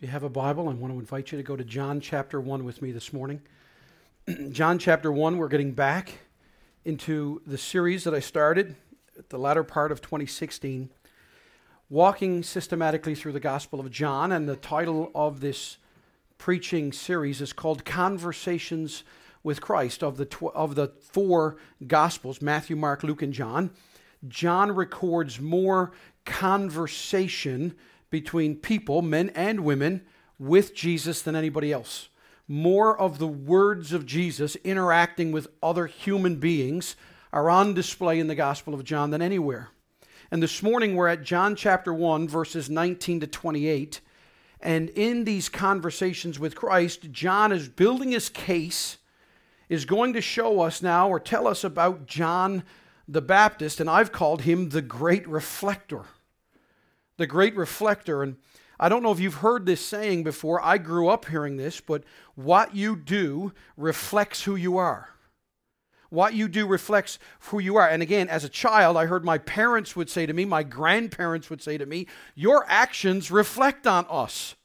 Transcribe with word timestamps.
If 0.00 0.04
you 0.04 0.12
have 0.12 0.22
a 0.22 0.30
Bible, 0.30 0.70
I 0.70 0.72
want 0.72 0.94
to 0.94 0.98
invite 0.98 1.30
you 1.30 1.36
to 1.36 1.44
go 1.44 1.56
to 1.56 1.62
John 1.62 2.00
chapter 2.00 2.40
1 2.40 2.64
with 2.64 2.80
me 2.80 2.90
this 2.90 3.12
morning. 3.12 3.42
John 4.50 4.78
chapter 4.78 5.12
1, 5.12 5.36
we're 5.36 5.48
getting 5.48 5.72
back 5.72 6.20
into 6.86 7.42
the 7.46 7.58
series 7.58 8.04
that 8.04 8.14
I 8.14 8.20
started 8.20 8.76
at 9.18 9.28
the 9.28 9.36
latter 9.36 9.62
part 9.62 9.92
of 9.92 10.00
2016, 10.00 10.88
walking 11.90 12.42
systematically 12.42 13.14
through 13.14 13.32
the 13.32 13.40
Gospel 13.40 13.78
of 13.78 13.90
John. 13.90 14.32
And 14.32 14.48
the 14.48 14.56
title 14.56 15.10
of 15.14 15.40
this 15.40 15.76
preaching 16.38 16.92
series 16.92 17.42
is 17.42 17.52
called 17.52 17.84
Conversations 17.84 19.04
with 19.42 19.60
Christ. 19.60 20.02
Of 20.02 20.16
the, 20.16 20.24
tw- 20.24 20.54
of 20.54 20.76
the 20.76 20.94
four 21.12 21.58
Gospels 21.86 22.40
Matthew, 22.40 22.74
Mark, 22.74 23.02
Luke, 23.02 23.20
and 23.20 23.34
John, 23.34 23.70
John 24.26 24.72
records 24.72 25.38
more 25.38 25.92
conversation 26.24 27.74
between 28.10 28.56
people, 28.56 29.02
men 29.02 29.30
and 29.30 29.60
women, 29.60 30.02
with 30.38 30.74
Jesus 30.74 31.22
than 31.22 31.36
anybody 31.36 31.72
else. 31.72 32.08
More 32.48 32.98
of 32.98 33.18
the 33.18 33.28
words 33.28 33.92
of 33.92 34.06
Jesus 34.06 34.56
interacting 34.64 35.30
with 35.30 35.48
other 35.62 35.86
human 35.86 36.36
beings 36.36 36.96
are 37.32 37.48
on 37.48 37.74
display 37.74 38.18
in 38.18 38.26
the 38.26 38.34
Gospel 38.34 38.74
of 38.74 38.84
John 38.84 39.10
than 39.10 39.22
anywhere. 39.22 39.68
And 40.30 40.42
this 40.42 40.62
morning 40.62 40.96
we're 40.96 41.08
at 41.08 41.22
John 41.22 41.54
chapter 41.54 41.94
1, 41.94 42.28
verses 42.28 42.68
19 42.68 43.20
to 43.20 43.26
28. 43.26 44.00
And 44.60 44.90
in 44.90 45.24
these 45.24 45.48
conversations 45.48 46.38
with 46.38 46.56
Christ, 46.56 47.12
John 47.12 47.52
is 47.52 47.68
building 47.68 48.12
his 48.12 48.28
case, 48.28 48.98
is 49.68 49.84
going 49.84 50.12
to 50.14 50.20
show 50.20 50.60
us 50.60 50.82
now 50.82 51.08
or 51.08 51.20
tell 51.20 51.46
us 51.46 51.64
about 51.64 52.06
John 52.06 52.64
the 53.06 53.22
Baptist, 53.22 53.80
and 53.80 53.90
I've 53.90 54.12
called 54.12 54.42
him 54.42 54.68
the 54.68 54.82
great 54.82 55.26
reflector 55.26 56.04
the 57.20 57.26
great 57.26 57.54
reflector. 57.54 58.22
And 58.22 58.36
I 58.80 58.88
don't 58.88 59.02
know 59.02 59.12
if 59.12 59.20
you've 59.20 59.34
heard 59.34 59.66
this 59.66 59.84
saying 59.84 60.24
before. 60.24 60.64
I 60.64 60.78
grew 60.78 61.08
up 61.08 61.26
hearing 61.26 61.58
this, 61.58 61.78
but 61.78 62.02
what 62.34 62.74
you 62.74 62.96
do 62.96 63.52
reflects 63.76 64.44
who 64.44 64.56
you 64.56 64.78
are. 64.78 65.10
What 66.08 66.32
you 66.32 66.48
do 66.48 66.66
reflects 66.66 67.18
who 67.40 67.58
you 67.60 67.76
are. 67.76 67.86
And 67.86 68.02
again, 68.02 68.30
as 68.30 68.42
a 68.42 68.48
child, 68.48 68.96
I 68.96 69.04
heard 69.04 69.22
my 69.22 69.36
parents 69.36 69.94
would 69.94 70.08
say 70.08 70.24
to 70.24 70.32
me, 70.32 70.46
my 70.46 70.62
grandparents 70.62 71.50
would 71.50 71.62
say 71.62 71.76
to 71.76 71.84
me, 71.84 72.06
Your 72.34 72.64
actions 72.68 73.30
reflect 73.30 73.86
on 73.86 74.06
us. 74.08 74.56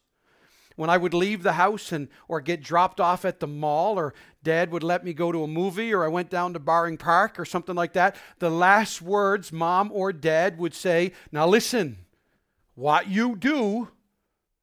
When 0.77 0.89
I 0.89 0.97
would 0.97 1.13
leave 1.13 1.43
the 1.43 1.53
house 1.53 1.91
and 1.91 2.07
or 2.27 2.39
get 2.39 2.63
dropped 2.63 3.01
off 3.01 3.25
at 3.25 3.41
the 3.41 3.47
mall, 3.47 3.99
or 3.99 4.13
dad 4.43 4.71
would 4.71 4.83
let 4.83 5.03
me 5.03 5.13
go 5.13 5.31
to 5.33 5.43
a 5.43 5.47
movie, 5.47 5.93
or 5.93 6.05
I 6.05 6.09
went 6.09 6.29
down 6.29 6.53
to 6.53 6.59
Bowring 6.59 6.97
Park 6.97 7.37
or 7.37 7.45
something 7.45 7.75
like 7.75 7.93
that, 7.93 8.15
the 8.39 8.49
last 8.49 9.01
words 9.01 9.51
mom 9.51 9.91
or 9.93 10.13
dad 10.13 10.57
would 10.57 10.73
say, 10.73 11.11
Now 11.31 11.47
listen, 11.47 12.04
what 12.75 13.07
you 13.07 13.35
do 13.35 13.89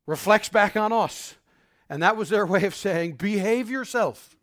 reflects 0.06 0.48
back 0.48 0.76
on 0.76 0.92
us. 0.92 1.34
And 1.88 2.02
that 2.02 2.16
was 2.16 2.28
their 2.28 2.46
way 2.54 2.64
of 2.64 2.74
saying, 2.74 3.14
behave 3.14 3.70
yourself 3.70 4.36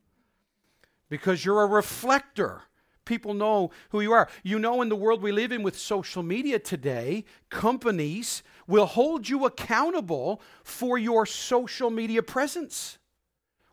because 1.10 1.44
you're 1.44 1.64
a 1.64 1.68
reflector. 1.68 2.64
People 3.06 3.34
know 3.34 3.72
who 3.90 4.02
you 4.02 4.12
are. 4.12 4.30
You 4.44 4.60
know, 4.60 4.84
in 4.84 4.90
the 4.90 4.96
world 4.96 5.24
we 5.24 5.32
live 5.32 5.52
in 5.52 5.64
with 5.64 5.78
social 5.78 6.22
media 6.22 6.60
today, 6.60 7.26
companies 7.50 8.44
will 8.68 8.86
hold 8.86 9.28
you 9.28 9.46
accountable 9.46 10.42
for 10.64 11.00
your 11.00 11.26
social 11.26 11.90
media 11.90 12.22
presence 12.22 12.99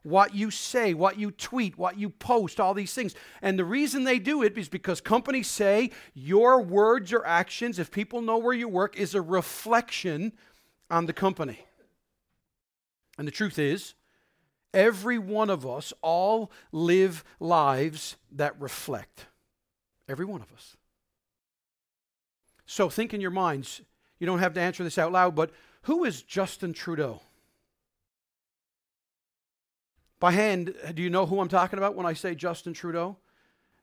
what 0.07 0.37
you 0.37 0.53
say, 0.53 0.95
what 0.95 1.19
you 1.19 1.33
tweet, 1.33 1.77
what 1.77 1.99
you 1.99 2.09
post, 2.09 2.61
all 2.61 2.75
these 2.75 2.95
things. 2.95 3.17
And 3.43 3.59
the 3.59 3.65
reason 3.65 4.05
they 4.05 4.21
do 4.21 4.45
it 4.45 4.57
is 4.57 4.69
because 4.69 5.01
companies 5.01 5.49
say 5.49 5.91
your 6.15 6.63
words 6.63 7.13
or 7.13 7.27
actions, 7.27 7.81
if 7.81 7.91
people 7.91 8.23
know 8.23 8.39
where 8.39 8.55
you 8.55 8.69
work, 8.69 8.97
is 8.97 9.17
a 9.17 9.21
reflection 9.21 10.33
on 10.89 11.07
the 11.07 11.13
company. 11.13 11.67
And 13.19 13.27
the 13.27 13.33
truth 13.33 13.59
is, 13.59 13.95
every 14.73 15.19
one 15.19 15.51
of 15.51 15.67
us 15.67 15.93
all 16.03 16.53
live 16.71 17.25
lives 17.41 18.15
that 18.31 18.61
reflect. 18.61 19.27
Every 20.09 20.25
one 20.25 20.41
of 20.41 20.53
us. 20.53 20.77
So 22.65 22.89
think 22.89 23.13
in 23.13 23.21
your 23.21 23.33
minds, 23.33 23.81
you 24.21 24.27
don't 24.27 24.39
have 24.39 24.55
to 24.55 24.61
answer 24.61 24.85
this 24.85 24.99
out 24.99 25.11
loud, 25.11 25.35
but 25.35 25.51
who 25.83 26.05
is 26.05 26.23
Justin 26.23 26.73
Trudeau? 26.73 27.23
By 30.19 30.33
hand, 30.33 30.75
do 30.95 31.03
you 31.03 31.11
know 31.11 31.27
who 31.27 31.41
I'm 31.41 31.49
talking 31.49 31.79
about 31.79 31.95
when 31.95 32.07
I 32.07 32.15
say 32.15 32.35
Justin 32.35 32.73
Trudeau? 32.73 33.17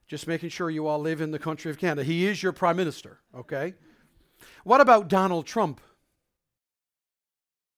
Just 0.08 0.28
making 0.28 0.50
sure 0.50 0.70
you 0.70 0.88
all 0.88 1.00
live 1.00 1.22
in 1.22 1.32
the 1.32 1.40
country 1.40 1.72
of 1.72 1.78
Canada. 1.78 2.04
He 2.04 2.26
is 2.26 2.42
your 2.42 2.52
prime 2.52 2.76
minister, 2.76 3.20
okay? 3.36 3.76
What 4.64 4.82
about 4.82 5.08
Donald 5.08 5.46
Trump? 5.46 5.80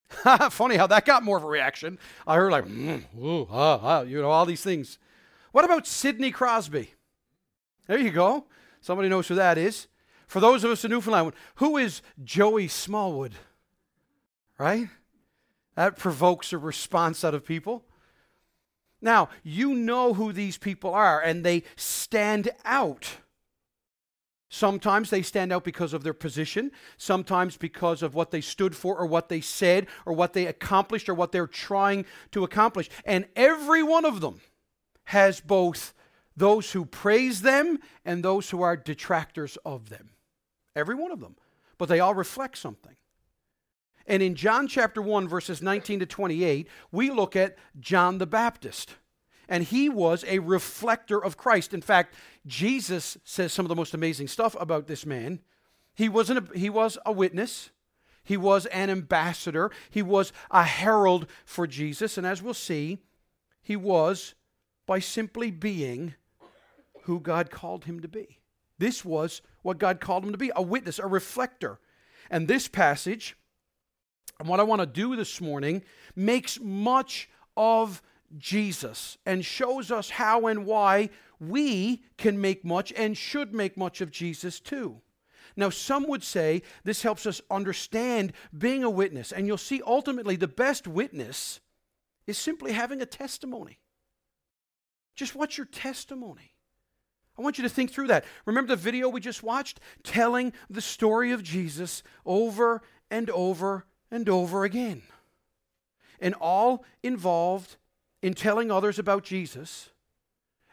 Funny 0.52 0.76
how 0.76 0.88
that 0.88 1.06
got 1.06 1.24
more 1.24 1.38
of 1.38 1.44
a 1.44 1.48
reaction. 1.48 2.00
I 2.26 2.36
heard 2.36 2.52
like, 2.52 2.66
mm, 2.66 3.04
ooh, 3.22 3.48
ah, 3.52 3.80
ah, 3.82 4.02
you 4.02 4.22
know, 4.22 4.30
all 4.30 4.46
these 4.46 4.64
things. 4.64 4.98
What 5.52 5.66
about 5.66 5.88
Sidney 5.88 6.32
Crosby? 6.32 6.94
There 7.88 8.00
you 8.00 8.12
go. 8.12 8.46
Somebody 8.82 9.10
knows 9.10 9.28
who 9.28 9.36
that 9.36 9.58
is. 9.58 9.88
For 10.28 10.40
those 10.40 10.64
of 10.64 10.72
us 10.72 10.84
in 10.84 10.92
Newfoundland, 10.92 11.34
who 11.56 11.78
is 11.78 12.02
Joey 12.24 12.68
Smallwood? 12.68 13.34
Right? 14.58 14.88
That 15.76 15.98
provokes 15.98 16.54
a 16.54 16.58
response 16.58 17.24
out 17.24 17.34
of 17.34 17.46
people. 17.46 17.84
Now, 19.06 19.30
you 19.44 19.76
know 19.76 20.16
who 20.16 20.34
these 20.34 20.58
people 20.58 20.92
are, 20.92 21.22
and 21.22 21.46
they 21.46 21.62
stand 21.76 22.50
out. 22.66 23.18
Sometimes 24.50 25.12
they 25.12 25.22
stand 25.22 25.54
out 25.54 25.64
because 25.64 25.94
of 25.94 26.02
their 26.02 26.14
position, 26.14 26.72
sometimes 26.98 27.56
because 27.56 28.02
of 28.02 28.16
what 28.16 28.32
they 28.32 28.42
stood 28.42 28.76
for, 28.76 28.98
or 28.98 29.06
what 29.06 29.30
they 29.30 29.42
said, 29.42 29.86
or 30.08 30.14
what 30.14 30.34
they 30.34 30.48
accomplished, 30.48 31.08
or 31.08 31.14
what 31.14 31.32
they're 31.32 31.46
trying 31.46 32.06
to 32.32 32.44
accomplish. 32.44 32.90
And 33.06 33.28
every 33.36 33.84
one 33.84 34.06
of 34.06 34.22
them 34.22 34.42
has 35.04 35.40
both 35.40 35.94
those 36.36 36.72
who 36.72 36.84
praise 36.84 37.44
them 37.44 37.78
and 38.04 38.24
those 38.24 38.50
who 38.50 38.64
are 38.64 38.76
detractors 38.76 39.56
of 39.64 39.90
them. 39.90 40.10
Every 40.76 40.96
one 40.96 41.12
of 41.12 41.20
them. 41.20 41.36
But 41.78 41.90
they 41.90 42.00
all 42.00 42.16
reflect 42.16 42.58
something. 42.58 42.96
And 44.08 44.22
in 44.22 44.36
John 44.36 44.68
chapter 44.68 45.02
1, 45.02 45.28
verses 45.28 45.62
19 45.62 46.00
to 46.00 46.06
28, 46.06 46.68
we 46.92 47.10
look 47.10 47.36
at 47.36 47.58
John 47.80 48.18
the 48.20 48.28
Baptist. 48.28 48.96
And 49.48 49.64
he 49.64 49.90
was 49.90 50.24
a 50.28 50.40
reflector 50.40 51.24
of 51.24 51.38
Christ. 51.38 51.74
In 51.74 51.82
fact, 51.82 52.16
Jesus 52.46 53.18
says 53.24 53.54
some 53.54 53.66
of 53.66 53.70
the 53.70 53.76
most 53.76 53.94
amazing 53.94 54.28
stuff 54.28 54.56
about 54.60 54.88
this 54.88 55.06
man. 55.06 55.40
He, 55.94 56.10
wasn't 56.10 56.50
a, 56.50 56.58
he 56.58 56.70
was 56.70 56.98
a 57.06 57.12
witness, 57.12 57.70
he 58.24 58.38
was 58.38 58.66
an 58.68 58.90
ambassador, 58.90 59.72
he 59.90 60.02
was 60.02 60.34
a 60.52 60.64
herald 60.64 61.28
for 61.46 61.68
Jesus. 61.68 62.18
And 62.18 62.28
as 62.28 62.42
we'll 62.42 62.54
see, 62.54 63.00
he 63.62 63.76
was 63.76 64.36
by 64.86 65.00
simply 65.00 65.52
being 65.52 66.16
who 67.04 67.20
God 67.20 67.50
called 67.50 67.86
him 67.86 68.02
to 68.02 68.08
be. 68.08 68.40
This 68.78 69.06
was 69.06 69.42
what 69.62 69.78
God 69.78 70.00
called 70.00 70.26
him 70.26 70.32
to 70.32 70.38
be 70.38 70.52
a 70.56 70.62
witness, 70.62 71.00
a 71.00 71.08
reflector. 71.08 71.80
And 72.30 72.48
this 72.48 72.68
passage 72.68 73.38
and 74.40 74.48
what 74.48 74.60
I 74.60 74.64
want 74.64 74.82
to 74.82 74.86
do 74.86 75.16
this 75.16 75.40
morning 75.40 75.82
makes 76.16 76.60
much 76.60 77.30
of 77.56 78.02
Jesus 78.38 79.18
and 79.26 79.46
shows 79.46 79.92
us 79.92 80.10
how 80.10 80.48
and 80.48 80.66
why 80.66 81.10
we 81.40 82.04
can 82.18 82.40
make 82.40 82.66
much 82.66 82.92
and 82.94 83.18
should 83.18 83.54
make 83.54 83.78
much 83.78 84.02
of 84.02 84.12
Jesus 84.12 84.60
too. 84.60 85.02
Now, 85.56 85.70
some 85.70 86.08
would 86.08 86.24
say 86.24 86.64
this 86.84 87.02
helps 87.02 87.26
us 87.26 87.42
understand 87.50 88.34
being 88.58 88.84
a 88.84 88.90
witness. 88.90 89.32
And 89.32 89.48
you'll 89.48 89.58
see 89.58 89.82
ultimately 89.86 90.36
the 90.36 90.48
best 90.48 90.86
witness 90.86 91.62
is 92.28 92.38
simply 92.38 92.74
having 92.74 93.02
a 93.02 93.06
testimony. 93.06 93.80
Just 95.16 95.34
what's 95.34 95.58
your 95.58 95.68
testimony? 95.68 96.52
I 97.38 97.42
want 97.42 97.58
you 97.58 97.64
to 97.64 97.70
think 97.70 97.92
through 97.92 98.08
that. 98.08 98.26
Remember 98.46 98.70
the 98.70 98.82
video 98.82 99.08
we 99.08 99.22
just 99.22 99.44
watched? 99.44 99.80
Telling 100.04 100.52
the 100.70 100.82
story 100.82 101.32
of 101.32 101.44
Jesus 101.44 102.04
over 102.26 102.82
and 103.10 103.30
over 103.30 103.86
and 104.12 104.28
over 104.30 104.64
again. 104.64 105.02
And 106.20 106.34
all 106.36 106.86
involved 107.04 107.78
in 108.22 108.34
telling 108.34 108.72
others 108.72 109.00
about 109.00 109.24
Jesus 109.24 109.90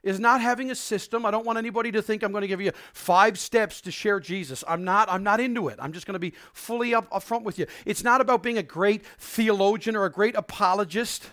is 0.03 0.19
not 0.19 0.41
having 0.41 0.71
a 0.71 0.75
system. 0.75 1.25
I 1.25 1.31
don't 1.31 1.47
want 1.47 1.59
anybody 1.59 1.93
to 1.93 2.03
think 2.03 2.23
I'm 2.23 2.33
going 2.33 2.43
to 2.43 2.49
give 2.49 2.61
you 2.61 2.73
five 2.93 3.39
steps 3.39 3.81
to 3.83 3.91
share 3.91 4.21
Jesus. 4.21 4.65
I'm 4.67 4.85
not, 4.85 5.09
I'm 5.11 5.23
not 5.23 5.41
into 5.41 5.69
it. 5.69 5.77
I'm 5.79 5.93
just 5.93 6.07
going 6.07 6.15
to 6.15 6.19
be 6.19 6.35
fully 6.53 6.95
up, 6.95 7.07
up 7.13 7.23
front 7.23 7.45
with 7.45 7.59
you. 7.59 7.67
It's 7.87 8.03
not 8.03 8.21
about 8.21 8.43
being 8.43 8.59
a 8.59 8.63
great 8.63 9.05
theologian 9.19 9.95
or 9.95 10.05
a 10.05 10.11
great 10.11 10.35
apologist. 10.35 11.31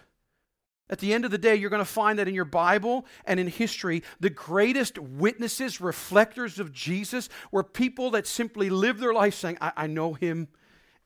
At 0.89 0.99
the 0.99 1.13
end 1.13 1.25
of 1.25 1.31
the 1.31 1.37
day, 1.37 1.55
you're 1.55 1.69
going 1.69 1.81
to 1.81 1.85
find 1.85 2.17
that 2.17 2.27
in 2.27 2.33
your 2.33 2.45
Bible 2.45 3.05
and 3.25 3.39
in 3.39 3.47
history, 3.47 4.03
the 4.19 4.29
greatest 4.29 4.97
witnesses, 4.97 5.79
reflectors 5.79 6.59
of 6.59 6.71
Jesus, 6.71 7.29
were 7.51 7.63
people 7.63 8.11
that 8.11 8.25
simply 8.25 8.69
lived 8.69 8.99
their 8.99 9.13
life 9.13 9.35
saying, 9.35 9.57
I, 9.61 9.71
I 9.77 9.87
know 9.87 10.13
him 10.13 10.47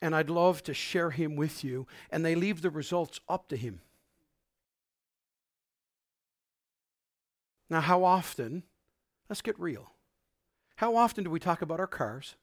and 0.03 0.13
I'd 0.13 0.29
love 0.29 0.61
to 0.63 0.73
share 0.73 1.11
him 1.11 1.37
with 1.37 1.63
you. 1.63 1.87
And 2.11 2.25
they 2.25 2.35
leave 2.35 2.61
the 2.61 2.69
results 2.69 3.21
up 3.29 3.47
to 3.47 3.55
him. 3.55 3.79
Now, 7.69 7.79
how 7.79 8.03
often, 8.03 8.63
let's 9.29 9.41
get 9.41 9.57
real. 9.57 9.93
How 10.75 10.97
often 10.97 11.23
do 11.23 11.29
we 11.29 11.39
talk 11.39 11.61
about 11.61 11.79
our 11.79 11.87
cars 11.87 12.35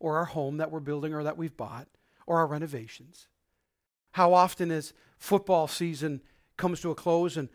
or 0.00 0.16
our 0.16 0.24
home 0.24 0.56
that 0.56 0.72
we're 0.72 0.80
building 0.80 1.14
or 1.14 1.22
that 1.22 1.38
we've 1.38 1.56
bought 1.56 1.86
or 2.26 2.38
our 2.38 2.48
renovations? 2.48 3.28
How 4.12 4.34
often, 4.34 4.72
as 4.72 4.92
football 5.18 5.68
season 5.68 6.20
comes 6.56 6.80
to 6.80 6.90
a 6.90 6.96
close 6.96 7.36
and 7.36 7.48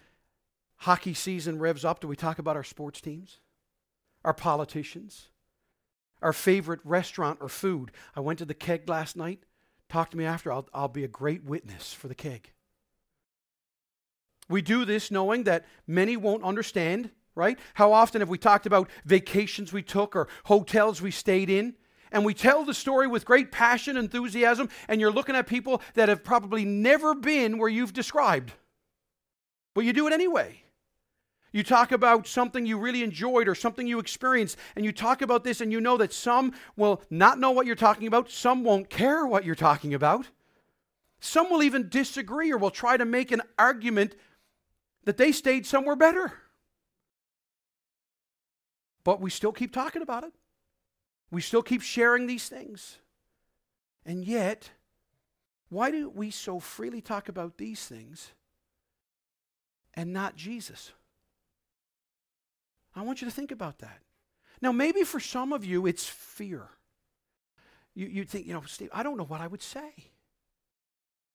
hockey 0.77 1.13
season 1.13 1.59
revs 1.59 1.83
up, 1.83 1.99
do 1.99 2.07
we 2.07 2.15
talk 2.15 2.39
about 2.39 2.55
our 2.55 2.63
sports 2.63 3.01
teams, 3.01 3.39
our 4.23 4.33
politicians, 4.33 5.27
our 6.21 6.33
favorite 6.33 6.79
restaurant 6.83 7.39
or 7.41 7.49
food? 7.49 7.91
I 8.15 8.19
went 8.19 8.39
to 8.39 8.45
the 8.45 8.53
keg 8.53 8.87
last 8.89 9.15
night. 9.15 9.43
Talk 9.89 10.11
to 10.11 10.17
me 10.17 10.25
after. 10.25 10.51
I'll, 10.51 10.67
I'll 10.73 10.87
be 10.87 11.03
a 11.03 11.09
great 11.09 11.43
witness 11.43 11.93
for 11.93 12.07
the 12.07 12.15
keg. 12.15 12.51
We 14.49 14.61
do 14.61 14.85
this 14.85 15.11
knowing 15.11 15.43
that 15.43 15.65
many 15.87 16.17
won't 16.17 16.43
understand, 16.43 17.09
right? 17.33 17.57
How 17.73 17.93
often 17.93 18.21
have 18.21 18.29
we 18.29 18.37
talked 18.37 18.65
about 18.65 18.89
vacations 19.03 19.73
we 19.73 19.81
took 19.81 20.15
or 20.15 20.27
hotels 20.45 21.01
we 21.01 21.11
stayed 21.11 21.49
in? 21.49 21.75
And 22.11 22.23
we 22.23 22.33
tell 22.33 22.63
the 22.63 22.73
story 22.73 23.07
with 23.07 23.25
great 23.25 23.51
passion, 23.51 23.97
enthusiasm, 23.97 24.69
and 24.87 25.01
you're 25.01 25.11
looking 25.11 25.35
at 25.35 25.47
people 25.47 25.81
that 25.95 26.07
have 26.07 26.23
probably 26.23 26.63
never 26.63 27.13
been 27.15 27.57
where 27.57 27.67
you've 27.67 27.93
described. 27.93 28.53
But 29.73 29.83
you 29.83 29.91
do 29.91 30.07
it 30.07 30.13
anyway. 30.13 30.61
You 31.55 31.63
talk 31.63 31.93
about 31.93 32.27
something 32.27 32.65
you 32.65 32.77
really 32.77 33.01
enjoyed 33.01 33.47
or 33.47 33.55
something 33.55 33.87
you 33.87 33.97
experienced, 33.99 34.57
and 34.75 34.83
you 34.83 34.91
talk 34.91 35.21
about 35.21 35.45
this, 35.45 35.61
and 35.61 35.71
you 35.71 35.79
know 35.79 35.95
that 35.95 36.11
some 36.11 36.51
will 36.75 37.01
not 37.09 37.39
know 37.39 37.51
what 37.51 37.65
you're 37.65 37.77
talking 37.77 38.07
about, 38.07 38.29
some 38.29 38.65
won't 38.65 38.89
care 38.89 39.25
what 39.25 39.45
you're 39.45 39.55
talking 39.55 39.93
about. 39.93 40.27
Some 41.21 41.49
will 41.49 41.63
even 41.63 41.87
disagree 41.87 42.51
or 42.51 42.57
will 42.57 42.71
try 42.71 42.97
to 42.97 43.05
make 43.05 43.31
an 43.31 43.41
argument 43.57 44.15
that 45.05 45.15
they 45.15 45.31
stayed 45.31 45.65
somewhere 45.65 45.95
better. 45.95 46.33
But 49.05 49.21
we 49.21 49.29
still 49.29 49.53
keep 49.53 49.71
talking 49.71 50.01
about 50.01 50.25
it. 50.25 50.33
We 51.31 51.39
still 51.39 51.63
keep 51.63 51.81
sharing 51.81 52.27
these 52.27 52.49
things. 52.49 52.97
And 54.05 54.25
yet, 54.25 54.71
why 55.69 55.89
do 55.89 56.09
we 56.09 56.31
so 56.31 56.59
freely 56.59 56.99
talk 56.99 57.29
about 57.29 57.57
these 57.57 57.85
things 57.85 58.33
and 59.93 60.11
not 60.11 60.35
Jesus? 60.35 60.91
I 62.95 63.01
want 63.01 63.21
you 63.21 63.27
to 63.27 63.33
think 63.33 63.51
about 63.51 63.79
that. 63.79 63.99
Now, 64.61 64.71
maybe 64.71 65.03
for 65.03 65.19
some 65.19 65.51
of 65.53 65.65
you, 65.65 65.85
it's 65.85 66.05
fear. 66.05 66.69
You, 67.93 68.07
you 68.07 68.23
think, 68.23 68.47
you 68.47 68.53
know, 68.53 68.63
Steve, 68.65 68.89
I 68.93 69.03
don't 69.03 69.17
know 69.17 69.25
what 69.25 69.41
I 69.41 69.47
would 69.47 69.61
say. 69.61 70.11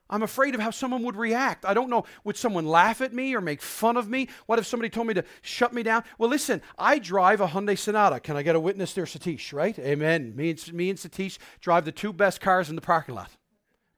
I'm 0.09 0.23
afraid 0.23 0.55
of 0.55 0.61
how 0.61 0.71
someone 0.71 1.05
would 1.05 1.17
react. 1.17 1.65
I 1.65 1.73
don't 1.73 1.89
know, 1.89 2.05
would 2.25 2.37
someone 2.37 2.67
laugh 2.67 3.01
at 3.01 3.13
me 3.13 3.35
or 3.35 3.41
make 3.41 3.63
fun 3.63 3.97
of 3.97 4.09
me? 4.09 4.29
What 4.47 4.59
if 4.59 4.67
somebody 4.67 4.91
told 4.91 5.07
me 5.07 5.15
to 5.15 5.25
shut 5.41 5.73
me 5.73 5.85
down? 5.85 6.03
Well, 6.19 6.29
listen, 6.29 6.63
I 6.77 6.99
drive 6.99 7.41
a 7.41 7.47
Hyundai 7.47 7.79
Sonata. 7.79 8.19
Can 8.19 8.37
I 8.37 8.43
get 8.43 8.57
a 8.57 8.61
witness 8.61 8.93
there, 8.93 9.05
Satish, 9.05 9.53
right? 9.53 9.79
Amen. 9.79 10.35
Me 10.35 10.51
and, 10.51 10.73
me 10.73 10.91
and 10.91 10.99
Satish 10.99 11.39
drive 11.61 11.85
the 11.85 11.93
two 11.93 12.13
best 12.13 12.41
cars 12.41 12.69
in 12.69 12.75
the 12.75 12.83
parking 12.83 13.15
lot 13.15 13.31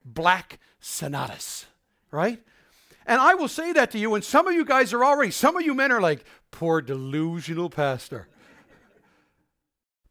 black 0.04 0.58
Sonatas, 0.80 1.66
right? 2.10 2.42
And 3.06 3.20
I 3.20 3.34
will 3.34 3.48
say 3.48 3.72
that 3.72 3.90
to 3.92 3.98
you, 3.98 4.14
and 4.14 4.24
some 4.24 4.46
of 4.46 4.54
you 4.54 4.64
guys 4.64 4.92
are 4.92 5.04
already, 5.04 5.30
some 5.30 5.56
of 5.56 5.62
you 5.62 5.74
men 5.74 5.90
are 5.92 6.00
like, 6.00 6.24
poor 6.50 6.80
delusional 6.80 7.70
pastor. 7.70 8.28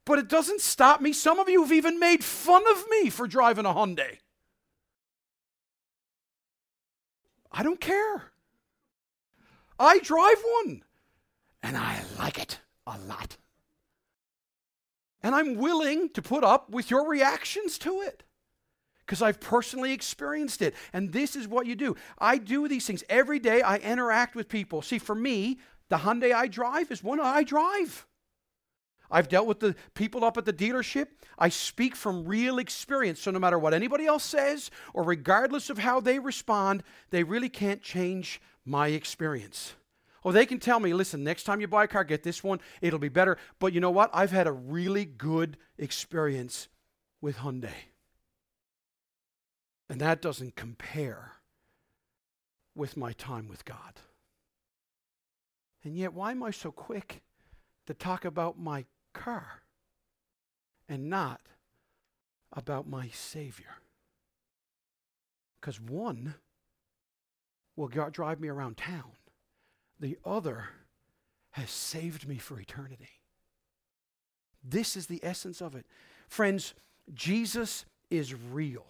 But 0.05 0.19
it 0.19 0.27
doesn't 0.27 0.61
stop 0.61 0.99
me. 0.99 1.13
Some 1.13 1.39
of 1.39 1.47
you 1.47 1.61
have 1.61 1.71
even 1.71 1.99
made 1.99 2.23
fun 2.23 2.63
of 2.69 2.83
me 2.89 3.09
for 3.09 3.27
driving 3.27 3.65
a 3.65 3.69
Hyundai. 3.69 4.17
I 7.51 7.63
don't 7.63 7.79
care. 7.79 8.31
I 9.79 9.99
drive 9.99 10.43
one 10.63 10.83
and 11.61 11.77
I 11.77 12.01
like 12.17 12.39
it 12.39 12.59
a 12.87 12.97
lot. 13.07 13.37
And 15.23 15.35
I'm 15.35 15.55
willing 15.55 16.09
to 16.09 16.21
put 16.21 16.43
up 16.43 16.69
with 16.69 16.89
your 16.89 17.07
reactions 17.07 17.77
to 17.79 18.01
it 18.01 18.23
because 19.11 19.21
I've 19.21 19.41
personally 19.41 19.91
experienced 19.91 20.61
it. 20.61 20.73
And 20.93 21.11
this 21.11 21.35
is 21.35 21.45
what 21.45 21.65
you 21.65 21.75
do. 21.75 21.97
I 22.17 22.37
do 22.37 22.69
these 22.69 22.87
things 22.87 23.03
every 23.09 23.39
day. 23.39 23.61
I 23.61 23.75
interact 23.75 24.35
with 24.35 24.47
people. 24.47 24.81
See, 24.81 24.99
for 24.99 25.13
me, 25.13 25.59
the 25.89 25.97
Hyundai 25.97 26.33
I 26.33 26.47
drive 26.47 26.89
is 26.91 27.03
one 27.03 27.19
I 27.19 27.43
drive. 27.43 28.07
I've 29.11 29.27
dealt 29.27 29.47
with 29.47 29.59
the 29.59 29.75
people 29.95 30.23
up 30.23 30.37
at 30.37 30.45
the 30.45 30.53
dealership. 30.53 31.07
I 31.37 31.49
speak 31.49 31.93
from 31.93 32.23
real 32.23 32.57
experience. 32.57 33.19
So 33.19 33.31
no 33.31 33.39
matter 33.39 33.59
what 33.59 33.73
anybody 33.73 34.05
else 34.05 34.23
says, 34.23 34.71
or 34.93 35.03
regardless 35.03 35.69
of 35.69 35.79
how 35.79 35.99
they 35.99 36.17
respond, 36.17 36.81
they 37.09 37.23
really 37.23 37.49
can't 37.49 37.81
change 37.81 38.39
my 38.63 38.87
experience. 38.87 39.73
Oh, 40.23 40.31
they 40.31 40.45
can 40.45 40.57
tell 40.59 40.79
me, 40.79 40.93
listen, 40.93 41.21
next 41.21 41.43
time 41.43 41.59
you 41.59 41.67
buy 41.67 41.83
a 41.83 41.87
car, 41.89 42.05
get 42.05 42.23
this 42.23 42.45
one, 42.45 42.61
it'll 42.79 42.97
be 42.97 43.09
better. 43.09 43.37
But 43.59 43.73
you 43.73 43.81
know 43.81 43.91
what? 43.91 44.09
I've 44.13 44.31
had 44.31 44.47
a 44.47 44.53
really 44.53 45.03
good 45.03 45.57
experience 45.77 46.69
with 47.19 47.39
Hyundai. 47.39 47.90
And 49.91 50.01
that 50.01 50.21
doesn't 50.21 50.55
compare 50.55 51.33
with 52.73 52.97
my 52.97 53.11
time 53.13 53.47
with 53.47 53.65
God. 53.65 53.99
And 55.83 55.95
yet, 55.95 56.13
why 56.13 56.31
am 56.31 56.41
I 56.41 56.51
so 56.51 56.71
quick 56.71 57.21
to 57.85 57.93
talk 57.93 58.25
about 58.25 58.59
my 58.59 58.85
car 59.13 59.61
and 60.87 61.09
not 61.09 61.41
about 62.53 62.87
my 62.87 63.09
Savior. 63.09 63.75
Because 65.59 65.79
one 65.79 66.35
will 67.75 67.87
drive 67.87 68.39
me 68.39 68.49
around 68.49 68.77
town, 68.77 69.11
the 69.99 70.17
other 70.25 70.65
has 71.51 71.69
saved 71.69 72.27
me 72.27 72.37
for 72.37 72.59
eternity. 72.59 73.21
This 74.63 74.95
is 74.95 75.07
the 75.07 75.19
essence 75.23 75.61
of 75.61 75.75
it. 75.75 75.85
Friends, 76.27 76.73
Jesus 77.13 77.85
is 78.09 78.33
real. 78.33 78.85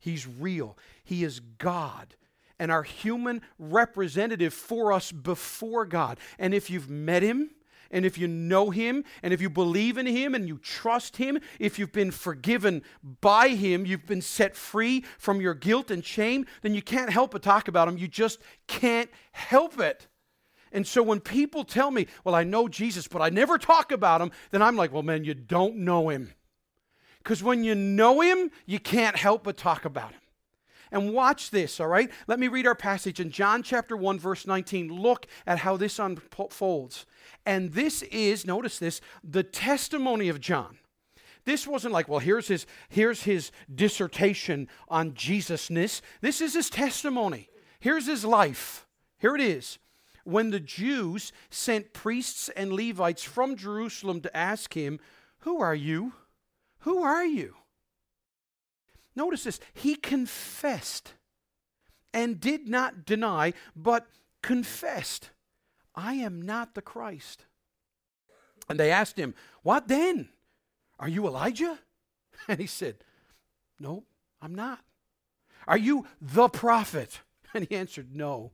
He's 0.00 0.26
real. 0.26 0.76
He 1.04 1.22
is 1.22 1.40
God 1.40 2.16
and 2.58 2.70
our 2.70 2.82
human 2.82 3.40
representative 3.58 4.52
for 4.52 4.92
us 4.92 5.12
before 5.12 5.86
God. 5.86 6.18
And 6.38 6.52
if 6.52 6.68
you've 6.68 6.90
met 6.90 7.22
him, 7.22 7.50
and 7.90 8.06
if 8.06 8.16
you 8.16 8.28
know 8.28 8.70
Him, 8.70 9.04
and 9.22 9.34
if 9.34 9.40
you 9.40 9.50
believe 9.50 9.98
in 9.98 10.06
Him 10.06 10.34
and 10.34 10.46
you 10.46 10.58
trust 10.58 11.16
Him, 11.16 11.40
if 11.58 11.78
you've 11.78 11.92
been 11.92 12.12
forgiven 12.12 12.82
by 13.20 13.48
Him, 13.48 13.84
you've 13.84 14.06
been 14.06 14.22
set 14.22 14.56
free 14.56 15.04
from 15.18 15.40
your 15.40 15.54
guilt 15.54 15.90
and 15.90 16.04
shame, 16.04 16.46
then 16.62 16.74
you 16.74 16.82
can't 16.82 17.10
help 17.10 17.32
but 17.32 17.42
talk 17.42 17.66
about 17.66 17.88
Him. 17.88 17.98
You 17.98 18.06
just 18.08 18.38
can't 18.68 19.10
help 19.32 19.80
it. 19.80 20.06
And 20.72 20.86
so 20.86 21.02
when 21.02 21.18
people 21.18 21.64
tell 21.64 21.90
me, 21.90 22.06
well, 22.22 22.36
I 22.36 22.44
know 22.44 22.68
Jesus, 22.68 23.08
but 23.08 23.22
I 23.22 23.28
never 23.28 23.58
talk 23.58 23.90
about 23.90 24.20
Him, 24.20 24.30
then 24.50 24.62
I'm 24.62 24.76
like, 24.76 24.92
well, 24.92 25.02
man, 25.02 25.24
you 25.24 25.34
don't 25.34 25.78
know 25.78 26.10
Him. 26.10 26.32
Because 27.22 27.42
when 27.42 27.64
you 27.64 27.74
know 27.74 28.20
Him, 28.20 28.50
you 28.66 28.78
can't 28.78 29.16
help 29.16 29.44
but 29.44 29.56
talk 29.56 29.84
about 29.84 30.12
Him. 30.12 30.20
And 30.92 31.12
watch 31.14 31.50
this, 31.50 31.78
all 31.78 31.86
right? 31.86 32.10
Let 32.26 32.40
me 32.40 32.48
read 32.48 32.66
our 32.66 32.74
passage 32.74 33.20
in 33.20 33.30
John 33.30 33.62
chapter 33.62 33.96
1, 33.96 34.18
verse 34.18 34.46
19. 34.46 34.88
Look 34.88 35.26
at 35.46 35.58
how 35.58 35.76
this 35.76 35.98
unfolds. 35.98 37.06
And 37.46 37.72
this 37.72 38.02
is, 38.02 38.44
notice 38.44 38.78
this, 38.78 39.00
the 39.22 39.44
testimony 39.44 40.28
of 40.28 40.40
John. 40.40 40.78
This 41.44 41.66
wasn't 41.66 41.94
like, 41.94 42.08
well, 42.08 42.18
here's 42.18 42.48
his, 42.48 42.66
here's 42.88 43.22
his 43.22 43.50
dissertation 43.72 44.68
on 44.88 45.12
Jesusness. 45.12 46.02
This 46.20 46.40
is 46.40 46.54
his 46.54 46.68
testimony. 46.68 47.48
Here's 47.78 48.06
his 48.06 48.24
life. 48.24 48.86
Here 49.18 49.34
it 49.34 49.40
is. 49.40 49.78
When 50.24 50.50
the 50.50 50.60
Jews 50.60 51.32
sent 51.50 51.92
priests 51.92 52.50
and 52.50 52.72
Levites 52.72 53.22
from 53.22 53.56
Jerusalem 53.56 54.20
to 54.20 54.36
ask 54.36 54.74
him, 54.74 55.00
Who 55.40 55.60
are 55.60 55.74
you? 55.74 56.12
Who 56.80 57.02
are 57.02 57.24
you? 57.24 57.56
Notice 59.14 59.44
this. 59.44 59.60
He 59.74 59.96
confessed 59.96 61.14
and 62.12 62.40
did 62.40 62.68
not 62.68 63.04
deny, 63.04 63.52
but 63.76 64.06
confessed. 64.42 65.30
I 65.94 66.14
am 66.14 66.40
not 66.40 66.74
the 66.74 66.82
Christ. 66.82 67.44
And 68.68 68.78
they 68.78 68.90
asked 68.90 69.18
him, 69.18 69.34
What 69.62 69.88
then? 69.88 70.28
Are 70.98 71.08
you 71.08 71.26
Elijah? 71.26 71.78
And 72.48 72.58
he 72.58 72.66
said, 72.66 72.96
No, 73.78 74.04
I'm 74.40 74.54
not. 74.54 74.80
Are 75.68 75.76
you 75.76 76.06
the 76.20 76.48
prophet? 76.48 77.20
And 77.54 77.66
he 77.68 77.74
answered, 77.74 78.14
No. 78.14 78.52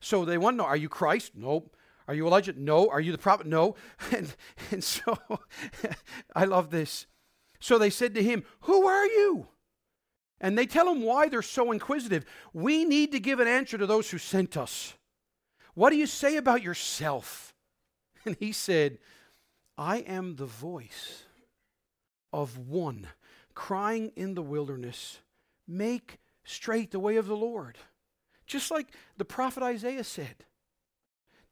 So 0.00 0.24
they 0.24 0.38
want 0.38 0.54
to 0.54 0.58
know, 0.58 0.64
Are 0.64 0.76
you 0.76 0.88
Christ? 0.88 1.32
Nope. 1.34 1.76
Are 2.08 2.14
you 2.14 2.26
Elijah? 2.26 2.54
No. 2.56 2.88
Are 2.88 3.00
you 3.00 3.12
the 3.12 3.18
prophet? 3.18 3.46
No. 3.46 3.74
And, 4.16 4.34
and 4.70 4.84
so 4.84 5.18
I 6.34 6.44
love 6.44 6.70
this. 6.70 7.06
So 7.60 7.78
they 7.78 7.90
said 7.90 8.14
to 8.14 8.22
him, 8.22 8.44
Who 8.62 8.86
are 8.86 9.06
you? 9.06 9.48
And 10.40 10.56
they 10.56 10.66
tell 10.66 10.88
him 10.88 11.02
why 11.02 11.28
they're 11.28 11.42
so 11.42 11.72
inquisitive. 11.72 12.24
We 12.52 12.84
need 12.84 13.12
to 13.12 13.20
give 13.20 13.40
an 13.40 13.48
answer 13.48 13.78
to 13.78 13.86
those 13.86 14.10
who 14.10 14.18
sent 14.18 14.56
us. 14.56 14.94
What 15.74 15.90
do 15.90 15.96
you 15.96 16.06
say 16.06 16.36
about 16.36 16.62
yourself? 16.62 17.52
And 18.26 18.36
he 18.40 18.50
said, 18.50 18.98
I 19.78 19.98
am 19.98 20.34
the 20.34 20.46
voice 20.46 21.22
of 22.32 22.58
one 22.58 23.06
crying 23.54 24.12
in 24.16 24.34
the 24.34 24.42
wilderness, 24.42 25.20
Make 25.68 26.18
straight 26.44 26.92
the 26.92 27.00
way 27.00 27.16
of 27.16 27.26
the 27.26 27.36
Lord. 27.36 27.78
Just 28.46 28.70
like 28.70 28.88
the 29.16 29.24
prophet 29.24 29.64
Isaiah 29.64 30.04
said. 30.04 30.44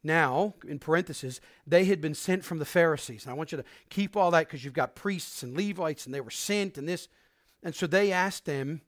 Now, 0.05 0.55
in 0.69 0.79
parentheses, 0.79 1.41
they 1.67 1.87
had 1.87 2.01
been 2.01 2.15
sent 2.15 2.45
from 2.45 2.59
the 2.59 2.67
Pharisees. 2.67 3.25
And 3.25 3.33
I 3.33 3.35
want 3.35 3.51
you 3.51 3.59
to 3.59 3.65
keep 3.89 4.17
all 4.17 4.31
that 4.33 4.47
because 4.47 4.63
you've 4.63 4.75
got 4.75 4.95
priests 4.95 5.43
and 5.43 5.57
Levites 5.57 6.05
and 6.05 6.15
they 6.15 6.21
were 6.21 6.31
sent 6.31 6.77
and 6.77 6.87
this. 6.87 7.09
And 7.63 7.75
so 7.75 7.87
they 7.87 8.13
asked 8.13 8.45
them, 8.45 8.83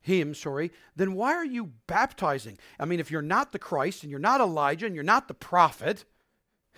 him, 0.00 0.34
sorry, 0.34 0.72
then 0.96 1.14
why 1.14 1.32
are 1.34 1.44
you 1.44 1.72
baptizing? 1.86 2.58
I 2.78 2.84
mean, 2.84 3.00
if 3.00 3.10
you're 3.10 3.22
not 3.22 3.52
the 3.52 3.58
Christ 3.58 4.02
and 4.02 4.10
you're 4.10 4.20
not 4.20 4.40
Elijah 4.40 4.86
and 4.86 4.94
you're 4.94 5.04
not 5.04 5.28
the 5.28 5.34
prophet. 5.34 6.04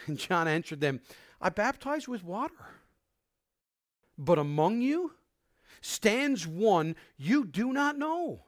And 0.07 0.19
John 0.19 0.49
answered 0.49 0.81
them, 0.81 1.01
I 1.41 1.51
baptize 1.51 2.09
with 2.09 2.25
water. 2.25 2.81
But 4.19 4.41
among 4.41 4.81
you 4.81 5.13
stands 5.81 6.49
one 6.49 6.97
you 7.17 7.45
do 7.45 7.73
not 7.73 7.97
know, 7.97 8.43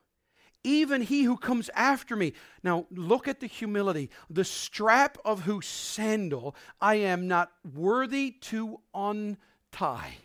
even 0.66 1.00
he 1.00 1.22
who 1.22 1.36
comes 1.36 1.70
after 1.74 2.16
me. 2.16 2.32
Now, 2.62 2.86
look 2.90 3.28
at 3.28 3.40
the 3.40 3.46
humility. 3.46 4.10
The 4.28 4.44
strap 4.44 5.16
of 5.24 5.42
whose 5.42 5.66
sandal 5.66 6.56
I 6.80 6.96
am 6.96 7.28
not 7.28 7.52
worthy 7.74 8.32
to 8.42 8.80
untie. 8.92 10.16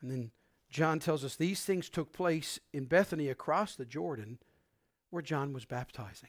And 0.00 0.10
then 0.10 0.30
John 0.70 0.98
tells 0.98 1.24
us 1.24 1.36
these 1.36 1.64
things 1.64 1.88
took 1.88 2.12
place 2.12 2.60
in 2.72 2.84
Bethany 2.84 3.28
across 3.28 3.74
the 3.74 3.86
Jordan 3.86 4.38
where 5.10 5.22
John 5.22 5.52
was 5.54 5.64
baptizing. 5.64 6.28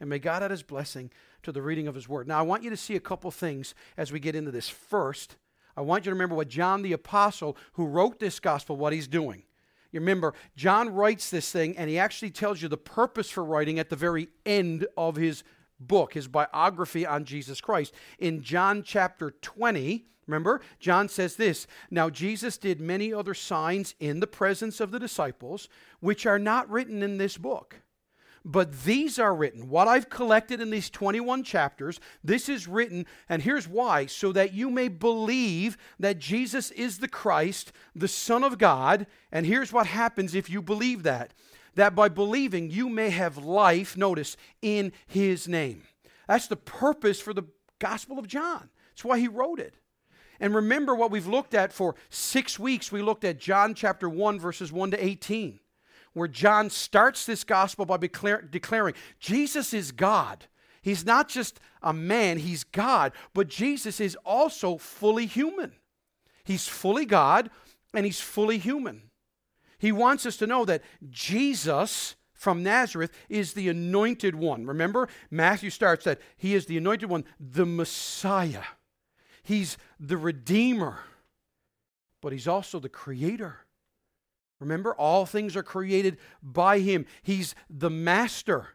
And 0.00 0.10
may 0.10 0.18
God 0.18 0.42
add 0.42 0.50
his 0.50 0.64
blessing 0.64 1.10
to 1.44 1.52
the 1.52 1.62
reading 1.62 1.86
of 1.86 1.94
his 1.94 2.08
word. 2.08 2.28
Now, 2.28 2.38
I 2.38 2.42
want 2.42 2.64
you 2.64 2.70
to 2.70 2.76
see 2.76 2.96
a 2.96 3.00
couple 3.00 3.30
things 3.30 3.74
as 3.96 4.12
we 4.12 4.20
get 4.20 4.34
into 4.34 4.50
this. 4.50 4.68
First, 4.68 5.36
I 5.76 5.80
want 5.82 6.04
you 6.04 6.10
to 6.10 6.14
remember 6.14 6.34
what 6.34 6.48
John 6.48 6.82
the 6.82 6.92
Apostle, 6.92 7.56
who 7.74 7.86
wrote 7.86 8.18
this 8.18 8.40
gospel, 8.40 8.76
what 8.76 8.92
he's 8.92 9.08
doing. 9.08 9.44
You 9.96 10.00
remember, 10.00 10.34
John 10.56 10.90
writes 10.90 11.30
this 11.30 11.50
thing, 11.50 11.74
and 11.78 11.88
he 11.88 11.98
actually 11.98 12.28
tells 12.30 12.60
you 12.60 12.68
the 12.68 12.76
purpose 12.76 13.30
for 13.30 13.42
writing 13.42 13.78
at 13.78 13.88
the 13.88 13.96
very 13.96 14.28
end 14.44 14.86
of 14.94 15.16
his 15.16 15.42
book, 15.80 16.12
his 16.12 16.28
biography 16.28 17.06
on 17.06 17.24
Jesus 17.24 17.62
Christ. 17.62 17.94
In 18.18 18.42
John 18.42 18.82
chapter 18.82 19.30
20, 19.30 20.04
remember, 20.26 20.60
John 20.80 21.08
says 21.08 21.36
this 21.36 21.66
Now 21.90 22.10
Jesus 22.10 22.58
did 22.58 22.78
many 22.78 23.10
other 23.10 23.32
signs 23.32 23.94
in 23.98 24.20
the 24.20 24.26
presence 24.26 24.80
of 24.80 24.90
the 24.90 25.00
disciples, 25.00 25.66
which 26.00 26.26
are 26.26 26.38
not 26.38 26.70
written 26.70 27.02
in 27.02 27.16
this 27.16 27.38
book. 27.38 27.80
But 28.48 28.84
these 28.84 29.18
are 29.18 29.34
written. 29.34 29.68
What 29.68 29.88
I've 29.88 30.08
collected 30.08 30.60
in 30.60 30.70
these 30.70 30.88
21 30.88 31.42
chapters, 31.42 31.98
this 32.22 32.48
is 32.48 32.68
written, 32.68 33.04
and 33.28 33.42
here's 33.42 33.66
why 33.66 34.06
so 34.06 34.30
that 34.30 34.54
you 34.54 34.70
may 34.70 34.86
believe 34.86 35.76
that 35.98 36.20
Jesus 36.20 36.70
is 36.70 36.98
the 36.98 37.08
Christ, 37.08 37.72
the 37.96 38.06
Son 38.06 38.44
of 38.44 38.56
God. 38.56 39.08
And 39.32 39.44
here's 39.46 39.72
what 39.72 39.88
happens 39.88 40.32
if 40.32 40.48
you 40.48 40.62
believe 40.62 41.02
that 41.02 41.34
that 41.74 41.94
by 41.94 42.08
believing 42.08 42.70
you 42.70 42.88
may 42.88 43.10
have 43.10 43.36
life, 43.36 43.98
notice, 43.98 44.36
in 44.62 44.92
his 45.06 45.46
name. 45.46 45.82
That's 46.26 46.46
the 46.46 46.56
purpose 46.56 47.20
for 47.20 47.34
the 47.34 47.44
Gospel 47.78 48.18
of 48.18 48.26
John. 48.26 48.70
That's 48.90 49.04
why 49.04 49.18
he 49.18 49.28
wrote 49.28 49.60
it. 49.60 49.74
And 50.40 50.54
remember 50.54 50.94
what 50.94 51.10
we've 51.10 51.26
looked 51.26 51.52
at 51.52 51.72
for 51.72 51.94
six 52.08 52.58
weeks. 52.58 52.90
We 52.90 53.02
looked 53.02 53.24
at 53.24 53.38
John 53.38 53.74
chapter 53.74 54.08
1, 54.08 54.40
verses 54.40 54.72
1 54.72 54.92
to 54.92 55.04
18, 55.04 55.60
where 56.16 56.28
John 56.28 56.70
starts 56.70 57.26
this 57.26 57.44
gospel 57.44 57.84
by 57.84 57.98
declare, 57.98 58.40
declaring 58.40 58.94
Jesus 59.20 59.74
is 59.74 59.92
God. 59.92 60.46
He's 60.80 61.04
not 61.04 61.28
just 61.28 61.60
a 61.82 61.92
man, 61.92 62.38
he's 62.38 62.64
God, 62.64 63.12
but 63.34 63.48
Jesus 63.48 64.00
is 64.00 64.16
also 64.24 64.78
fully 64.78 65.26
human. 65.26 65.72
He's 66.42 66.66
fully 66.66 67.04
God 67.04 67.50
and 67.92 68.06
he's 68.06 68.20
fully 68.20 68.56
human. 68.56 69.02
He 69.78 69.92
wants 69.92 70.24
us 70.24 70.38
to 70.38 70.46
know 70.46 70.64
that 70.64 70.82
Jesus 71.10 72.16
from 72.32 72.62
Nazareth 72.62 73.12
is 73.28 73.52
the 73.52 73.68
anointed 73.68 74.34
one. 74.34 74.64
Remember, 74.64 75.10
Matthew 75.30 75.68
starts 75.68 76.06
that 76.06 76.18
he 76.38 76.54
is 76.54 76.64
the 76.64 76.78
anointed 76.78 77.10
one, 77.10 77.24
the 77.38 77.66
Messiah. 77.66 78.64
He's 79.42 79.76
the 80.00 80.16
Redeemer, 80.16 81.00
but 82.22 82.32
he's 82.32 82.48
also 82.48 82.78
the 82.80 82.88
Creator. 82.88 83.65
Remember, 84.60 84.94
all 84.94 85.26
things 85.26 85.56
are 85.56 85.62
created 85.62 86.18
by 86.42 86.78
him. 86.78 87.06
He's 87.22 87.54
the 87.68 87.90
Master. 87.90 88.68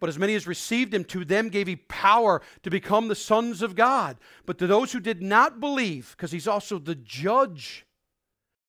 But 0.00 0.08
as 0.08 0.18
many 0.18 0.34
as 0.34 0.46
received 0.46 0.92
him, 0.92 1.04
to 1.04 1.24
them 1.24 1.48
gave 1.48 1.66
he 1.66 1.76
power 1.76 2.42
to 2.62 2.70
become 2.70 3.08
the 3.08 3.14
sons 3.14 3.62
of 3.62 3.74
God. 3.74 4.18
But 4.44 4.58
to 4.58 4.66
those 4.66 4.92
who 4.92 5.00
did 5.00 5.22
not 5.22 5.60
believe, 5.60 6.14
because 6.16 6.30
he's 6.30 6.48
also 6.48 6.78
the 6.78 6.94
judge. 6.94 7.86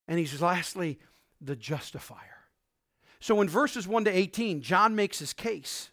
And 0.08 0.18
he's 0.18 0.40
lastly 0.40 0.98
the 1.40 1.56
justifier. 1.56 2.20
So 3.20 3.40
in 3.40 3.48
verses 3.48 3.86
1 3.86 4.04
to 4.04 4.16
18, 4.16 4.62
John 4.62 4.94
makes 4.94 5.18
his 5.18 5.32
case. 5.32 5.90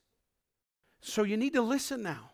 So 1.01 1.24
you 1.24 1.36
need 1.36 1.53
to 1.53 1.62
listen 1.62 2.01
now. 2.01 2.32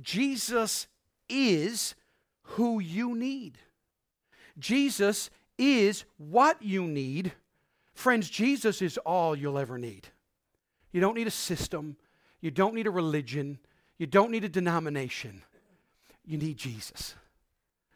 Jesus 0.00 0.86
is 1.28 1.94
who 2.42 2.78
you 2.78 3.14
need. 3.14 3.58
Jesus 4.58 5.30
is 5.56 6.04
what 6.18 6.60
you 6.62 6.82
need. 6.82 7.32
Friends, 7.94 8.28
Jesus 8.28 8.82
is 8.82 8.98
all 8.98 9.36
you'll 9.36 9.58
ever 9.58 9.78
need. 9.78 10.08
You 10.92 11.00
don't 11.00 11.14
need 11.14 11.26
a 11.26 11.32
system, 11.32 11.96
you 12.40 12.50
don't 12.50 12.74
need 12.74 12.86
a 12.86 12.90
religion, 12.90 13.58
you 13.98 14.06
don't 14.06 14.30
need 14.30 14.44
a 14.44 14.48
denomination. 14.48 15.42
You 16.26 16.38
need 16.38 16.56
Jesus. 16.56 17.14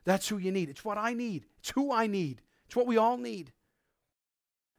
That's 0.05 0.29
who 0.29 0.39
you 0.39 0.53
need. 0.53 0.69
It's 0.69 0.85
what 0.85 0.99
I 0.99 1.15
need, 1.15 1.47
it's 1.59 1.71
who 1.71 1.93
I 1.93 2.07
need, 2.07 2.41
it's 2.67 2.77
what 2.77 2.87
we 2.87 2.97
all 2.97 3.17
need. 3.17 3.53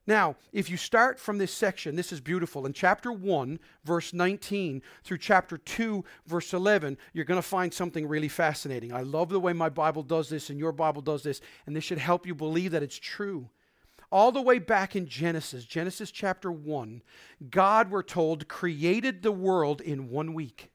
Now, 0.08 0.38
if 0.52 0.72
you 0.72 0.78
start 0.78 1.20
from 1.20 1.38
this 1.38 1.54
section, 1.54 1.96
this 1.96 2.12
is 2.12 2.20
beautiful. 2.20 2.66
In 2.66 2.74
chapter 2.74 3.12
1, 3.12 3.60
verse 3.84 4.12
19 4.12 4.82
through 5.04 5.20
chapter 5.20 5.56
2, 5.60 6.04
verse 6.26 6.52
11, 6.52 6.98
you're 7.14 7.26
going 7.26 7.38
to 7.38 7.48
find 7.48 7.72
something 7.72 8.08
really 8.08 8.28
fascinating. 8.28 8.92
I 8.92 9.02
love 9.02 9.30
the 9.30 9.40
way 9.40 9.54
my 9.54 9.70
Bible 9.70 10.02
does 10.02 10.28
this 10.28 10.50
and 10.50 10.58
your 10.58 10.72
Bible 10.72 11.04
does 11.04 11.22
this, 11.22 11.42
and 11.68 11.76
this 11.76 11.84
should 11.84 12.00
help 12.00 12.26
you 12.26 12.34
believe 12.34 12.72
that 12.72 12.82
it's 12.82 12.98
true. 12.98 13.50
All 14.12 14.32
the 14.32 14.42
way 14.42 14.60
back 14.60 14.96
in 14.96 15.08
Genesis, 15.08 15.66
Genesis 15.66 16.10
chapter 16.10 16.52
1, 16.52 17.04
God, 17.50 17.92
we're 17.92 18.02
told, 18.02 18.48
created 18.48 19.22
the 19.22 19.32
world 19.32 19.82
in 19.82 20.10
one 20.10 20.34
week 20.34 20.72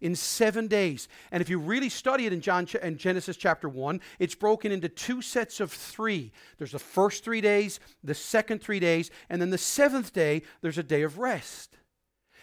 in 0.00 0.14
seven 0.14 0.68
days. 0.68 1.08
And 1.32 1.40
if 1.40 1.48
you 1.48 1.58
really 1.58 1.88
study 1.88 2.26
it 2.26 2.32
in 2.32 2.40
John 2.40 2.66
in 2.82 2.98
Genesis 2.98 3.36
chapter 3.36 3.68
1, 3.68 4.00
it's 4.18 4.34
broken 4.34 4.72
into 4.72 4.88
two 4.88 5.22
sets 5.22 5.60
of 5.60 5.72
three. 5.72 6.32
There's 6.56 6.72
the 6.72 6.78
first 6.78 7.24
three 7.24 7.40
days, 7.40 7.80
the 8.04 8.14
second 8.14 8.62
three 8.62 8.80
days, 8.80 9.10
and 9.28 9.40
then 9.40 9.50
the 9.50 9.58
seventh 9.58 10.12
day, 10.12 10.42
there's 10.60 10.78
a 10.78 10.82
day 10.82 11.02
of 11.02 11.18
rest. 11.18 11.76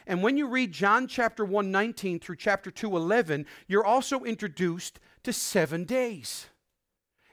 And 0.07 0.21
when 0.21 0.37
you 0.37 0.47
read 0.47 0.71
John 0.71 1.07
chapter 1.07 1.43
1, 1.43 1.71
19 1.71 2.19
through 2.19 2.35
chapter 2.35 2.69
2, 2.69 2.95
11, 2.95 3.45
you're 3.67 3.85
also 3.85 4.23
introduced 4.23 4.99
to 5.23 5.33
seven 5.33 5.83
days. 5.83 6.47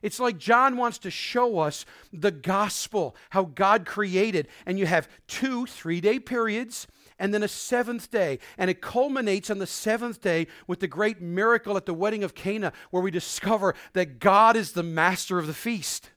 It's 0.02 0.20
like 0.20 0.36
John 0.36 0.76
wants 0.76 0.98
to 0.98 1.10
show 1.10 1.60
us 1.60 1.86
the 2.12 2.30
gospel, 2.30 3.16
how 3.30 3.44
God 3.44 3.86
created. 3.86 4.48
And 4.66 4.78
you 4.78 4.86
have 4.86 5.08
two 5.26 5.66
three 5.66 6.00
day 6.00 6.18
periods 6.18 6.86
and 7.18 7.32
then 7.32 7.42
a 7.42 7.48
seventh 7.48 8.10
day. 8.10 8.40
And 8.58 8.68
it 8.68 8.80
culminates 8.80 9.48
on 9.48 9.58
the 9.58 9.66
seventh 9.66 10.20
day 10.20 10.48
with 10.66 10.80
the 10.80 10.88
great 10.88 11.20
miracle 11.20 11.76
at 11.76 11.86
the 11.86 11.94
wedding 11.94 12.24
of 12.24 12.34
Cana, 12.34 12.72
where 12.90 13.02
we 13.02 13.10
discover 13.10 13.74
that 13.92 14.18
God 14.18 14.56
is 14.56 14.72
the 14.72 14.82
master 14.82 15.38
of 15.38 15.46
the 15.46 15.54
feast. 15.54 16.10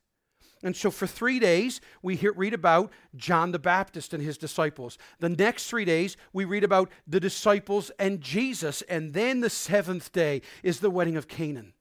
And 0.64 0.76
so 0.76 0.90
for 0.90 1.06
three 1.06 1.38
days, 1.38 1.80
we 2.02 2.16
hear, 2.16 2.34
read 2.34 2.56
about 2.56 2.92
John 3.16 3.52
the 3.52 3.60
Baptist 3.60 4.16
and 4.16 4.24
his 4.24 4.36
disciples. 4.36 4.98
The 5.20 5.30
next 5.30 5.68
three 5.68 5.86
days, 5.86 6.18
we 6.34 6.44
read 6.44 6.64
about 6.64 6.90
the 7.06 7.20
disciples 7.20 7.92
and 8.00 8.20
Jesus. 8.20 8.82
And 8.84 9.14
then 9.14 9.42
the 9.42 9.50
seventh 9.52 10.12
day 10.12 10.42
is 10.64 10.80
the 10.80 10.90
wedding 10.90 11.18
of 11.18 11.28
Canaan. 11.28 11.74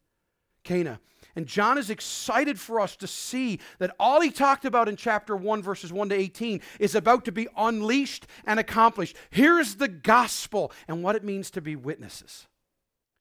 Cana. 0.65 1.01
And 1.37 1.47
John 1.47 1.79
is 1.79 1.91
excited 1.91 2.61
for 2.61 2.81
us 2.81 2.97
to 2.97 3.07
see 3.07 3.59
that 3.79 3.95
all 3.99 4.21
he 4.21 4.31
talked 4.31 4.64
about 4.64 4.88
in 4.88 4.97
chapter 4.97 5.37
1, 5.37 5.62
verses 5.62 5.93
1 5.93 6.11
to 6.11 6.14
18, 6.14 6.61
is 6.79 6.95
about 6.95 7.25
to 7.25 7.33
be 7.33 7.49
unleashed 7.57 8.26
and 8.47 8.61
accomplished. 8.61 9.17
Here's 9.31 9.76
the 9.76 9.88
gospel 9.88 10.71
and 10.87 11.03
what 11.03 11.17
it 11.17 11.25
means 11.25 11.50
to 11.53 11.61
be 11.61 11.75
witnesses. 11.76 12.47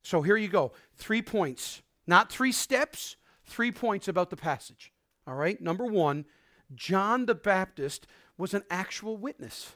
So 0.04 0.22
here 0.22 0.38
you 0.38 0.48
go. 0.48 0.74
Three 0.96 1.22
points, 1.22 1.82
not 2.06 2.32
three 2.32 2.52
steps, 2.52 3.16
three 3.46 3.72
points 3.72 4.08
about 4.08 4.30
the 4.30 4.38
passage. 4.38 4.92
All 5.26 5.36
right? 5.36 5.60
Number 5.60 5.86
one, 5.86 6.26
John 6.76 7.26
the 7.26 7.36
Baptist 7.36 8.06
was 8.38 8.54
an 8.54 8.64
actual 8.70 9.18
witness. 9.18 9.74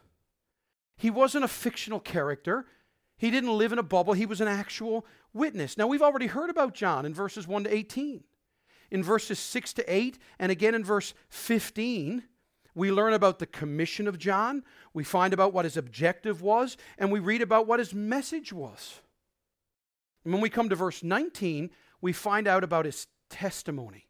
He 0.97 1.09
wasn't 1.09 1.45
a 1.45 1.49
fictional 1.49 1.99
character. 1.99 2.65
He 3.17 3.31
didn't 3.31 3.57
live 3.57 3.71
in 3.71 3.79
a 3.79 3.83
bubble. 3.83 4.13
He 4.13 4.25
was 4.25 4.41
an 4.41 4.47
actual 4.47 5.05
witness. 5.37 5.77
Now, 5.77 5.87
we've 5.87 6.01
already 6.01 6.27
heard 6.27 6.49
about 6.49 6.73
John 6.73 7.05
in 7.05 7.13
verses 7.13 7.47
1 7.47 7.65
to 7.65 7.73
18. 7.73 8.23
In 8.89 9.03
verses 9.03 9.37
6 9.39 9.73
to 9.73 9.93
8, 9.93 10.17
and 10.39 10.51
again 10.51 10.73
in 10.73 10.83
verse 10.83 11.13
15, 11.29 12.23
we 12.73 12.91
learn 12.91 13.13
about 13.13 13.39
the 13.39 13.45
commission 13.45 14.07
of 14.07 14.17
John. 14.17 14.63
We 14.93 15.03
find 15.03 15.33
about 15.33 15.51
what 15.51 15.65
his 15.65 15.77
objective 15.77 16.41
was, 16.41 16.77
and 16.97 17.11
we 17.11 17.19
read 17.19 17.41
about 17.41 17.67
what 17.67 17.79
his 17.79 17.93
message 17.93 18.53
was. 18.53 19.01
And 20.23 20.33
when 20.33 20.41
we 20.41 20.49
come 20.49 20.69
to 20.69 20.75
verse 20.75 21.03
19, 21.03 21.69
we 22.01 22.13
find 22.13 22.47
out 22.47 22.63
about 22.63 22.85
his 22.85 23.07
testimony. 23.29 24.06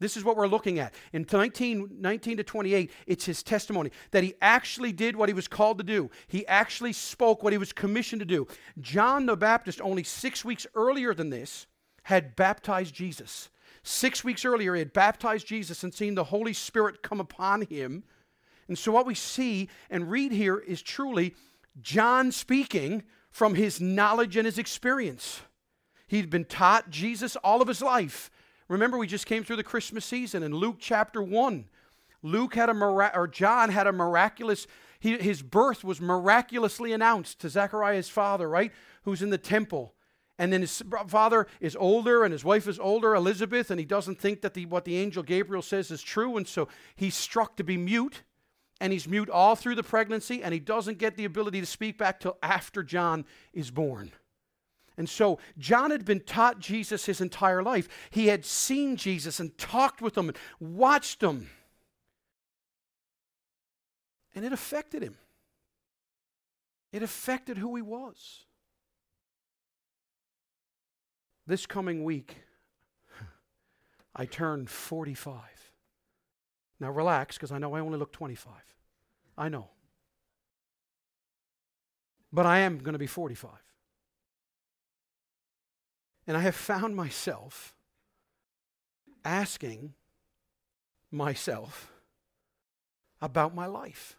This 0.00 0.16
is 0.16 0.24
what 0.24 0.36
we're 0.36 0.48
looking 0.48 0.78
at. 0.78 0.92
In 1.12 1.26
19, 1.30 1.96
19 2.00 2.36
to 2.38 2.44
28, 2.44 2.90
it's 3.06 3.24
his 3.24 3.42
testimony 3.42 3.90
that 4.10 4.24
he 4.24 4.34
actually 4.42 4.92
did 4.92 5.16
what 5.16 5.28
he 5.28 5.34
was 5.34 5.48
called 5.48 5.78
to 5.78 5.84
do. 5.84 6.10
He 6.26 6.46
actually 6.46 6.92
spoke 6.92 7.42
what 7.42 7.52
he 7.52 7.58
was 7.58 7.72
commissioned 7.72 8.20
to 8.20 8.26
do. 8.26 8.46
John 8.80 9.26
the 9.26 9.36
Baptist, 9.36 9.80
only 9.80 10.02
six 10.02 10.44
weeks 10.44 10.66
earlier 10.74 11.14
than 11.14 11.30
this, 11.30 11.66
had 12.04 12.36
baptized 12.36 12.94
Jesus. 12.94 13.50
Six 13.82 14.24
weeks 14.24 14.44
earlier, 14.44 14.74
he 14.74 14.80
had 14.80 14.92
baptized 14.92 15.46
Jesus 15.46 15.84
and 15.84 15.94
seen 15.94 16.14
the 16.14 16.24
Holy 16.24 16.52
Spirit 16.52 17.02
come 17.02 17.20
upon 17.20 17.62
him. 17.62 18.02
And 18.66 18.78
so, 18.78 18.92
what 18.92 19.06
we 19.06 19.14
see 19.14 19.68
and 19.90 20.10
read 20.10 20.32
here 20.32 20.58
is 20.58 20.80
truly 20.82 21.34
John 21.80 22.32
speaking 22.32 23.02
from 23.30 23.54
his 23.54 23.80
knowledge 23.80 24.36
and 24.36 24.46
his 24.46 24.58
experience. 24.58 25.42
He'd 26.06 26.30
been 26.30 26.44
taught 26.44 26.90
Jesus 26.90 27.36
all 27.36 27.60
of 27.60 27.68
his 27.68 27.82
life. 27.82 28.30
Remember, 28.68 28.96
we 28.98 29.06
just 29.06 29.26
came 29.26 29.44
through 29.44 29.56
the 29.56 29.62
Christmas 29.62 30.04
season 30.04 30.42
in 30.42 30.54
Luke 30.54 30.76
chapter 30.78 31.22
1. 31.22 31.66
Luke 32.22 32.54
had 32.54 32.70
a 32.70 32.74
mira- 32.74 33.12
or 33.14 33.28
John 33.28 33.68
had 33.68 33.86
a 33.86 33.92
miraculous 33.92 34.66
he, 35.04 35.18
his 35.18 35.42
birth 35.42 35.84
was 35.84 36.00
miraculously 36.00 36.94
announced 36.94 37.38
to 37.40 37.50
Zechariah's 37.50 38.08
father, 38.08 38.48
right? 38.48 38.72
Who's 39.02 39.20
in 39.20 39.28
the 39.28 39.36
temple. 39.36 39.92
And 40.38 40.50
then 40.50 40.62
his 40.62 40.82
father 41.08 41.46
is 41.60 41.76
older 41.76 42.24
and 42.24 42.32
his 42.32 42.42
wife 42.42 42.66
is 42.66 42.78
older, 42.78 43.14
Elizabeth, 43.14 43.70
and 43.70 43.78
he 43.78 43.84
doesn't 43.84 44.18
think 44.18 44.40
that 44.40 44.54
the, 44.54 44.64
what 44.64 44.86
the 44.86 44.96
angel 44.96 45.22
Gabriel 45.22 45.60
says 45.60 45.90
is 45.90 46.00
true. 46.00 46.38
And 46.38 46.48
so 46.48 46.68
he's 46.96 47.14
struck 47.14 47.58
to 47.58 47.64
be 47.64 47.76
mute. 47.76 48.22
And 48.80 48.94
he's 48.94 49.06
mute 49.06 49.28
all 49.28 49.56
through 49.56 49.74
the 49.74 49.82
pregnancy, 49.82 50.42
and 50.42 50.54
he 50.54 50.58
doesn't 50.58 50.96
get 50.96 51.16
the 51.16 51.26
ability 51.26 51.60
to 51.60 51.66
speak 51.66 51.98
back 51.98 52.18
till 52.18 52.38
after 52.42 52.82
John 52.82 53.26
is 53.52 53.70
born. 53.70 54.10
And 54.96 55.08
so 55.08 55.38
John 55.58 55.90
had 55.90 56.04
been 56.04 56.20
taught 56.20 56.60
Jesus 56.60 57.06
his 57.06 57.20
entire 57.20 57.62
life. 57.62 57.88
He 58.10 58.28
had 58.28 58.44
seen 58.44 58.96
Jesus 58.96 59.40
and 59.40 59.56
talked 59.58 60.00
with 60.00 60.16
him 60.16 60.28
and 60.28 60.38
watched 60.60 61.22
him. 61.22 61.50
And 64.34 64.44
it 64.44 64.52
affected 64.52 65.02
him. 65.02 65.16
It 66.92 67.02
affected 67.02 67.58
who 67.58 67.74
he 67.74 67.82
was. 67.82 68.44
This 71.46 71.66
coming 71.66 72.04
week, 72.04 72.36
I 74.16 74.26
turn 74.26 74.66
45. 74.66 75.42
Now 76.78 76.90
relax, 76.90 77.36
because 77.36 77.52
I 77.52 77.58
know 77.58 77.74
I 77.74 77.80
only 77.80 77.98
look 77.98 78.12
25. 78.12 78.52
I 79.36 79.48
know. 79.48 79.70
But 82.32 82.46
I 82.46 82.60
am 82.60 82.78
going 82.78 82.94
to 82.94 82.98
be 82.98 83.06
45. 83.06 83.63
And 86.26 86.36
I 86.36 86.40
have 86.40 86.54
found 86.54 86.96
myself 86.96 87.74
asking 89.24 89.94
myself 91.10 91.90
about 93.20 93.54
my 93.54 93.66
life. 93.66 94.16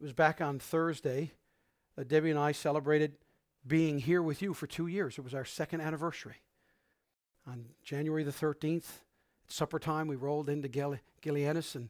It 0.00 0.04
was 0.04 0.12
back 0.12 0.40
on 0.40 0.58
Thursday 0.58 1.32
that 1.96 2.08
Debbie 2.08 2.30
and 2.30 2.38
I 2.38 2.52
celebrated 2.52 3.12
being 3.66 3.98
here 3.98 4.22
with 4.22 4.40
you 4.40 4.54
for 4.54 4.66
two 4.66 4.86
years. 4.86 5.18
It 5.18 5.24
was 5.24 5.34
our 5.34 5.44
second 5.44 5.80
anniversary. 5.80 6.36
On 7.46 7.66
January 7.82 8.22
the 8.22 8.30
13th, 8.30 8.76
at 9.44 9.52
supper 9.52 9.78
time, 9.78 10.06
we 10.06 10.16
rolled 10.16 10.48
into 10.48 10.68
Gil- 10.68 10.98
and 11.22 11.88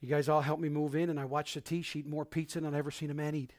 you 0.00 0.08
guys 0.08 0.28
all 0.28 0.40
helped 0.40 0.62
me 0.62 0.68
move 0.68 0.94
in, 0.94 1.10
and 1.10 1.18
I 1.18 1.24
watched 1.24 1.58
Satish 1.58 1.96
eat 1.96 2.06
more 2.06 2.24
pizza 2.24 2.60
than 2.60 2.68
I've 2.68 2.78
ever 2.78 2.90
seen 2.90 3.10
a 3.10 3.14
man 3.14 3.34
eat. 3.34 3.52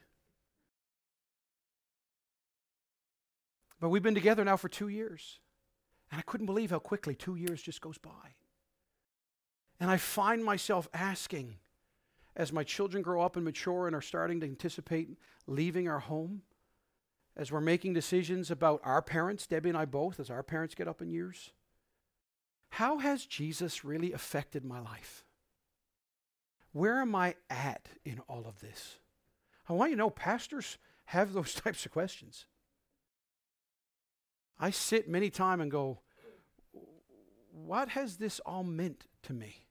But 3.82 3.88
we've 3.88 4.00
been 4.00 4.14
together 4.14 4.44
now 4.44 4.56
for 4.56 4.68
two 4.68 4.86
years, 4.86 5.40
and 6.12 6.16
I 6.20 6.22
couldn't 6.22 6.46
believe 6.46 6.70
how 6.70 6.78
quickly 6.78 7.16
two 7.16 7.34
years 7.34 7.60
just 7.60 7.80
goes 7.80 7.98
by. 7.98 8.36
And 9.80 9.90
I 9.90 9.96
find 9.96 10.44
myself 10.44 10.88
asking, 10.94 11.56
as 12.36 12.52
my 12.52 12.62
children 12.62 13.02
grow 13.02 13.22
up 13.22 13.34
and 13.34 13.44
mature 13.44 13.88
and 13.88 13.96
are 13.96 14.00
starting 14.00 14.38
to 14.38 14.46
anticipate 14.46 15.08
leaving 15.48 15.88
our 15.88 15.98
home, 15.98 16.42
as 17.36 17.50
we're 17.50 17.60
making 17.60 17.92
decisions 17.92 18.52
about 18.52 18.80
our 18.84 19.02
parents, 19.02 19.48
Debbie 19.48 19.70
and 19.70 19.78
I 19.78 19.84
both, 19.84 20.20
as 20.20 20.30
our 20.30 20.44
parents 20.44 20.76
get 20.76 20.86
up 20.86 21.02
in 21.02 21.10
years, 21.10 21.50
how 22.68 22.98
has 22.98 23.26
Jesus 23.26 23.84
really 23.84 24.12
affected 24.12 24.64
my 24.64 24.78
life? 24.78 25.24
Where 26.70 27.00
am 27.00 27.16
I 27.16 27.34
at 27.50 27.88
in 28.04 28.20
all 28.28 28.44
of 28.46 28.60
this? 28.60 28.98
I 29.68 29.72
want 29.72 29.90
you 29.90 29.96
to 29.96 30.02
know 30.02 30.10
pastors 30.10 30.78
have 31.06 31.32
those 31.32 31.52
types 31.56 31.84
of 31.84 31.90
questions. 31.90 32.46
I 34.62 34.70
sit 34.70 35.08
many 35.08 35.28
time 35.28 35.60
and 35.60 35.72
go, 35.72 35.98
what 37.50 37.88
has 37.90 38.16
this 38.16 38.38
all 38.46 38.62
meant 38.62 39.06
to 39.24 39.32
me 39.32 39.66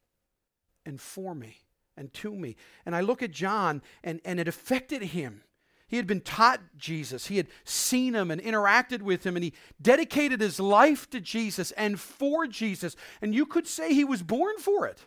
and 0.85 0.99
for 0.99 1.33
me 1.33 1.61
and 1.95 2.13
to 2.15 2.35
me? 2.35 2.57
And 2.85 2.93
I 2.93 2.99
look 2.99 3.23
at 3.23 3.31
John 3.31 3.81
and, 4.03 4.19
and 4.25 4.37
it 4.37 4.49
affected 4.49 5.01
him. 5.01 5.43
He 5.87 5.95
had 5.95 6.07
been 6.07 6.19
taught 6.19 6.59
Jesus. 6.75 7.27
He 7.27 7.37
had 7.37 7.47
seen 7.63 8.15
him 8.15 8.31
and 8.31 8.41
interacted 8.41 9.01
with 9.01 9.25
him, 9.25 9.37
and 9.37 9.45
he 9.45 9.53
dedicated 9.81 10.41
his 10.41 10.59
life 10.59 11.09
to 11.11 11.21
Jesus 11.21 11.71
and 11.71 11.97
for 11.97 12.45
Jesus. 12.45 12.97
And 13.21 13.33
you 13.33 13.45
could 13.45 13.67
say 13.67 13.93
he 13.93 14.03
was 14.03 14.21
born 14.21 14.57
for 14.59 14.87
it. 14.87 15.05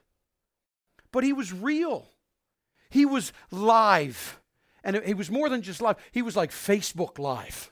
But 1.13 1.25
he 1.25 1.35
was 1.35 1.53
real, 1.53 2.09
he 2.89 3.05
was 3.05 3.35
live. 3.51 4.41
And 4.83 4.97
he 5.05 5.15
was 5.15 5.31
more 5.31 5.49
than 5.49 5.63
just 5.63 5.81
live, 5.81 5.97
he 6.11 6.23
was 6.23 6.37
like 6.37 6.51
Facebook 6.51 7.19
Live. 7.19 7.71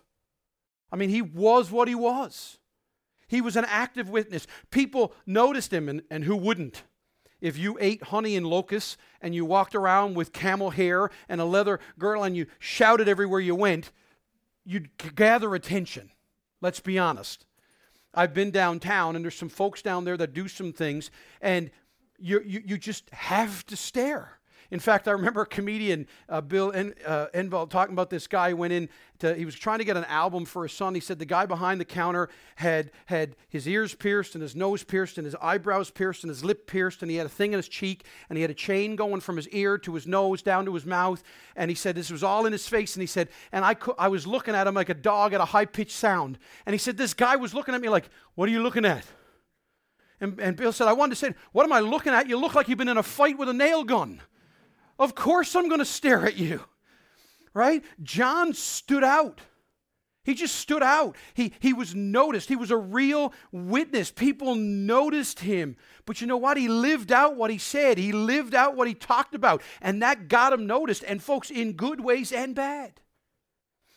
I 0.92 0.96
mean, 0.96 1.08
he 1.08 1.22
was 1.22 1.72
what 1.72 1.88
he 1.88 1.94
was. 1.94 2.58
He 3.26 3.40
was 3.40 3.56
an 3.56 3.64
active 3.66 4.10
witness. 4.10 4.46
People 4.70 5.14
noticed 5.26 5.72
him, 5.72 5.88
and, 5.88 6.02
and 6.10 6.24
who 6.24 6.36
wouldn't? 6.36 6.84
if 7.42 7.58
you 7.58 7.76
ate 7.80 8.04
honey 8.04 8.36
and 8.36 8.46
locusts 8.46 8.96
and 9.20 9.34
you 9.34 9.44
walked 9.44 9.74
around 9.74 10.14
with 10.14 10.32
camel 10.32 10.70
hair 10.70 11.10
and 11.28 11.40
a 11.40 11.44
leather 11.44 11.80
girdle 11.98 12.22
and 12.22 12.36
you 12.36 12.46
shouted 12.60 13.08
everywhere 13.08 13.40
you 13.40 13.54
went, 13.54 13.90
you'd 14.64 14.88
gather 15.16 15.54
attention. 15.54 16.10
Let's 16.62 16.80
be 16.80 16.98
honest. 16.98 17.44
I've 18.14 18.32
been 18.32 18.52
downtown 18.52 19.16
and 19.16 19.24
there's 19.24 19.34
some 19.34 19.48
folks 19.48 19.82
down 19.82 20.04
there 20.04 20.16
that 20.16 20.32
do 20.32 20.46
some 20.46 20.72
things 20.72 21.10
and 21.40 21.70
you, 22.16 22.40
you, 22.46 22.62
you 22.64 22.78
just 22.78 23.10
have 23.10 23.66
to 23.66 23.76
stare. 23.76 24.38
In 24.72 24.80
fact, 24.80 25.06
I 25.06 25.10
remember 25.10 25.42
a 25.42 25.46
comedian, 25.46 26.06
uh, 26.30 26.40
Bill 26.40 26.72
en- 26.72 26.94
uh, 27.06 27.26
talking 27.66 27.92
about 27.92 28.08
this 28.08 28.26
guy 28.26 28.54
went 28.54 28.72
in 28.72 28.88
to, 29.18 29.34
he 29.34 29.44
was 29.44 29.54
trying 29.54 29.80
to 29.80 29.84
get 29.84 29.98
an 29.98 30.06
album 30.06 30.46
for 30.46 30.62
his 30.62 30.72
son. 30.72 30.94
He 30.94 31.00
said 31.00 31.18
the 31.18 31.26
guy 31.26 31.44
behind 31.44 31.78
the 31.78 31.84
counter 31.84 32.30
had, 32.56 32.90
had 33.04 33.36
his 33.50 33.68
ears 33.68 33.94
pierced 33.94 34.34
and 34.34 34.40
his 34.40 34.56
nose 34.56 34.82
pierced 34.82 35.18
and 35.18 35.26
his 35.26 35.34
eyebrows 35.42 35.90
pierced 35.90 36.24
and 36.24 36.30
his 36.30 36.42
lip 36.42 36.66
pierced 36.66 37.02
and 37.02 37.10
he 37.10 37.18
had 37.18 37.26
a 37.26 37.28
thing 37.28 37.52
in 37.52 37.58
his 37.58 37.68
cheek 37.68 38.06
and 38.30 38.38
he 38.38 38.42
had 38.42 38.50
a 38.50 38.54
chain 38.54 38.96
going 38.96 39.20
from 39.20 39.36
his 39.36 39.46
ear 39.50 39.76
to 39.76 39.92
his 39.92 40.06
nose 40.06 40.40
down 40.40 40.64
to 40.64 40.72
his 40.72 40.86
mouth. 40.86 41.22
And 41.54 41.70
he 41.70 41.74
said 41.74 41.94
this 41.94 42.10
was 42.10 42.22
all 42.22 42.46
in 42.46 42.52
his 42.52 42.66
face. 42.66 42.96
And 42.96 43.02
he 43.02 43.06
said, 43.06 43.28
and 43.52 43.66
I, 43.66 43.74
co- 43.74 43.94
I 43.98 44.08
was 44.08 44.26
looking 44.26 44.54
at 44.54 44.66
him 44.66 44.72
like 44.74 44.88
a 44.88 44.94
dog 44.94 45.34
at 45.34 45.42
a 45.42 45.44
high 45.44 45.66
pitched 45.66 45.92
sound. 45.92 46.38
And 46.64 46.72
he 46.72 46.78
said, 46.78 46.96
this 46.96 47.12
guy 47.12 47.36
was 47.36 47.52
looking 47.52 47.74
at 47.74 47.82
me 47.82 47.90
like, 47.90 48.08
what 48.36 48.48
are 48.48 48.52
you 48.52 48.62
looking 48.62 48.86
at? 48.86 49.04
And, 50.18 50.40
and 50.40 50.56
Bill 50.56 50.72
said, 50.72 50.88
I 50.88 50.94
wanted 50.94 51.10
to 51.10 51.16
say, 51.16 51.34
what 51.52 51.64
am 51.64 51.74
I 51.74 51.80
looking 51.80 52.14
at? 52.14 52.26
You 52.26 52.38
look 52.38 52.54
like 52.54 52.68
you've 52.68 52.78
been 52.78 52.88
in 52.88 52.96
a 52.96 53.02
fight 53.02 53.36
with 53.36 53.50
a 53.50 53.52
nail 53.52 53.84
gun. 53.84 54.22
Of 54.98 55.14
course 55.14 55.54
I'm 55.54 55.68
going 55.68 55.80
to 55.80 55.84
stare 55.84 56.24
at 56.26 56.36
you. 56.36 56.60
Right? 57.54 57.84
John 58.02 58.54
stood 58.54 59.04
out. 59.04 59.40
He 60.24 60.34
just 60.34 60.54
stood 60.54 60.84
out. 60.84 61.16
He, 61.34 61.52
he 61.58 61.72
was 61.72 61.94
noticed. 61.94 62.48
He 62.48 62.54
was 62.54 62.70
a 62.70 62.76
real 62.76 63.32
witness. 63.50 64.12
People 64.12 64.54
noticed 64.54 65.40
him. 65.40 65.76
But 66.06 66.20
you 66.20 66.28
know 66.28 66.36
what? 66.36 66.56
He 66.56 66.68
lived 66.68 67.10
out 67.10 67.36
what 67.36 67.50
he 67.50 67.58
said. 67.58 67.98
He 67.98 68.12
lived 68.12 68.54
out 68.54 68.76
what 68.76 68.86
he 68.86 68.94
talked 68.94 69.34
about. 69.34 69.62
And 69.80 70.00
that 70.02 70.28
got 70.28 70.52
him 70.52 70.66
noticed. 70.66 71.02
And 71.04 71.20
folks, 71.20 71.50
in 71.50 71.72
good 71.72 72.00
ways 72.00 72.30
and 72.30 72.54
bad. 72.54 73.00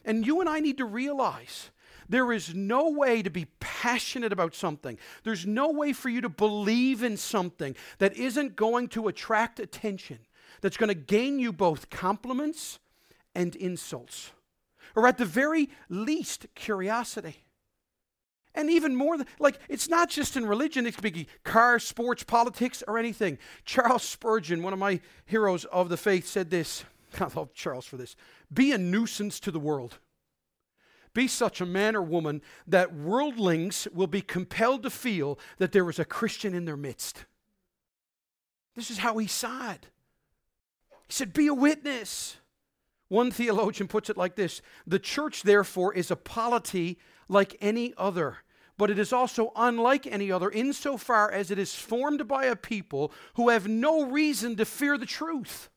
And 0.03 0.25
you 0.25 0.39
and 0.39 0.49
I 0.49 0.59
need 0.61 0.79
to 0.79 0.85
realize 0.85 1.69
there 2.09 2.31
is 2.31 2.53
no 2.53 2.89
way 2.89 3.21
to 3.21 3.29
be 3.29 3.45
passionate 3.59 4.33
about 4.33 4.55
something. 4.55 4.97
There's 5.23 5.45
no 5.45 5.71
way 5.71 5.93
for 5.93 6.09
you 6.09 6.21
to 6.21 6.29
believe 6.29 7.03
in 7.03 7.17
something 7.17 7.75
that 7.99 8.15
isn't 8.17 8.55
going 8.55 8.89
to 8.89 9.07
attract 9.07 9.59
attention 9.59 10.19
that's 10.61 10.77
going 10.77 10.89
to 10.89 10.95
gain 10.95 11.39
you 11.39 11.51
both 11.51 11.89
compliments 11.89 12.79
and 13.33 13.55
insults, 13.55 14.31
or 14.95 15.07
at 15.07 15.17
the 15.17 15.25
very 15.25 15.69
least, 15.89 16.47
curiosity. 16.55 17.45
And 18.55 18.69
even 18.69 18.95
more 18.95 19.17
than, 19.17 19.27
like, 19.37 19.59
it's 19.67 19.89
not 19.89 20.09
just 20.09 20.37
in 20.37 20.45
religion, 20.45 20.87
it 20.87 20.95
could 20.95 21.13
be 21.13 21.27
car, 21.43 21.77
sports, 21.77 22.23
politics, 22.23 22.81
or 22.87 22.97
anything. 22.97 23.37
Charles 23.65 24.03
Spurgeon, 24.03 24.63
one 24.63 24.71
of 24.71 24.79
my 24.79 25.01
heroes 25.25 25.65
of 25.65 25.89
the 25.89 25.97
faith, 25.97 26.25
said 26.25 26.49
this. 26.49 26.85
I 27.19 27.27
love 27.35 27.53
Charles 27.53 27.85
for 27.85 27.97
this. 27.97 28.15
Be 28.51 28.71
a 28.71 28.77
nuisance 28.77 29.41
to 29.41 29.51
the 29.51 29.59
world. 29.59 29.99
Be 31.13 31.27
such 31.27 31.61
a 31.61 31.65
man 31.65 31.95
or 31.95 32.01
woman 32.01 32.41
that 32.67 32.93
worldlings 32.93 33.87
will 33.93 34.07
be 34.07 34.21
compelled 34.21 34.83
to 34.83 34.89
feel 34.89 35.39
that 35.57 35.71
there 35.71 35.89
is 35.89 35.99
a 35.99 36.05
Christian 36.05 36.53
in 36.53 36.65
their 36.65 36.77
midst. 36.77 37.25
This 38.75 38.91
is 38.91 38.97
how 38.97 39.17
he 39.17 39.27
saw 39.27 39.71
it. 39.71 39.87
He 41.07 41.13
said, 41.13 41.33
Be 41.33 41.47
a 41.47 41.53
witness. 41.53 42.37
One 43.07 43.31
theologian 43.31 43.87
puts 43.87 44.09
it 44.09 44.17
like 44.17 44.35
this 44.35 44.61
The 44.87 44.99
church, 44.99 45.43
therefore, 45.43 45.93
is 45.93 46.11
a 46.11 46.15
polity 46.15 46.97
like 47.27 47.55
any 47.61 47.93
other, 47.97 48.37
but 48.77 48.89
it 48.89 48.99
is 48.99 49.13
also 49.13 49.51
unlike 49.55 50.07
any 50.07 50.31
other 50.31 50.49
insofar 50.49 51.31
as 51.31 51.51
it 51.51 51.59
is 51.59 51.75
formed 51.75 52.27
by 52.27 52.45
a 52.45 52.55
people 52.55 53.11
who 53.35 53.49
have 53.49 53.67
no 53.67 54.05
reason 54.05 54.55
to 54.55 54.65
fear 54.65 54.97
the 54.97 55.05
truth. 55.05 55.69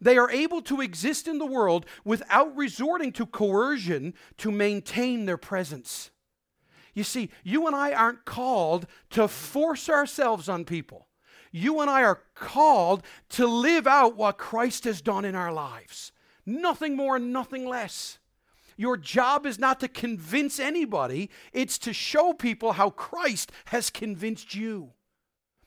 They 0.00 0.18
are 0.18 0.30
able 0.30 0.60
to 0.62 0.80
exist 0.80 1.26
in 1.28 1.38
the 1.38 1.46
world 1.46 1.86
without 2.04 2.54
resorting 2.56 3.12
to 3.12 3.26
coercion 3.26 4.12
to 4.38 4.50
maintain 4.50 5.24
their 5.24 5.38
presence. 5.38 6.10
You 6.92 7.04
see, 7.04 7.30
you 7.42 7.66
and 7.66 7.74
I 7.74 7.92
aren't 7.92 8.24
called 8.24 8.86
to 9.10 9.28
force 9.28 9.88
ourselves 9.88 10.48
on 10.48 10.64
people. 10.64 11.08
You 11.56 11.80
and 11.80 11.88
I 11.88 12.02
are 12.02 12.20
called 12.34 13.04
to 13.28 13.46
live 13.46 13.86
out 13.86 14.16
what 14.16 14.38
Christ 14.38 14.82
has 14.86 15.00
done 15.00 15.24
in 15.24 15.36
our 15.36 15.52
lives. 15.52 16.10
Nothing 16.44 16.96
more 16.96 17.14
and 17.14 17.32
nothing 17.32 17.64
less. 17.64 18.18
Your 18.76 18.96
job 18.96 19.46
is 19.46 19.56
not 19.56 19.78
to 19.78 19.86
convince 19.86 20.58
anybody, 20.58 21.30
it's 21.52 21.78
to 21.78 21.92
show 21.92 22.32
people 22.32 22.72
how 22.72 22.90
Christ 22.90 23.52
has 23.66 23.88
convinced 23.88 24.56
you. 24.56 24.90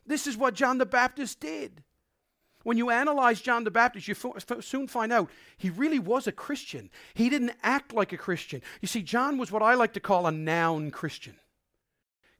This 0.05 0.27
is 0.27 0.35
what 0.35 0.55
John 0.55 0.77
the 0.77 0.85
Baptist 0.85 1.39
did. 1.39 1.83
When 2.63 2.77
you 2.77 2.89
analyze 2.89 3.39
John 3.39 3.63
the 3.63 3.71
Baptist, 3.71 4.09
you 4.09 4.15
f- 4.35 4.61
soon 4.65 4.89
find 4.89 5.13
out 5.13 5.29
he 5.57 5.69
really 5.69 5.99
was 5.99 6.27
a 6.27 6.33
Christian. 6.33 6.89
He 7.13 7.29
didn't 7.29 7.53
act 7.63 7.93
like 7.93 8.11
a 8.11 8.17
Christian. 8.17 8.61
You 8.81 8.89
see, 8.89 9.01
John 9.01 9.37
was 9.37 9.53
what 9.53 9.63
I 9.63 9.75
like 9.75 9.93
to 9.93 10.01
call 10.01 10.27
a 10.27 10.33
noun 10.33 10.91
Christian. 10.91 11.37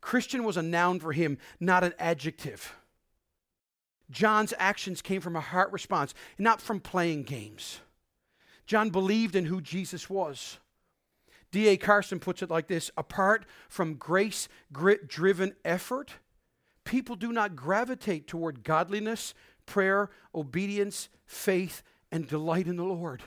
Christian 0.02 0.44
was 0.44 0.58
a 0.58 0.62
noun 0.62 1.00
for 1.00 1.14
him, 1.14 1.38
not 1.62 1.86
an 1.86 1.94
adjective. 1.98 2.76
John's 4.10 4.54
actions 4.58 5.02
came 5.02 5.22
from 5.22 5.36
a 5.36 5.42
heart 5.42 5.72
response, 5.72 6.14
not 6.38 6.62
from 6.62 6.80
playing 6.80 7.24
games. 7.24 7.80
John 8.66 8.90
believed 8.90 9.36
in 9.36 9.46
who 9.46 9.62
Jesus 9.62 10.10
was. 10.10 10.60
D.A. 11.52 11.78
Carson 11.78 12.20
puts 12.20 12.42
it 12.42 12.50
like 12.50 12.68
this 12.68 12.92
apart 12.98 13.46
from 13.70 13.96
grace 13.96 14.50
grit 14.72 15.08
driven 15.08 15.56
effort, 15.64 16.16
people 16.84 17.16
do 17.16 17.32
not 17.32 17.56
gravitate 17.56 18.28
toward 18.28 18.64
godliness, 18.64 19.34
prayer, 19.66 20.10
obedience, 20.36 21.10
faith, 21.26 21.84
and 22.12 22.28
delight 22.28 22.68
in 22.68 22.76
the 22.76 22.84
Lord. 22.84 23.24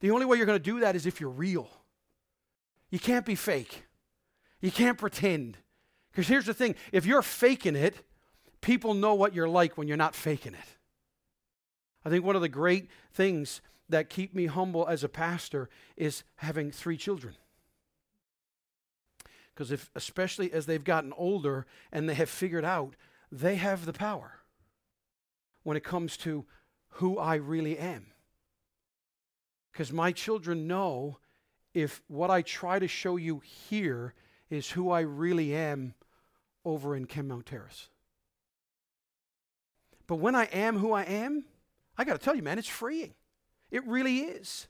The 0.00 0.10
only 0.10 0.26
way 0.26 0.36
you're 0.36 0.46
going 0.46 0.58
to 0.58 0.62
do 0.62 0.80
that 0.80 0.96
is 0.96 1.06
if 1.06 1.20
you're 1.20 1.30
real. 1.30 1.68
You 2.90 2.98
can't 2.98 3.24
be 3.24 3.36
fake. 3.36 3.84
You 4.60 4.70
can't 4.70 4.98
pretend. 4.98 5.56
Because 6.10 6.28
here's 6.28 6.46
the 6.46 6.54
thing 6.54 6.74
if 6.92 7.06
you're 7.06 7.22
faking 7.22 7.76
it, 7.76 7.96
people 8.62 8.94
know 8.94 9.12
what 9.14 9.34
you're 9.34 9.48
like 9.48 9.76
when 9.76 9.86
you're 9.86 9.96
not 9.98 10.14
faking 10.14 10.54
it. 10.54 10.76
I 12.04 12.08
think 12.08 12.24
one 12.24 12.36
of 12.36 12.42
the 12.42 12.48
great 12.48 12.88
things 13.12 13.60
that 13.88 14.08
keep 14.08 14.34
me 14.34 14.46
humble 14.46 14.88
as 14.88 15.04
a 15.04 15.08
pastor 15.08 15.68
is 15.96 16.24
having 16.36 16.70
three 16.70 16.96
children. 16.96 17.34
Because 19.52 19.70
if 19.70 19.90
especially 19.94 20.50
as 20.52 20.64
they've 20.64 20.82
gotten 20.82 21.12
older 21.16 21.66
and 21.92 22.08
they 22.08 22.14
have 22.14 22.30
figured 22.30 22.64
out 22.64 22.94
they 23.30 23.56
have 23.56 23.84
the 23.84 23.92
power 23.92 24.38
when 25.62 25.76
it 25.76 25.84
comes 25.84 26.16
to 26.18 26.46
who 26.96 27.18
I 27.18 27.34
really 27.34 27.78
am. 27.78 28.06
Because 29.72 29.92
my 29.92 30.12
children 30.12 30.66
know 30.66 31.18
if 31.74 32.02
what 32.08 32.30
I 32.30 32.42
try 32.42 32.78
to 32.78 32.88
show 32.88 33.16
you 33.16 33.40
here 33.40 34.14
is 34.50 34.70
who 34.70 34.90
I 34.90 35.00
really 35.00 35.54
am 35.54 35.94
over 36.64 36.94
in 36.94 37.06
Kenmount 37.06 37.46
Terrace. 37.46 37.88
But 40.12 40.20
when 40.20 40.34
I 40.34 40.44
am 40.52 40.76
who 40.76 40.92
I 40.92 41.04
am, 41.04 41.46
I 41.96 42.04
got 42.04 42.12
to 42.12 42.18
tell 42.18 42.36
you, 42.36 42.42
man, 42.42 42.58
it's 42.58 42.68
freeing. 42.68 43.14
It 43.70 43.82
really 43.86 44.18
is. 44.18 44.68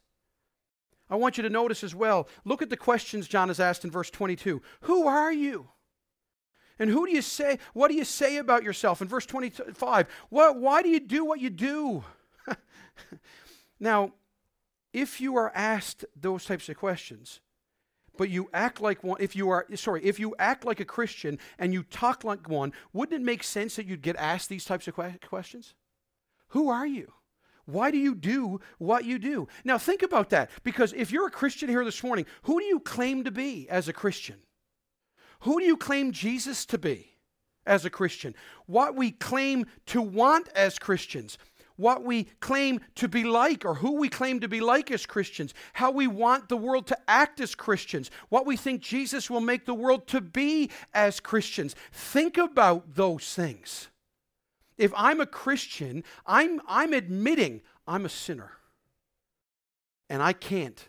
I 1.10 1.16
want 1.16 1.36
you 1.36 1.42
to 1.42 1.50
notice 1.50 1.82
as 1.82 1.96
well 1.96 2.28
look 2.44 2.62
at 2.62 2.70
the 2.70 2.76
questions 2.76 3.26
John 3.26 3.48
has 3.48 3.58
asked 3.58 3.84
in 3.84 3.90
verse 3.90 4.08
22. 4.08 4.62
Who 4.82 5.08
are 5.08 5.32
you? 5.32 5.70
And 6.78 6.88
who 6.88 7.06
do 7.06 7.12
you 7.12 7.22
say, 7.22 7.58
what 7.72 7.88
do 7.88 7.96
you 7.96 8.04
say 8.04 8.36
about 8.36 8.62
yourself? 8.62 9.02
In 9.02 9.08
verse 9.08 9.26
25, 9.26 10.06
what, 10.28 10.60
why 10.60 10.80
do 10.80 10.88
you 10.88 11.00
do 11.00 11.24
what 11.24 11.40
you 11.40 11.50
do? 11.50 12.04
now, 13.80 14.12
if 14.92 15.20
you 15.20 15.34
are 15.34 15.50
asked 15.56 16.04
those 16.14 16.44
types 16.44 16.68
of 16.68 16.76
questions, 16.76 17.40
but 18.16 18.28
you 18.28 18.48
act 18.52 18.80
like 18.80 19.02
one, 19.02 19.18
if 19.20 19.34
you 19.34 19.48
are, 19.50 19.66
sorry, 19.74 20.04
if 20.04 20.20
you 20.20 20.34
act 20.38 20.64
like 20.64 20.80
a 20.80 20.84
Christian 20.84 21.38
and 21.58 21.72
you 21.72 21.82
talk 21.82 22.24
like 22.24 22.48
one, 22.48 22.72
wouldn't 22.92 23.20
it 23.20 23.24
make 23.24 23.42
sense 23.42 23.76
that 23.76 23.86
you'd 23.86 24.02
get 24.02 24.16
asked 24.16 24.48
these 24.48 24.64
types 24.64 24.88
of 24.88 24.94
questions? 25.26 25.74
Who 26.48 26.68
are 26.68 26.86
you? 26.86 27.12
Why 27.64 27.90
do 27.90 27.98
you 27.98 28.14
do 28.14 28.60
what 28.78 29.04
you 29.04 29.18
do? 29.18 29.48
Now, 29.64 29.78
think 29.78 30.02
about 30.02 30.30
that 30.30 30.50
because 30.64 30.92
if 30.92 31.12
you're 31.12 31.28
a 31.28 31.30
Christian 31.30 31.68
here 31.68 31.84
this 31.84 32.02
morning, 32.02 32.26
who 32.42 32.58
do 32.58 32.66
you 32.66 32.80
claim 32.80 33.24
to 33.24 33.30
be 33.30 33.68
as 33.70 33.88
a 33.88 33.92
Christian? 33.92 34.36
Who 35.40 35.58
do 35.58 35.64
you 35.64 35.76
claim 35.76 36.12
Jesus 36.12 36.66
to 36.66 36.78
be 36.78 37.18
as 37.64 37.84
a 37.84 37.90
Christian? 37.90 38.34
What 38.66 38.96
we 38.96 39.12
claim 39.12 39.66
to 39.86 40.02
want 40.02 40.48
as 40.54 40.78
Christians, 40.78 41.38
what 41.82 42.02
we 42.02 42.24
claim 42.40 42.80
to 42.94 43.08
be 43.08 43.24
like, 43.24 43.64
or 43.64 43.74
who 43.74 43.92
we 43.98 44.08
claim 44.08 44.40
to 44.40 44.48
be 44.48 44.60
like 44.60 44.90
as 44.90 45.04
Christians, 45.04 45.52
how 45.74 45.90
we 45.90 46.06
want 46.06 46.48
the 46.48 46.56
world 46.56 46.86
to 46.86 46.98
act 47.06 47.40
as 47.40 47.54
Christians, 47.54 48.10
what 48.30 48.46
we 48.46 48.56
think 48.56 48.80
Jesus 48.80 49.28
will 49.28 49.40
make 49.40 49.66
the 49.66 49.74
world 49.74 50.06
to 50.06 50.20
be 50.20 50.70
as 50.94 51.20
Christians. 51.20 51.74
Think 51.92 52.38
about 52.38 52.94
those 52.94 53.34
things. 53.34 53.88
If 54.78 54.92
I'm 54.96 55.20
a 55.20 55.26
Christian, 55.26 56.04
I'm, 56.24 56.60
I'm 56.66 56.92
admitting 56.92 57.60
I'm 57.86 58.06
a 58.06 58.08
sinner. 58.08 58.52
And 60.08 60.22
I 60.22 60.32
can't 60.32 60.88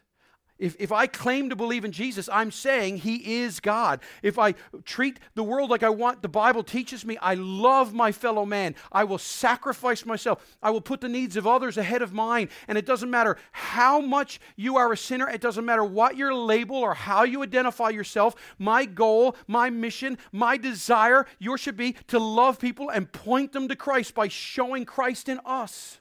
if, 0.64 0.78
if 0.80 0.94
I 0.94 1.08
claim 1.08 1.50
to 1.50 1.58
believe 1.58 1.84
in 1.84 1.92
Jesus, 1.92 2.30
I'm 2.32 2.50
saying 2.50 3.00
He 3.00 3.42
is 3.42 3.60
God. 3.60 4.00
If 4.22 4.40
I 4.40 4.54
treat 4.86 5.20
the 5.36 5.44
world 5.44 5.70
like 5.70 5.84
I 5.84 5.90
want, 5.90 6.22
the 6.22 6.30
Bible 6.30 6.64
teaches 6.64 7.04
me, 7.04 7.18
I 7.18 7.34
love 7.34 7.94
my 7.94 8.14
fellow 8.14 8.46
man. 8.46 8.76
I 8.90 9.04
will 9.04 9.18
sacrifice 9.18 10.06
myself. 10.06 10.58
I 10.64 10.70
will 10.70 10.80
put 10.80 11.02
the 11.02 11.10
needs 11.10 11.36
of 11.36 11.46
others 11.46 11.78
ahead 11.78 12.02
of 12.02 12.14
mine. 12.14 12.48
And 12.70 12.78
it 12.78 12.86
doesn't 12.86 13.10
matter 13.10 13.36
how 13.52 14.00
much 14.00 14.40
you 14.56 14.78
are 14.78 14.94
a 14.94 14.96
sinner, 14.96 15.28
it 15.28 15.42
doesn't 15.42 15.66
matter 15.66 15.84
what 15.84 16.16
your 16.16 16.34
label 16.34 16.78
or 16.78 16.94
how 16.94 17.24
you 17.24 17.44
identify 17.44 17.90
yourself. 17.90 18.34
My 18.58 18.86
goal, 18.86 19.36
my 19.48 19.70
mission, 19.70 20.18
my 20.32 20.56
desire, 20.56 21.26
yours 21.40 21.60
should 21.60 21.76
be 21.76 21.98
to 22.08 22.20
love 22.20 22.58
people 22.58 22.90
and 22.90 23.12
point 23.12 23.52
them 23.52 23.68
to 23.68 23.76
Christ 23.76 24.16
by 24.16 24.30
showing 24.30 24.86
Christ 24.86 25.28
in 25.28 25.42
us. 25.46 26.00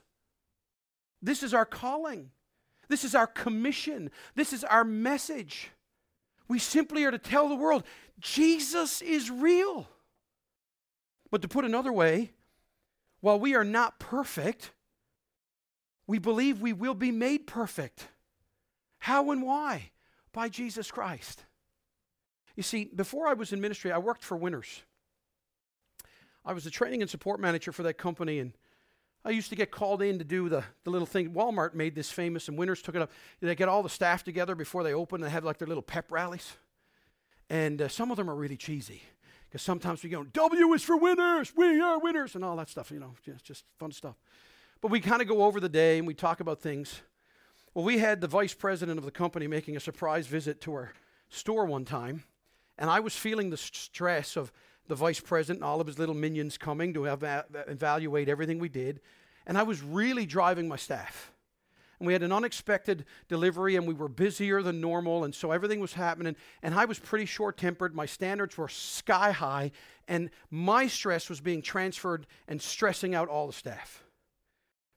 This 1.21 1.43
is 1.43 1.53
our 1.53 1.65
calling. 1.65 2.29
This 2.93 3.03
is 3.03 3.15
our 3.15 3.25
commission. 3.25 4.11
This 4.35 4.53
is 4.53 4.63
our 4.63 4.83
message. 4.83 5.71
We 6.47 6.59
simply 6.59 7.05
are 7.05 7.09
to 7.09 7.17
tell 7.17 7.49
the 7.49 7.55
world 7.55 7.85
Jesus 8.19 9.01
is 9.01 9.31
real. 9.31 9.87
But 11.31 11.41
to 11.41 11.47
put 11.47 11.65
another 11.65 11.91
way, 11.91 12.33
while 13.19 13.39
we 13.39 13.55
are 13.55 13.63
not 13.63 13.97
perfect, 13.97 14.73
we 16.05 16.19
believe 16.19 16.61
we 16.61 16.71
will 16.71 16.93
be 16.93 17.09
made 17.09 17.47
perfect. 17.47 18.09
How 18.99 19.31
and 19.31 19.41
why? 19.41 19.89
By 20.31 20.47
Jesus 20.47 20.91
Christ. 20.91 21.45
You 22.55 22.61
see, 22.61 22.91
before 22.95 23.27
I 23.27 23.33
was 23.33 23.51
in 23.51 23.59
ministry, 23.59 23.91
I 23.91 23.97
worked 23.97 24.23
for 24.23 24.37
Winners. 24.37 24.83
I 26.45 26.53
was 26.53 26.63
the 26.63 26.69
training 26.69 27.01
and 27.01 27.09
support 27.09 27.39
manager 27.39 27.71
for 27.71 27.81
that 27.81 27.97
company, 27.97 28.37
and 28.37 28.53
I 29.25 29.29
used 29.29 29.49
to 29.49 29.55
get 29.55 29.71
called 29.71 30.01
in 30.01 30.19
to 30.19 30.25
do 30.25 30.49
the, 30.49 30.63
the 30.83 30.89
little 30.89 31.05
thing. 31.05 31.31
Walmart 31.31 31.73
made 31.73 31.95
this 31.95 32.11
famous, 32.11 32.49
and 32.49 32.57
Winners 32.57 32.81
took 32.81 32.95
it 32.95 33.01
up. 33.01 33.11
They 33.39 33.55
get 33.55 33.69
all 33.69 33.81
the 33.81 33.89
staff 33.89 34.23
together 34.23 34.53
before 34.53 34.83
they 34.83 34.93
open 34.93 35.23
and 35.23 35.31
have 35.31 35.45
like 35.45 35.57
their 35.57 35.67
little 35.67 35.83
pep 35.83 36.11
rallies. 36.11 36.57
And 37.49 37.81
uh, 37.81 37.87
some 37.87 38.11
of 38.11 38.17
them 38.17 38.29
are 38.29 38.35
really 38.35 38.57
cheesy 38.57 39.01
because 39.47 39.61
sometimes 39.61 40.03
we 40.03 40.09
go, 40.09 40.23
W 40.23 40.73
is 40.73 40.83
for 40.83 40.97
winners, 40.97 41.53
we 41.55 41.79
are 41.79 41.99
winners, 41.99 42.35
and 42.35 42.43
all 42.43 42.55
that 42.57 42.69
stuff, 42.69 42.91
you 42.91 42.99
know, 42.99 43.13
just, 43.23 43.45
just 43.45 43.63
fun 43.77 43.91
stuff. 43.91 44.15
But 44.81 44.91
we 44.91 44.99
kind 44.99 45.21
of 45.21 45.27
go 45.27 45.43
over 45.43 45.59
the 45.59 45.69
day 45.69 45.99
and 45.99 46.07
we 46.07 46.15
talk 46.15 46.39
about 46.39 46.59
things. 46.59 47.01
Well, 47.73 47.85
we 47.85 47.99
had 47.99 48.19
the 48.19 48.27
vice 48.27 48.53
president 48.53 48.97
of 48.97 49.05
the 49.05 49.11
company 49.11 49.47
making 49.47 49.77
a 49.77 49.79
surprise 49.79 50.27
visit 50.27 50.59
to 50.61 50.73
our 50.73 50.93
store 51.29 51.65
one 51.65 51.85
time, 51.85 52.23
and 52.77 52.89
I 52.89 52.99
was 52.99 53.15
feeling 53.15 53.51
the 53.51 53.57
stress 53.57 54.35
of 54.35 54.51
the 54.87 54.95
vice 54.95 55.19
president 55.19 55.59
and 55.59 55.65
all 55.65 55.81
of 55.81 55.87
his 55.87 55.99
little 55.99 56.15
minions 56.15 56.57
coming 56.57 56.93
to 56.93 57.07
uh, 57.07 57.43
evaluate 57.67 58.29
everything 58.29 58.59
we 58.59 58.69
did. 58.69 58.99
And 59.45 59.57
I 59.57 59.63
was 59.63 59.81
really 59.81 60.25
driving 60.25 60.67
my 60.67 60.75
staff. 60.75 61.31
And 61.99 62.07
we 62.07 62.13
had 62.13 62.23
an 62.23 62.31
unexpected 62.31 63.05
delivery 63.29 63.75
and 63.75 63.87
we 63.87 63.93
were 63.93 64.09
busier 64.09 64.61
than 64.61 64.81
normal. 64.81 65.23
And 65.23 65.33
so 65.33 65.51
everything 65.51 65.79
was 65.79 65.93
happening. 65.93 66.35
And 66.61 66.73
I 66.75 66.85
was 66.85 66.99
pretty 66.99 67.25
short 67.25 67.57
tempered. 67.57 67.95
My 67.95 68.05
standards 68.05 68.57
were 68.57 68.67
sky 68.67 69.31
high. 69.31 69.71
And 70.07 70.29
my 70.49 70.87
stress 70.87 71.29
was 71.29 71.39
being 71.39 71.61
transferred 71.61 72.27
and 72.47 72.61
stressing 72.61 73.15
out 73.15 73.29
all 73.29 73.47
the 73.47 73.53
staff. 73.53 74.03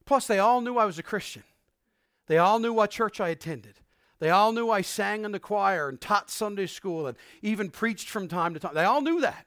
Plus, 0.05 0.27
they 0.27 0.39
all 0.39 0.61
knew 0.61 0.77
I 0.77 0.85
was 0.85 0.99
a 0.99 1.03
Christian. 1.03 1.43
They 2.27 2.37
all 2.37 2.59
knew 2.59 2.73
what 2.73 2.91
church 2.91 3.21
I 3.21 3.29
attended. 3.29 3.75
They 4.19 4.29
all 4.29 4.51
knew 4.51 4.69
I 4.69 4.81
sang 4.81 5.23
in 5.23 5.31
the 5.31 5.39
choir 5.39 5.87
and 5.87 6.01
taught 6.01 6.29
Sunday 6.29 6.65
school 6.65 7.07
and 7.07 7.17
even 7.41 7.69
preached 7.69 8.09
from 8.09 8.27
time 8.27 8.53
to 8.53 8.59
time. 8.59 8.73
They 8.73 8.83
all 8.83 9.01
knew 9.01 9.21
that. 9.21 9.46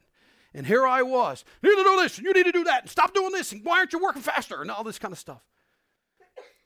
And 0.52 0.66
here 0.66 0.86
I 0.86 1.02
was. 1.02 1.44
You 1.62 1.70
need 1.70 1.82
to 1.82 1.88
do 1.88 1.96
this, 2.02 2.18
and 2.18 2.26
you 2.26 2.32
need 2.32 2.44
to 2.44 2.52
do 2.52 2.64
that, 2.64 2.82
and 2.82 2.90
stop 2.90 3.14
doing 3.14 3.32
this, 3.32 3.52
and 3.52 3.64
why 3.64 3.78
aren't 3.78 3.92
you 3.92 4.00
working 4.00 4.22
faster, 4.22 4.60
and 4.60 4.70
all 4.70 4.82
this 4.82 4.98
kind 4.98 5.12
of 5.12 5.18
stuff. 5.18 5.42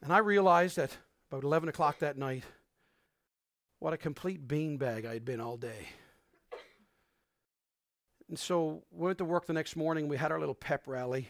And 0.03 0.13
I 0.13 0.19
realized 0.19 0.77
that 0.77 0.97
about 1.31 1.45
11 1.45 1.69
o'clock 1.69 1.99
that 1.99 2.17
night, 2.17 2.45
what 3.79 3.93
a 3.93 3.99
complete 3.99 4.47
beanbag 4.47 5.07
I 5.07 5.15
had 5.15 5.25
been 5.25 5.41
all 5.41 5.57
day. 5.57 5.89
And 8.29 8.39
so 8.39 8.83
we 8.91 9.07
went 9.07 9.19
to 9.19 9.25
work 9.25 9.47
the 9.47 9.53
next 9.53 9.77
morning. 9.77 10.09
We 10.09 10.17
had 10.17 10.33
our 10.33 10.41
little 10.41 10.55
pep 10.55 10.85
rally. 10.87 11.29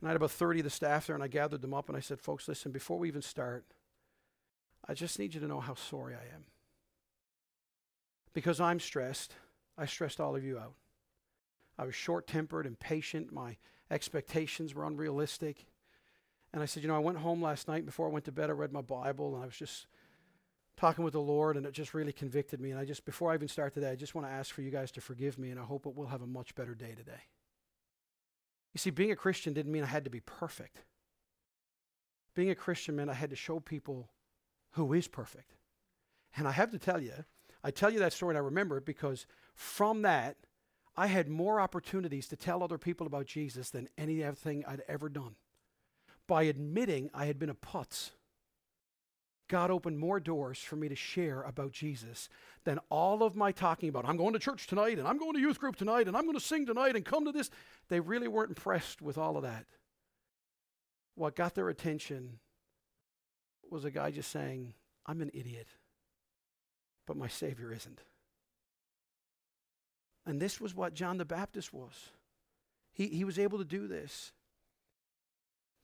And 0.00 0.08
I 0.08 0.10
had 0.10 0.16
about 0.16 0.30
30 0.30 0.60
of 0.60 0.64
the 0.64 0.70
staff 0.70 1.06
there, 1.06 1.14
and 1.14 1.22
I 1.22 1.28
gathered 1.28 1.62
them 1.62 1.74
up 1.74 1.88
and 1.88 1.96
I 1.96 2.00
said, 2.00 2.20
Folks, 2.20 2.46
listen, 2.46 2.70
before 2.70 2.98
we 2.98 3.08
even 3.08 3.22
start, 3.22 3.64
I 4.86 4.94
just 4.94 5.18
need 5.18 5.34
you 5.34 5.40
to 5.40 5.48
know 5.48 5.60
how 5.60 5.74
sorry 5.74 6.14
I 6.14 6.34
am. 6.34 6.44
Because 8.32 8.60
I'm 8.60 8.78
stressed, 8.78 9.34
I 9.76 9.86
stressed 9.86 10.20
all 10.20 10.36
of 10.36 10.44
you 10.44 10.58
out. 10.58 10.74
I 11.78 11.84
was 11.84 11.94
short 11.94 12.26
tempered, 12.26 12.66
and 12.66 12.72
impatient. 12.72 13.32
My 13.32 13.56
expectations 13.90 14.74
were 14.74 14.84
unrealistic. 14.84 15.66
And 16.52 16.62
I 16.62 16.66
said, 16.66 16.82
You 16.82 16.88
know, 16.88 16.96
I 16.96 17.00
went 17.00 17.18
home 17.18 17.42
last 17.42 17.68
night. 17.68 17.86
Before 17.86 18.08
I 18.08 18.10
went 18.10 18.24
to 18.24 18.32
bed, 18.32 18.50
I 18.50 18.54
read 18.54 18.72
my 18.72 18.80
Bible 18.80 19.34
and 19.34 19.42
I 19.42 19.46
was 19.46 19.56
just 19.56 19.86
talking 20.76 21.04
with 21.04 21.12
the 21.12 21.20
Lord, 21.20 21.56
and 21.56 21.66
it 21.66 21.72
just 21.72 21.92
really 21.92 22.12
convicted 22.12 22.60
me. 22.60 22.70
And 22.70 22.78
I 22.78 22.84
just, 22.84 23.04
before 23.04 23.32
I 23.32 23.34
even 23.34 23.48
start 23.48 23.74
today, 23.74 23.90
I 23.90 23.96
just 23.96 24.14
want 24.14 24.26
to 24.26 24.32
ask 24.32 24.54
for 24.54 24.62
you 24.62 24.70
guys 24.70 24.92
to 24.92 25.00
forgive 25.00 25.38
me, 25.38 25.50
and 25.50 25.58
I 25.58 25.64
hope 25.64 25.86
we'll 25.86 26.06
have 26.06 26.22
a 26.22 26.26
much 26.26 26.54
better 26.54 26.74
day 26.74 26.94
today. 26.96 27.20
You 28.72 28.78
see, 28.78 28.90
being 28.90 29.10
a 29.10 29.16
Christian 29.16 29.52
didn't 29.52 29.72
mean 29.72 29.82
I 29.82 29.86
had 29.86 30.04
to 30.04 30.10
be 30.10 30.20
perfect. 30.20 30.84
Being 32.34 32.50
a 32.50 32.54
Christian 32.54 32.94
meant 32.94 33.10
I 33.10 33.14
had 33.14 33.30
to 33.30 33.36
show 33.36 33.58
people 33.58 34.08
who 34.72 34.92
is 34.92 35.08
perfect. 35.08 35.54
And 36.36 36.46
I 36.46 36.52
have 36.52 36.70
to 36.70 36.78
tell 36.78 37.02
you, 37.02 37.24
I 37.64 37.72
tell 37.72 37.90
you 37.90 37.98
that 37.98 38.12
story 38.12 38.32
and 38.32 38.38
I 38.38 38.44
remember 38.44 38.76
it 38.76 38.86
because 38.86 39.26
from 39.54 40.02
that, 40.02 40.36
I 40.98 41.06
had 41.06 41.28
more 41.28 41.60
opportunities 41.60 42.26
to 42.26 42.36
tell 42.36 42.60
other 42.60 42.76
people 42.76 43.06
about 43.06 43.26
Jesus 43.26 43.70
than 43.70 43.88
anything 43.96 44.64
I'd 44.66 44.82
ever 44.88 45.08
done. 45.08 45.36
By 46.26 46.42
admitting 46.42 47.08
I 47.14 47.26
had 47.26 47.38
been 47.38 47.50
a 47.50 47.54
putz, 47.54 48.10
God 49.46 49.70
opened 49.70 50.00
more 50.00 50.18
doors 50.18 50.58
for 50.58 50.74
me 50.74 50.88
to 50.88 50.96
share 50.96 51.42
about 51.42 51.70
Jesus 51.70 52.28
than 52.64 52.80
all 52.90 53.22
of 53.22 53.36
my 53.36 53.52
talking 53.52 53.88
about. 53.88 54.06
I'm 54.08 54.16
going 54.16 54.32
to 54.32 54.40
church 54.40 54.66
tonight 54.66 54.98
and 54.98 55.06
I'm 55.06 55.18
going 55.18 55.34
to 55.34 55.40
youth 55.40 55.60
group 55.60 55.76
tonight 55.76 56.08
and 56.08 56.16
I'm 56.16 56.24
going 56.24 56.36
to 56.36 56.44
sing 56.44 56.66
tonight 56.66 56.96
and 56.96 57.04
come 57.04 57.24
to 57.26 57.32
this. 57.32 57.48
They 57.88 58.00
really 58.00 58.26
weren't 58.26 58.50
impressed 58.50 59.00
with 59.00 59.16
all 59.16 59.36
of 59.36 59.44
that. 59.44 59.66
What 61.14 61.36
got 61.36 61.54
their 61.54 61.68
attention 61.68 62.40
was 63.70 63.84
a 63.84 63.92
guy 63.92 64.10
just 64.10 64.32
saying, 64.32 64.74
I'm 65.06 65.20
an 65.20 65.30
idiot, 65.32 65.68
but 67.06 67.16
my 67.16 67.28
Savior 67.28 67.72
isn't. 67.72 68.00
And 70.28 70.38
this 70.38 70.60
was 70.60 70.74
what 70.74 70.92
John 70.92 71.16
the 71.16 71.24
Baptist 71.24 71.72
was. 71.72 72.10
He, 72.92 73.06
he 73.06 73.24
was 73.24 73.38
able 73.38 73.56
to 73.58 73.64
do 73.64 73.88
this. 73.88 74.32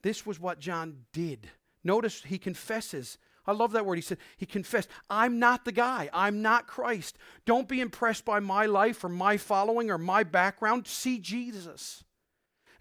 This 0.02 0.26
was 0.26 0.38
what 0.38 0.60
John 0.60 1.06
did. 1.14 1.48
Notice 1.82 2.22
he 2.22 2.36
confesses. 2.36 3.16
I 3.46 3.52
love 3.52 3.72
that 3.72 3.86
word. 3.86 3.96
He 3.96 4.02
said, 4.02 4.18
He 4.36 4.44
confessed, 4.44 4.90
I'm 5.08 5.38
not 5.38 5.64
the 5.64 5.72
guy. 5.72 6.10
I'm 6.12 6.42
not 6.42 6.66
Christ. 6.66 7.16
Don't 7.46 7.68
be 7.68 7.80
impressed 7.80 8.26
by 8.26 8.38
my 8.38 8.66
life 8.66 9.02
or 9.02 9.08
my 9.08 9.38
following 9.38 9.90
or 9.90 9.96
my 9.96 10.24
background. 10.24 10.86
See 10.86 11.18
Jesus. 11.18 12.04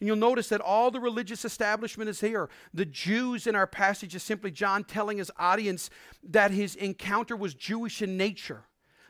And 0.02 0.08
you'll 0.08 0.17
notice 0.17 0.49
that 0.49 0.60
all 0.60 0.91
the 0.91 0.99
religious 0.99 1.45
establishment 1.45 2.10
is 2.10 2.19
here. 2.19 2.49
The 2.73 2.86
Jews 2.86 3.47
in 3.47 3.56
our 3.56 3.67
passage 3.67 4.15
is 4.15 4.23
simply 4.23 4.52
John 4.52 4.84
telling 4.84 5.17
his 5.17 5.32
audience 5.39 5.89
that 6.23 6.52
his 6.52 6.76
encounter 6.76 7.38
was 7.38 7.54
Jewish 7.54 8.02
in 8.02 8.17
nature. 8.17 8.65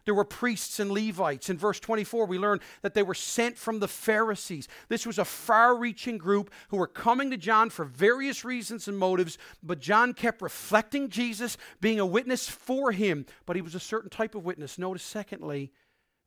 There 0.06 0.14
were 0.14 0.26
priests 0.26 0.80
and 0.80 0.92
Levites. 0.92 1.50
In 1.50 1.58
verse 1.58 1.80
24, 1.80 2.26
we 2.26 2.38
learn 2.38 2.60
that 2.82 2.94
they 2.94 3.04
were 3.04 3.14
sent 3.14 3.58
from 3.58 3.80
the 3.80 3.88
Pharisees. 3.88 4.68
This 4.90 5.06
was 5.06 5.18
a 5.18 5.26
far 5.26 5.76
reaching 5.76 6.18
group 6.18 6.52
who 6.70 6.78
were 6.78 6.88
coming 6.88 7.32
to 7.32 7.38
John 7.38 7.70
for 7.70 7.86
various 7.86 8.44
reasons 8.44 8.88
and 8.88 8.98
motives, 8.98 9.38
but 9.62 9.80
John 9.80 10.14
kept 10.14 10.42
reflecting 10.42 11.10
Jesus, 11.10 11.58
being 11.80 12.00
a 12.00 12.06
witness 12.06 12.50
for 12.50 12.92
him. 12.92 13.26
But 13.46 13.56
he 13.56 13.62
was 13.62 13.76
a 13.76 13.80
certain 13.80 14.10
type 14.10 14.36
of 14.36 14.44
witness. 14.44 14.78
Notice, 14.78 15.04
secondly, 15.04 15.72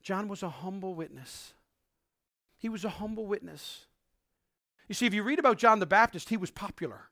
John 0.03 0.29
was 0.29 0.43
a 0.43 0.49
humble 0.49 0.95
witness. 0.95 1.53
He 2.59 2.69
was 2.69 2.85
a 2.85 2.91
humble 2.91 3.27
witness. 3.27 3.87
You 4.89 4.95
see, 4.95 5.07
if 5.07 5.13
you 5.13 5.23
read 5.23 5.39
about 5.39 5.59
John 5.59 5.81
the 5.81 5.87
Baptist, 5.87 6.29
he 6.29 6.37
was 6.37 6.51
popular. 6.51 7.11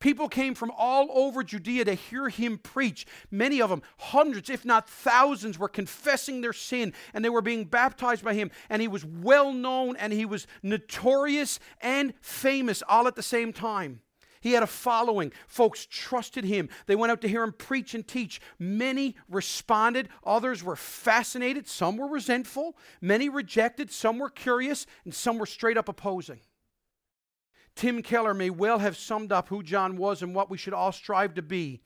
People 0.00 0.28
came 0.28 0.54
from 0.54 0.72
all 0.76 1.08
over 1.12 1.44
Judea 1.44 1.84
to 1.84 1.94
hear 1.94 2.30
him 2.30 2.56
preach. 2.56 3.06
Many 3.30 3.60
of 3.60 3.68
them, 3.68 3.82
hundreds, 3.98 4.48
if 4.48 4.64
not 4.64 4.88
thousands, 4.88 5.58
were 5.58 5.68
confessing 5.68 6.40
their 6.40 6.54
sin 6.54 6.94
and 7.12 7.22
they 7.22 7.28
were 7.28 7.42
being 7.42 7.66
baptized 7.66 8.24
by 8.24 8.32
him. 8.32 8.50
And 8.70 8.80
he 8.80 8.88
was 8.88 9.04
well 9.04 9.52
known 9.52 9.96
and 9.96 10.12
he 10.12 10.24
was 10.24 10.46
notorious 10.62 11.60
and 11.82 12.14
famous 12.22 12.82
all 12.88 13.06
at 13.06 13.14
the 13.14 13.22
same 13.22 13.52
time. 13.52 14.00
He 14.40 14.52
had 14.52 14.62
a 14.62 14.66
following. 14.66 15.32
Folks 15.46 15.86
trusted 15.90 16.44
him. 16.44 16.70
They 16.86 16.96
went 16.96 17.12
out 17.12 17.20
to 17.20 17.28
hear 17.28 17.42
him 17.42 17.52
preach 17.52 17.94
and 17.94 18.06
teach. 18.06 18.40
Many 18.58 19.16
responded, 19.28 20.08
others 20.24 20.64
were 20.64 20.76
fascinated, 20.76 21.68
some 21.68 21.98
were 21.98 22.08
resentful, 22.08 22.74
many 23.02 23.28
rejected, 23.28 23.90
some 23.90 24.18
were 24.18 24.30
curious, 24.30 24.86
and 25.04 25.14
some 25.14 25.36
were 25.36 25.44
straight 25.44 25.76
up 25.76 25.90
opposing. 25.90 26.40
Tim 27.74 28.02
Keller 28.02 28.34
may 28.34 28.50
well 28.50 28.78
have 28.78 28.96
summed 28.96 29.32
up 29.32 29.48
who 29.48 29.62
John 29.62 29.96
was 29.96 30.22
and 30.22 30.34
what 30.34 30.50
we 30.50 30.58
should 30.58 30.74
all 30.74 30.92
strive 30.92 31.34
to 31.34 31.42
be 31.42 31.80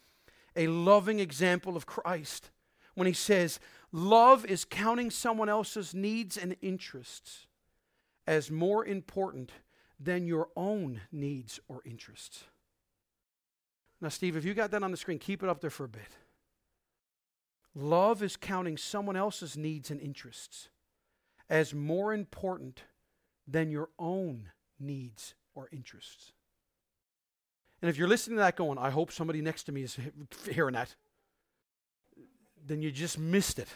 a 0.57 0.66
loving 0.66 1.20
example 1.20 1.77
of 1.77 1.87
Christ 1.87 2.51
when 2.94 3.07
he 3.07 3.12
says, 3.12 3.61
Love 3.92 4.44
is 4.47 4.64
counting 4.64 5.11
someone 5.11 5.49
else's 5.49 5.94
needs 5.94 6.37
and 6.37 6.57
interests 6.62 7.47
as 8.27 8.51
more 8.51 8.85
important 8.85 9.53
than 10.01 10.27
your 10.27 10.49
own 10.57 11.01
needs 11.12 11.61
or 11.68 11.83
interests. 11.85 12.44
Now, 14.01 14.09
Steve, 14.09 14.37
if 14.37 14.44
you 14.44 14.55
got 14.55 14.70
that 14.73 14.83
on 14.83 14.90
the 14.90 14.97
screen, 14.97 15.18
keep 15.18 15.42
it 15.42 15.49
up 15.49 15.61
there 15.61 15.70
for 15.70 15.85
a 15.85 15.88
bit. 15.88 16.18
Love 17.75 18.23
is 18.23 18.37
counting 18.37 18.77
someone 18.77 19.16
else's 19.16 19.57
needs 19.57 19.90
and 19.90 20.01
interests 20.01 20.68
as 21.49 21.75
more 21.75 22.12
important 22.12 22.83
than 23.47 23.70
your 23.70 23.90
own 23.99 24.51
needs 24.79 25.35
or 25.55 25.69
interests. 25.73 26.33
And 27.83 27.90
if 27.90 27.99
you're 27.99 28.09
listening 28.09 28.37
to 28.37 28.43
that 28.43 28.57
going, 28.57 28.79
I 28.79 28.90
hope 28.90 29.12
somebody 29.12 29.43
next 29.43 29.64
to 29.64 29.73
me 29.73 29.83
is 29.83 29.99
hearing 30.51 30.75
that, 30.75 30.95
then 32.67 32.81
you 32.81 32.90
just 32.90 33.19
missed 33.19 33.59
it. 33.59 33.69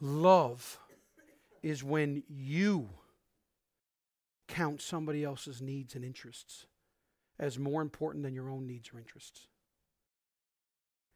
Love 0.00 0.78
is 1.62 1.84
when 1.84 2.24
you 2.28 2.88
count 4.48 4.82
somebody 4.82 5.22
else's 5.22 5.62
needs 5.62 5.94
and 5.94 6.04
interests 6.04 6.66
as 7.38 7.58
more 7.58 7.80
important 7.80 8.24
than 8.24 8.34
your 8.34 8.50
own 8.50 8.66
needs 8.66 8.90
or 8.92 8.98
interests. 8.98 9.46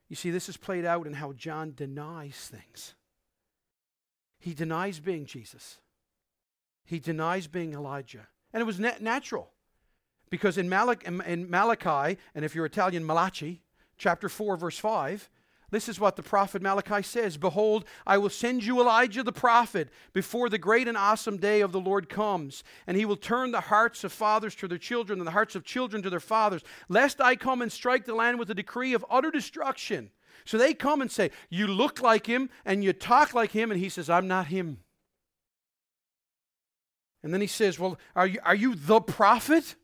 You 0.08 0.14
see, 0.14 0.30
this 0.30 0.48
is 0.48 0.56
played 0.56 0.84
out 0.84 1.06
in 1.06 1.14
how 1.14 1.32
John 1.32 1.72
denies 1.74 2.36
things. 2.36 2.94
He 4.38 4.54
denies 4.54 5.00
being 5.00 5.26
Jesus. 5.26 5.78
He 6.86 6.98
denies 6.98 7.46
being 7.46 7.74
Elijah. 7.74 8.28
And 8.52 8.60
it 8.60 8.64
was 8.64 8.80
na- 8.80 8.92
natural 9.00 9.50
because 10.30 10.56
in, 10.56 10.68
Malach- 10.68 11.04
in 11.26 11.50
Malachi, 11.50 12.18
and 12.34 12.44
if 12.44 12.54
you're 12.54 12.66
Italian, 12.66 13.04
Malachi, 13.04 13.60
chapter 13.98 14.28
4, 14.28 14.56
verse 14.56 14.78
5, 14.78 15.28
this 15.70 15.88
is 15.88 15.98
what 15.98 16.14
the 16.14 16.22
prophet 16.22 16.62
Malachi 16.62 17.02
says 17.02 17.36
Behold, 17.36 17.84
I 18.06 18.18
will 18.18 18.30
send 18.30 18.64
you 18.64 18.80
Elijah 18.80 19.22
the 19.22 19.32
prophet 19.32 19.88
before 20.12 20.48
the 20.48 20.58
great 20.58 20.86
and 20.86 20.96
awesome 20.96 21.38
day 21.38 21.60
of 21.60 21.72
the 21.72 21.80
Lord 21.80 22.08
comes. 22.08 22.62
And 22.86 22.96
he 22.96 23.04
will 23.04 23.16
turn 23.16 23.50
the 23.50 23.62
hearts 23.62 24.04
of 24.04 24.12
fathers 24.12 24.54
to 24.56 24.68
their 24.68 24.78
children 24.78 25.18
and 25.18 25.26
the 25.26 25.32
hearts 25.32 25.56
of 25.56 25.64
children 25.64 26.02
to 26.02 26.10
their 26.10 26.20
fathers, 26.20 26.62
lest 26.88 27.20
I 27.20 27.34
come 27.34 27.62
and 27.62 27.72
strike 27.72 28.04
the 28.04 28.14
land 28.14 28.38
with 28.38 28.50
a 28.50 28.54
decree 28.54 28.94
of 28.94 29.04
utter 29.10 29.32
destruction. 29.32 30.10
So 30.44 30.56
they 30.56 30.72
come 30.72 31.02
and 31.02 31.10
say, 31.10 31.32
You 31.50 31.66
look 31.66 32.00
like 32.00 32.26
him 32.26 32.48
and 32.64 32.84
you 32.84 32.92
talk 32.92 33.34
like 33.34 33.50
him. 33.50 33.72
And 33.72 33.80
he 33.80 33.88
says, 33.88 34.08
I'm 34.08 34.28
not 34.28 34.46
him. 34.46 34.78
And 37.26 37.34
then 37.34 37.40
he 37.40 37.48
says, 37.48 37.76
Well, 37.76 37.98
are 38.14 38.28
you, 38.28 38.38
are 38.44 38.54
you 38.54 38.76
the 38.76 39.00
prophet? 39.00 39.74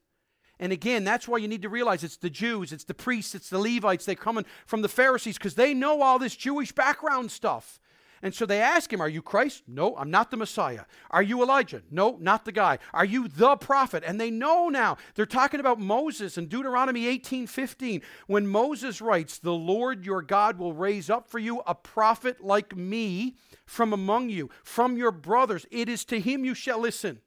And 0.60 0.72
again, 0.72 1.02
that's 1.02 1.26
why 1.26 1.38
you 1.38 1.48
need 1.48 1.62
to 1.62 1.68
realize 1.68 2.04
it's 2.04 2.18
the 2.18 2.30
Jews, 2.30 2.72
it's 2.72 2.84
the 2.84 2.94
priests, 2.94 3.34
it's 3.34 3.50
the 3.50 3.58
Levites. 3.58 4.04
They're 4.04 4.14
coming 4.14 4.44
from 4.64 4.80
the 4.80 4.88
Pharisees 4.88 5.38
because 5.38 5.56
they 5.56 5.74
know 5.74 6.02
all 6.02 6.20
this 6.20 6.36
Jewish 6.36 6.70
background 6.70 7.32
stuff. 7.32 7.80
And 8.22 8.32
so 8.32 8.46
they 8.46 8.60
ask 8.60 8.92
him, 8.92 9.00
Are 9.00 9.08
you 9.08 9.22
Christ? 9.22 9.64
No, 9.66 9.96
I'm 9.96 10.08
not 10.12 10.30
the 10.30 10.36
Messiah. 10.36 10.84
Are 11.10 11.22
you 11.24 11.42
Elijah? 11.42 11.82
No, 11.90 12.16
not 12.20 12.44
the 12.44 12.52
guy. 12.52 12.78
Are 12.94 13.04
you 13.04 13.26
the 13.26 13.56
prophet? 13.56 14.04
And 14.06 14.20
they 14.20 14.30
know 14.30 14.68
now. 14.68 14.98
They're 15.16 15.26
talking 15.26 15.58
about 15.58 15.80
Moses 15.80 16.38
in 16.38 16.46
Deuteronomy 16.46 17.08
18 17.08 17.48
15. 17.48 18.02
When 18.28 18.46
Moses 18.46 19.00
writes, 19.00 19.38
The 19.38 19.52
Lord 19.52 20.06
your 20.06 20.22
God 20.22 20.58
will 20.60 20.74
raise 20.74 21.10
up 21.10 21.28
for 21.28 21.40
you 21.40 21.60
a 21.66 21.74
prophet 21.74 22.40
like 22.40 22.76
me 22.76 23.34
from 23.66 23.92
among 23.92 24.28
you, 24.28 24.50
from 24.62 24.96
your 24.96 25.10
brothers. 25.10 25.66
It 25.72 25.88
is 25.88 26.04
to 26.04 26.20
him 26.20 26.44
you 26.44 26.54
shall 26.54 26.78
listen. 26.78 27.20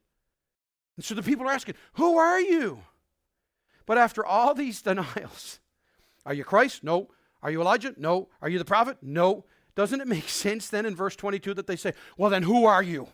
And 0.95 1.05
so 1.05 1.13
the 1.15 1.23
people 1.23 1.47
are 1.47 1.51
asking, 1.51 1.75
Who 1.93 2.17
are 2.17 2.39
you? 2.39 2.79
But 3.85 3.97
after 3.97 4.25
all 4.25 4.53
these 4.53 4.81
denials, 4.81 5.59
are 6.25 6.33
you 6.33 6.43
Christ? 6.43 6.83
No. 6.83 7.09
Are 7.43 7.51
you 7.51 7.61
Elijah? 7.61 7.93
No. 7.97 8.29
Are 8.41 8.49
you 8.49 8.57
the 8.57 8.65
prophet? 8.65 8.97
No. 9.01 9.45
Doesn't 9.75 10.01
it 10.01 10.07
make 10.07 10.29
sense 10.29 10.69
then 10.69 10.85
in 10.85 10.95
verse 10.95 11.15
22 11.15 11.53
that 11.55 11.67
they 11.67 11.75
say, 11.75 11.93
Well, 12.17 12.29
then 12.29 12.43
who 12.43 12.65
are 12.65 12.83
you? 12.83 13.07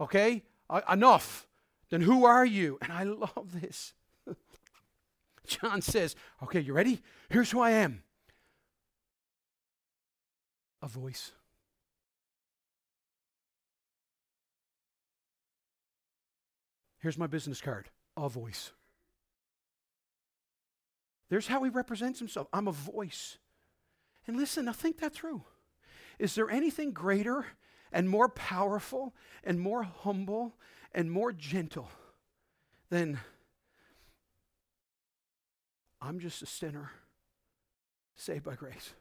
Okay? 0.00 0.44
Uh, 0.70 0.80
enough. 0.90 1.46
Then 1.90 2.00
who 2.00 2.24
are 2.24 2.46
you? 2.46 2.78
And 2.80 2.92
I 2.92 3.02
love 3.04 3.60
this. 3.60 3.92
John 5.46 5.82
says, 5.82 6.16
Okay, 6.42 6.60
you 6.60 6.72
ready? 6.72 7.02
Here's 7.28 7.50
who 7.50 7.60
I 7.60 7.70
am 7.70 8.02
a 10.84 10.88
voice. 10.88 11.32
Here's 17.04 17.18
my 17.18 17.26
business 17.26 17.60
card 17.60 17.90
a 18.16 18.30
voice. 18.30 18.72
There's 21.28 21.48
how 21.48 21.62
he 21.62 21.68
represents 21.68 22.18
himself. 22.18 22.46
I'm 22.50 22.66
a 22.66 22.72
voice. 22.72 23.36
And 24.26 24.38
listen, 24.38 24.64
now 24.64 24.72
think 24.72 25.00
that 25.00 25.12
through. 25.12 25.44
Is 26.18 26.34
there 26.34 26.48
anything 26.48 26.92
greater 26.92 27.44
and 27.92 28.08
more 28.08 28.30
powerful 28.30 29.14
and 29.42 29.60
more 29.60 29.82
humble 29.82 30.54
and 30.92 31.12
more 31.12 31.30
gentle 31.30 31.90
than 32.88 33.20
I'm 36.00 36.20
just 36.20 36.40
a 36.40 36.46
sinner 36.46 36.90
saved 38.16 38.44
by 38.44 38.54
grace. 38.54 38.94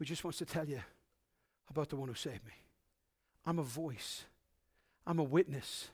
Who 0.00 0.04
just 0.04 0.24
wants 0.24 0.38
to 0.38 0.44
tell 0.44 0.68
you 0.68 0.80
about 1.70 1.88
the 1.88 1.96
one 1.96 2.08
who 2.08 2.14
saved 2.14 2.44
me. 2.44 2.64
I'm 3.46 3.60
a 3.60 3.64
voice, 3.64 4.24
I'm 5.06 5.20
a 5.20 5.24
witness. 5.24 5.90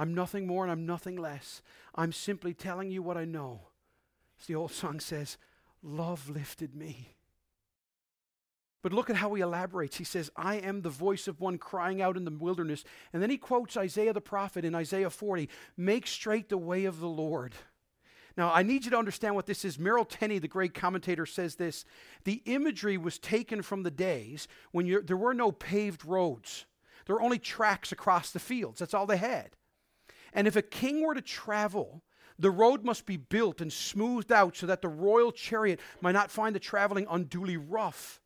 I'm 0.00 0.14
nothing 0.14 0.46
more 0.46 0.64
and 0.64 0.72
I'm 0.72 0.86
nothing 0.86 1.16
less. 1.16 1.60
I'm 1.94 2.10
simply 2.10 2.54
telling 2.54 2.90
you 2.90 3.02
what 3.02 3.18
I 3.18 3.26
know. 3.26 3.60
As 4.40 4.46
the 4.46 4.54
old 4.54 4.72
song 4.72 4.98
says, 4.98 5.36
love 5.82 6.30
lifted 6.30 6.74
me. 6.74 7.16
But 8.80 8.94
look 8.94 9.10
at 9.10 9.16
how 9.16 9.34
he 9.34 9.42
elaborates. 9.42 9.98
He 9.98 10.04
says, 10.04 10.30
I 10.34 10.54
am 10.54 10.80
the 10.80 10.88
voice 10.88 11.28
of 11.28 11.38
one 11.38 11.58
crying 11.58 12.00
out 12.00 12.16
in 12.16 12.24
the 12.24 12.30
wilderness. 12.30 12.82
And 13.12 13.22
then 13.22 13.28
he 13.28 13.36
quotes 13.36 13.76
Isaiah 13.76 14.14
the 14.14 14.22
prophet 14.22 14.64
in 14.64 14.74
Isaiah 14.74 15.10
40 15.10 15.50
Make 15.76 16.06
straight 16.06 16.48
the 16.48 16.56
way 16.56 16.86
of 16.86 16.98
the 16.98 17.06
Lord. 17.06 17.52
Now, 18.38 18.50
I 18.54 18.62
need 18.62 18.86
you 18.86 18.92
to 18.92 18.98
understand 18.98 19.34
what 19.34 19.44
this 19.44 19.66
is. 19.66 19.78
Merrill 19.78 20.06
Tenney, 20.06 20.38
the 20.38 20.48
great 20.48 20.72
commentator, 20.72 21.26
says 21.26 21.56
this 21.56 21.84
The 22.24 22.40
imagery 22.46 22.96
was 22.96 23.18
taken 23.18 23.60
from 23.60 23.82
the 23.82 23.90
days 23.90 24.48
when 24.72 25.04
there 25.04 25.18
were 25.18 25.34
no 25.34 25.52
paved 25.52 26.06
roads, 26.06 26.64
there 27.04 27.16
were 27.16 27.22
only 27.22 27.38
tracks 27.38 27.92
across 27.92 28.30
the 28.30 28.38
fields. 28.38 28.78
That's 28.78 28.94
all 28.94 29.04
they 29.04 29.18
had. 29.18 29.56
And 30.32 30.46
if 30.46 30.56
a 30.56 30.62
king 30.62 31.02
were 31.02 31.14
to 31.14 31.20
travel, 31.20 32.02
the 32.38 32.50
road 32.50 32.84
must 32.84 33.06
be 33.06 33.16
built 33.16 33.60
and 33.60 33.72
smoothed 33.72 34.32
out 34.32 34.56
so 34.56 34.66
that 34.66 34.82
the 34.82 34.88
royal 34.88 35.30
chariot 35.30 35.80
might 36.00 36.12
not 36.12 36.30
find 36.30 36.54
the 36.54 36.60
traveling 36.60 37.06
unduly 37.10 37.56
rough, 37.56 38.20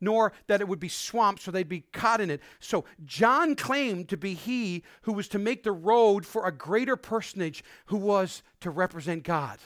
nor 0.00 0.32
that 0.48 0.60
it 0.60 0.66
would 0.66 0.80
be 0.80 0.88
swamped 0.88 1.42
so 1.42 1.50
they'd 1.50 1.68
be 1.68 1.84
caught 1.92 2.20
in 2.20 2.30
it. 2.30 2.40
So 2.58 2.84
John 3.04 3.54
claimed 3.54 4.08
to 4.08 4.16
be 4.16 4.34
he 4.34 4.82
who 5.02 5.12
was 5.12 5.28
to 5.28 5.38
make 5.38 5.62
the 5.62 5.72
road 5.72 6.26
for 6.26 6.46
a 6.46 6.52
greater 6.52 6.96
personage 6.96 7.62
who 7.86 7.98
was 7.98 8.42
to 8.60 8.70
represent 8.70 9.22
God. 9.22 9.60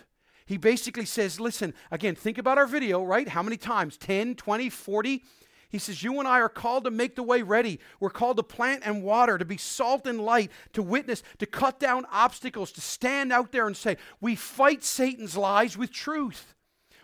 He 0.44 0.59
basically 0.59 1.07
says, 1.07 1.40
listen, 1.40 1.75
again, 1.90 2.14
think 2.14 2.38
about 2.38 2.59
our 2.59 2.66
video, 2.66 3.03
right? 3.03 3.29
How 3.29 3.42
many 3.42 3.57
times? 3.57 3.96
10, 3.96 4.37
20, 4.37 4.70
40? 4.70 5.25
He 5.69 5.79
says, 5.79 6.03
You 6.03 6.19
and 6.19 6.29
I 6.29 6.41
are 6.41 6.49
called 6.49 6.85
to 6.85 6.91
make 6.91 7.17
the 7.17 7.23
way 7.23 7.43
ready. 7.43 7.81
We're 8.01 8.11
called 8.11 8.37
to 8.37 8.43
plant 8.43 8.83
and 8.85 9.03
water, 9.03 9.39
to 9.39 9.45
be 9.45 9.57
salt 9.57 10.07
and 10.07 10.21
light, 10.21 10.51
to 10.75 10.83
witness, 10.83 11.23
to 11.39 11.47
cut 11.47 11.81
down 11.81 12.07
obstacles, 12.11 12.73
to 12.73 12.81
stand 12.81 13.33
out 13.33 13.53
there 13.53 13.67
and 13.67 13.77
say, 13.77 13.97
We 14.21 14.37
fight 14.37 14.85
Satan's 14.85 15.37
lies 15.37 15.77
with 15.77 15.91
truth. 15.91 16.55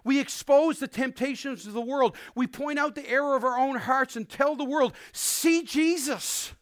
We 0.05 0.21
expose 0.21 0.79
the 0.79 0.89
temptations 0.89 1.67
of 1.67 1.75
the 1.75 1.81
world. 1.81 2.17
We 2.35 2.47
point 2.47 2.79
out 2.79 2.95
the 2.95 3.09
error 3.09 3.37
of 3.37 3.45
our 3.45 3.59
own 3.59 3.77
hearts 3.77 4.17
and 4.17 4.29
tell 4.29 4.57
the 4.57 4.65
world, 4.65 4.95
See 5.13 5.63
Jesus. 5.63 6.53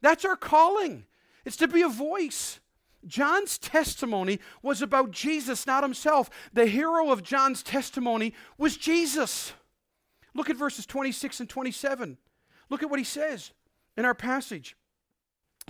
That's 0.00 0.24
our 0.24 0.36
calling. 0.36 1.04
It's 1.44 1.56
to 1.58 1.68
be 1.68 1.82
a 1.82 1.88
voice. 1.88 2.60
John's 3.06 3.58
testimony 3.58 4.38
was 4.62 4.80
about 4.80 5.10
Jesus, 5.10 5.66
not 5.66 5.82
himself. 5.82 6.30
The 6.52 6.66
hero 6.66 7.10
of 7.10 7.22
John's 7.22 7.62
testimony 7.62 8.32
was 8.58 8.76
Jesus. 8.76 9.52
Look 10.34 10.50
at 10.50 10.56
verses 10.56 10.86
26 10.86 11.40
and 11.40 11.48
27. 11.48 12.18
Look 12.70 12.82
at 12.82 12.90
what 12.90 12.98
he 12.98 13.04
says 13.04 13.52
in 13.96 14.04
our 14.04 14.14
passage. 14.14 14.76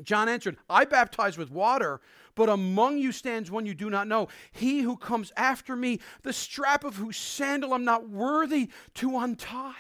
John 0.03 0.29
answered, 0.29 0.57
I 0.71 0.85
baptize 0.85 1.37
with 1.37 1.51
water, 1.51 2.01
but 2.35 2.49
among 2.49 2.99
you 2.99 3.13
stands 3.13 3.51
one 3.51 3.67
you 3.67 3.75
do 3.75 3.91
not 3.91 4.09
know. 4.09 4.29
He 4.51 4.81
who 4.81 4.97
comes 4.97 5.33
after 5.37 5.77
me, 5.77 6.01
the 6.23 6.33
strap 6.33 6.85
of 6.85 6.97
whose 6.97 7.17
sandal 7.17 7.75
I'm 7.75 7.85
not 7.85 8.09
worthy 8.09 8.71
to 8.95 9.19
untie. 9.19 9.75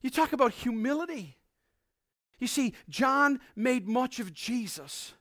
You 0.00 0.10
talk 0.10 0.32
about 0.32 0.52
humility. 0.52 1.38
You 2.38 2.46
see, 2.46 2.74
John 2.88 3.40
made 3.56 3.88
much 3.88 4.20
of 4.20 4.32
Jesus. 4.32 5.14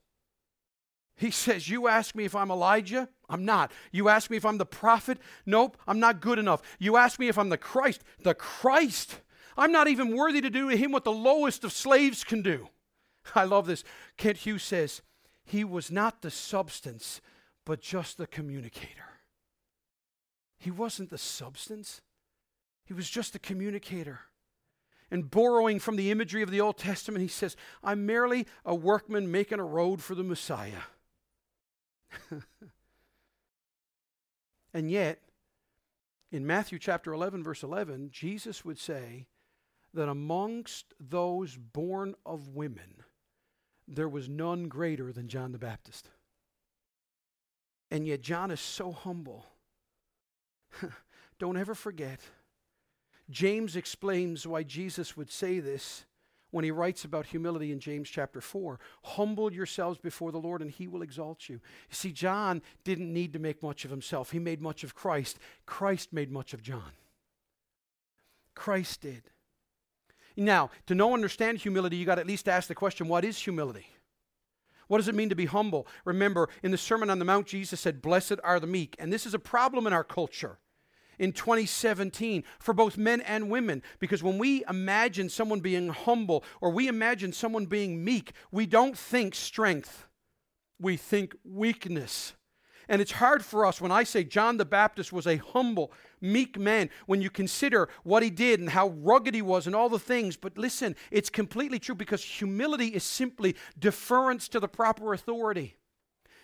He 1.15 1.31
says, 1.31 1.69
You 1.69 1.87
ask 1.87 2.15
me 2.15 2.25
if 2.25 2.35
I'm 2.35 2.51
Elijah? 2.51 3.09
I'm 3.33 3.45
not. 3.45 3.71
You 3.91 4.09
ask 4.09 4.29
me 4.29 4.37
if 4.37 4.45
I'm 4.45 4.59
the 4.59 4.65
prophet? 4.65 5.17
Nope, 5.45 5.75
I'm 5.87 5.99
not 5.99 6.21
good 6.21 6.37
enough. 6.37 6.61
You 6.77 6.97
ask 6.97 7.19
me 7.19 7.27
if 7.27 7.37
I'm 7.37 7.49
the 7.49 7.57
Christ? 7.57 8.03
The 8.23 8.35
Christ? 8.35 9.19
I'm 9.57 9.71
not 9.71 9.87
even 9.87 10.15
worthy 10.15 10.39
to 10.41 10.51
do 10.51 10.69
to 10.69 10.77
him 10.77 10.91
what 10.91 11.03
the 11.03 11.11
lowest 11.11 11.63
of 11.63 11.71
slaves 11.71 12.23
can 12.23 12.43
do. 12.43 12.69
I 13.35 13.45
love 13.45 13.65
this. 13.65 13.83
Kent 14.17 14.37
Hughes 14.37 14.63
says, 14.63 15.01
He 15.43 15.63
was 15.63 15.89
not 15.89 16.21
the 16.21 16.29
substance, 16.29 17.21
but 17.65 17.81
just 17.81 18.19
the 18.19 18.27
communicator. 18.27 18.89
He 20.59 20.69
wasn't 20.69 21.09
the 21.09 21.17
substance, 21.17 22.01
he 22.85 22.93
was 22.93 23.09
just 23.09 23.33
the 23.33 23.39
communicator. 23.39 24.19
And 25.09 25.29
borrowing 25.29 25.79
from 25.79 25.95
the 25.95 26.09
imagery 26.09 26.41
of 26.41 26.49
the 26.49 26.61
Old 26.61 26.77
Testament, 26.77 27.21
he 27.21 27.27
says, 27.27 27.55
I'm 27.83 28.05
merely 28.05 28.47
a 28.65 28.73
workman 28.73 29.31
making 29.31 29.59
a 29.59 29.63
road 29.63 30.01
for 30.01 30.15
the 30.15 30.23
Messiah. 30.23 30.83
and 34.73 34.89
yet, 34.89 35.19
in 36.31 36.47
Matthew 36.47 36.79
chapter 36.79 37.13
11, 37.13 37.43
verse 37.43 37.63
11, 37.63 38.09
Jesus 38.11 38.65
would 38.65 38.79
say 38.79 39.27
that 39.93 40.09
amongst 40.09 40.93
those 40.99 41.55
born 41.55 42.15
of 42.25 42.49
women, 42.49 43.03
there 43.87 44.09
was 44.09 44.27
none 44.27 44.67
greater 44.67 45.11
than 45.11 45.27
John 45.27 45.51
the 45.51 45.59
Baptist. 45.59 46.09
And 47.91 48.07
yet, 48.07 48.21
John 48.21 48.49
is 48.49 48.59
so 48.59 48.91
humble. 48.91 49.45
Don't 51.39 51.57
ever 51.57 51.75
forget. 51.75 52.19
James 53.29 53.75
explains 53.75 54.47
why 54.47 54.63
Jesus 54.63 55.15
would 55.15 55.29
say 55.29 55.59
this 55.59 56.05
when 56.53 56.63
he 56.63 56.69
writes 56.69 57.03
about 57.03 57.25
humility 57.25 57.71
in 57.71 57.79
James 57.79 58.07
chapter 58.07 58.39
4. 58.39 58.79
Humble 59.03 59.51
yourselves 59.51 59.97
before 59.97 60.31
the 60.31 60.39
Lord, 60.39 60.61
and 60.61 60.69
he 60.69 60.87
will 60.87 61.01
exalt 61.01 61.49
you. 61.49 61.55
You 61.55 61.95
see, 61.95 62.11
John 62.11 62.61
didn't 62.83 63.11
need 63.11 63.33
to 63.33 63.39
make 63.39 63.63
much 63.63 63.85
of 63.85 63.91
himself, 63.91 64.29
he 64.29 64.39
made 64.39 64.61
much 64.61 64.83
of 64.83 64.93
Christ. 64.93 65.39
Christ 65.65 66.13
made 66.13 66.31
much 66.31 66.53
of 66.53 66.61
John. 66.61 66.91
Christ 68.53 69.01
did. 69.01 69.23
Now, 70.37 70.69
to 70.85 70.93
know 70.93 71.15
understand 71.15 71.57
humility, 71.57 71.95
you 71.95 72.05
got 72.05 72.15
to 72.15 72.21
at 72.21 72.27
least 72.27 72.47
ask 72.47 72.67
the 72.67 72.75
question 72.75 73.07
what 73.07 73.25
is 73.25 73.39
humility? 73.39 73.87
What 74.87 74.97
does 74.99 75.07
it 75.07 75.15
mean 75.15 75.29
to 75.29 75.35
be 75.35 75.45
humble? 75.45 75.87
Remember, 76.05 76.49
in 76.61 76.69
the 76.69 76.77
Sermon 76.77 77.09
on 77.09 77.17
the 77.17 77.25
Mount, 77.25 77.47
Jesus 77.47 77.79
said, 77.79 77.99
Blessed 77.99 78.35
are 78.43 78.59
the 78.59 78.67
meek. 78.67 78.95
And 78.99 79.11
this 79.11 79.25
is 79.25 79.33
a 79.33 79.39
problem 79.39 79.87
in 79.87 79.93
our 79.93 80.03
culture 80.03 80.59
in 81.23 81.31
2017 81.31 82.43
for 82.59 82.73
both 82.73 82.97
men 82.97 83.21
and 83.21 83.49
women. 83.49 83.81
Because 83.99 84.21
when 84.21 84.37
we 84.37 84.61
imagine 84.69 85.29
someone 85.29 85.61
being 85.61 85.87
humble 85.87 86.43
or 86.59 86.69
we 86.69 86.89
imagine 86.89 87.31
someone 87.31 87.65
being 87.65 88.03
meek, 88.03 88.33
we 88.51 88.65
don't 88.65 88.97
think 88.97 89.33
strength, 89.33 90.05
we 90.81 90.97
think 90.97 91.33
weakness. 91.45 92.33
And 92.89 93.01
it's 93.01 93.13
hard 93.13 93.45
for 93.45 93.65
us 93.65 93.79
when 93.79 93.93
I 93.93 94.03
say 94.03 94.25
John 94.25 94.57
the 94.57 94.65
Baptist 94.65 95.13
was 95.13 95.25
a 95.25 95.37
humble, 95.37 95.93
meek 96.19 96.59
man, 96.59 96.89
when 97.05 97.21
you 97.21 97.29
consider 97.29 97.87
what 98.03 98.21
he 98.21 98.29
did 98.29 98.59
and 98.59 98.69
how 98.69 98.89
rugged 98.89 99.33
he 99.33 99.41
was 99.41 99.65
and 99.65 99.73
all 99.73 99.87
the 99.87 99.99
things. 99.99 100.35
But 100.35 100.57
listen, 100.57 100.93
it's 101.09 101.29
completely 101.29 101.79
true 101.79 101.95
because 101.95 102.21
humility 102.21 102.87
is 102.87 103.05
simply 103.05 103.55
deference 103.79 104.49
to 104.49 104.59
the 104.59 104.67
proper 104.67 105.13
authority. 105.13 105.77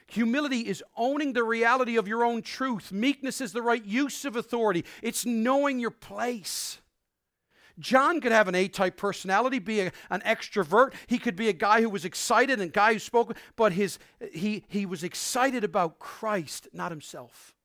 Humility 0.10 0.62
is 0.62 0.84
owning 0.98 1.34
the 1.34 1.44
reality 1.44 1.98
of 1.98 2.08
your 2.08 2.24
own 2.24 2.42
truth. 2.42 2.92
Meekness 2.92 3.42
is 3.42 3.54
the 3.54 3.62
right 3.62 3.84
use 3.84 4.26
of 4.26 4.36
authority, 4.36 4.86
it's 5.02 5.26
knowing 5.26 5.80
your 5.80 5.92
place. 5.92 6.80
John 7.80 8.20
could 8.20 8.34
have 8.34 8.50
an 8.50 8.56
A 8.56 8.68
type 8.68 8.98
personality, 8.98 9.60
be 9.60 9.80
a, 9.80 9.92
an 10.10 10.22
extrovert. 10.26 10.94
He 11.08 11.18
could 11.18 11.38
be 11.38 11.48
a 11.48 11.54
guy 11.54 11.82
who 11.82 11.90
was 11.90 12.04
excited 12.04 12.60
and 12.60 12.70
a 12.70 12.74
guy 12.74 12.94
who 12.94 13.00
spoke, 13.00 13.38
but 13.56 13.72
his, 13.72 14.00
he, 14.34 14.66
he 14.68 14.86
was 14.86 15.04
excited 15.04 15.64
about 15.64 15.98
Christ, 15.98 16.68
not 16.74 16.92
himself. 16.92 17.56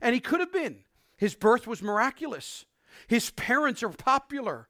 And 0.00 0.14
he 0.14 0.20
could 0.20 0.40
have 0.40 0.52
been. 0.52 0.78
His 1.18 1.34
birth 1.34 1.66
was 1.66 1.82
miraculous. 1.82 2.64
His 3.06 3.30
parents 3.30 3.82
are 3.82 3.90
popular. 3.90 4.68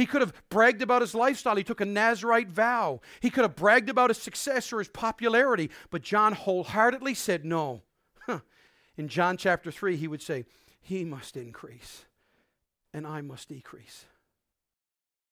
He 0.00 0.06
could 0.06 0.22
have 0.22 0.32
bragged 0.48 0.80
about 0.80 1.02
his 1.02 1.14
lifestyle. 1.14 1.56
He 1.56 1.62
took 1.62 1.82
a 1.82 1.84
Nazarite 1.84 2.48
vow. 2.48 3.02
He 3.20 3.28
could 3.28 3.42
have 3.42 3.54
bragged 3.54 3.90
about 3.90 4.08
his 4.08 4.16
success 4.16 4.72
or 4.72 4.78
his 4.78 4.88
popularity. 4.88 5.68
But 5.90 6.00
John 6.00 6.32
wholeheartedly 6.32 7.12
said 7.12 7.44
no. 7.44 7.82
In 8.96 9.08
John 9.08 9.36
chapter 9.36 9.70
3, 9.70 9.98
he 9.98 10.08
would 10.08 10.22
say, 10.22 10.46
He 10.80 11.04
must 11.04 11.36
increase 11.36 12.06
and 12.94 13.06
I 13.06 13.20
must 13.20 13.50
decrease. 13.50 14.06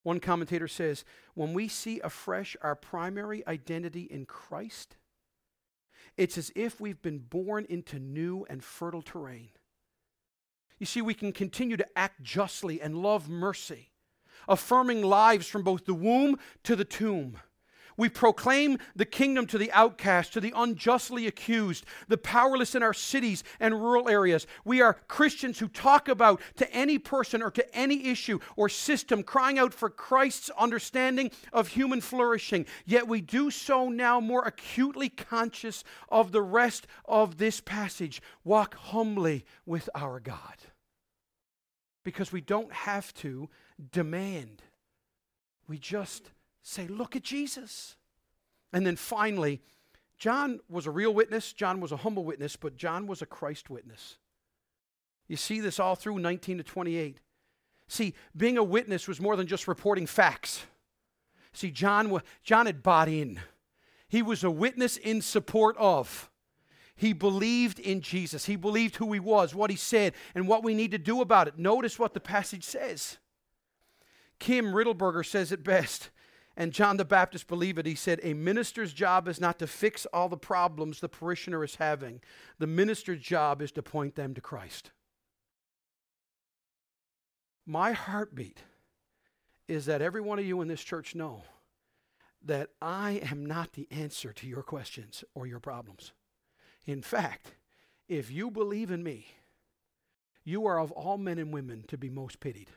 One 0.02 0.20
commentator 0.20 0.68
says, 0.68 1.02
When 1.32 1.54
we 1.54 1.66
see 1.68 2.00
afresh 2.00 2.54
our 2.60 2.76
primary 2.76 3.46
identity 3.46 4.02
in 4.02 4.26
Christ, 4.26 4.98
it's 6.18 6.36
as 6.36 6.52
if 6.54 6.78
we've 6.78 7.00
been 7.00 7.20
born 7.20 7.64
into 7.70 7.98
new 7.98 8.44
and 8.50 8.62
fertile 8.62 9.00
terrain. 9.00 9.48
You 10.78 10.84
see, 10.84 11.00
we 11.00 11.14
can 11.14 11.32
continue 11.32 11.78
to 11.78 11.98
act 11.98 12.22
justly 12.22 12.82
and 12.82 12.94
love 12.94 13.30
mercy 13.30 13.92
affirming 14.46 15.02
lives 15.02 15.46
from 15.46 15.62
both 15.62 15.86
the 15.86 15.94
womb 15.94 16.38
to 16.64 16.76
the 16.76 16.84
tomb. 16.84 17.38
We 17.98 18.08
proclaim 18.08 18.78
the 18.94 19.04
kingdom 19.04 19.44
to 19.48 19.58
the 19.58 19.72
outcast, 19.72 20.32
to 20.32 20.40
the 20.40 20.52
unjustly 20.54 21.26
accused, 21.26 21.84
the 22.06 22.16
powerless 22.16 22.76
in 22.76 22.82
our 22.82 22.94
cities 22.94 23.42
and 23.58 23.74
rural 23.74 24.08
areas. 24.08 24.46
We 24.64 24.80
are 24.80 25.00
Christians 25.08 25.58
who 25.58 25.66
talk 25.66 26.08
about 26.08 26.40
to 26.58 26.72
any 26.72 27.00
person 27.00 27.42
or 27.42 27.50
to 27.50 27.76
any 27.76 28.06
issue 28.06 28.38
or 28.54 28.68
system, 28.68 29.24
crying 29.24 29.58
out 29.58 29.74
for 29.74 29.90
Christ's 29.90 30.48
understanding 30.56 31.32
of 31.52 31.68
human 31.68 32.00
flourishing. 32.00 32.66
Yet 32.86 33.08
we 33.08 33.20
do 33.20 33.50
so 33.50 33.88
now 33.88 34.20
more 34.20 34.44
acutely 34.44 35.08
conscious 35.08 35.82
of 36.08 36.30
the 36.30 36.42
rest 36.42 36.86
of 37.04 37.38
this 37.38 37.60
passage. 37.60 38.22
Walk 38.44 38.76
humbly 38.76 39.44
with 39.66 39.90
our 39.96 40.20
God. 40.20 40.38
Because 42.04 42.30
we 42.30 42.40
don't 42.40 42.72
have 42.72 43.12
to 43.14 43.50
demand, 43.92 44.62
we 45.66 45.78
just 45.78 46.30
say, 46.62 46.86
Look 46.86 47.16
at 47.16 47.22
Jesus. 47.22 47.96
And 48.72 48.86
then 48.86 48.96
finally, 48.96 49.62
John 50.18 50.60
was 50.68 50.86
a 50.86 50.90
real 50.90 51.14
witness, 51.14 51.52
John 51.52 51.80
was 51.80 51.92
a 51.92 51.96
humble 51.98 52.24
witness, 52.24 52.56
but 52.56 52.76
John 52.76 53.06
was 53.06 53.22
a 53.22 53.26
Christ 53.26 53.70
witness. 53.70 54.18
You 55.28 55.36
see 55.36 55.60
this 55.60 55.78
all 55.78 55.94
through 55.94 56.18
19 56.18 56.58
to 56.58 56.64
28. 56.64 57.20
See, 57.86 58.14
being 58.36 58.58
a 58.58 58.64
witness 58.64 59.06
was 59.06 59.20
more 59.20 59.36
than 59.36 59.46
just 59.46 59.68
reporting 59.68 60.06
facts. 60.06 60.64
See, 61.52 61.70
John, 61.70 62.20
John 62.42 62.66
had 62.66 62.82
bought 62.82 63.08
in. 63.08 63.40
He 64.08 64.22
was 64.22 64.42
a 64.42 64.50
witness 64.50 64.96
in 64.96 65.22
support 65.22 65.76
of. 65.78 66.30
He 66.96 67.12
believed 67.12 67.78
in 67.78 68.00
Jesus. 68.00 68.46
He 68.46 68.56
believed 68.56 68.96
who 68.96 69.12
he 69.12 69.20
was, 69.20 69.54
what 69.54 69.70
he 69.70 69.76
said, 69.76 70.14
and 70.34 70.48
what 70.48 70.64
we 70.64 70.74
need 70.74 70.90
to 70.90 70.98
do 70.98 71.20
about 71.20 71.46
it. 71.46 71.58
Notice 71.58 71.98
what 71.98 72.12
the 72.12 72.20
passage 72.20 72.64
says. 72.64 73.18
Kim 74.38 74.66
Riddlebarger 74.66 75.26
says 75.26 75.52
it 75.52 75.64
best 75.64 76.10
and 76.58 76.72
John 76.72 76.96
the 76.96 77.04
Baptist 77.04 77.46
believed 77.46 77.78
it. 77.78 77.86
He 77.86 77.94
said, 77.94 78.18
A 78.24 78.34
minister's 78.34 78.92
job 78.92 79.28
is 79.28 79.40
not 79.40 79.60
to 79.60 79.68
fix 79.68 80.06
all 80.06 80.28
the 80.28 80.36
problems 80.36 80.98
the 80.98 81.08
parishioner 81.08 81.62
is 81.62 81.76
having, 81.76 82.20
the 82.58 82.66
minister's 82.66 83.20
job 83.20 83.62
is 83.62 83.70
to 83.72 83.82
point 83.82 84.16
them 84.16 84.34
to 84.34 84.40
Christ. 84.40 84.90
My 87.64 87.92
heartbeat 87.92 88.64
is 89.68 89.86
that 89.86 90.02
every 90.02 90.20
one 90.20 90.40
of 90.40 90.44
you 90.44 90.60
in 90.60 90.66
this 90.66 90.82
church 90.82 91.14
know 91.14 91.44
that 92.44 92.70
I 92.82 93.20
am 93.30 93.46
not 93.46 93.74
the 93.74 93.86
answer 93.92 94.32
to 94.32 94.46
your 94.48 94.62
questions 94.62 95.22
or 95.34 95.46
your 95.46 95.60
problems. 95.60 96.12
In 96.86 97.02
fact, 97.02 97.52
if 98.08 98.32
you 98.32 98.50
believe 98.50 98.90
in 98.90 99.04
me, 99.04 99.28
you 100.42 100.66
are 100.66 100.80
of 100.80 100.90
all 100.92 101.18
men 101.18 101.38
and 101.38 101.52
women 101.52 101.84
to 101.86 101.96
be 101.96 102.08
most 102.08 102.40
pitied. 102.40 102.70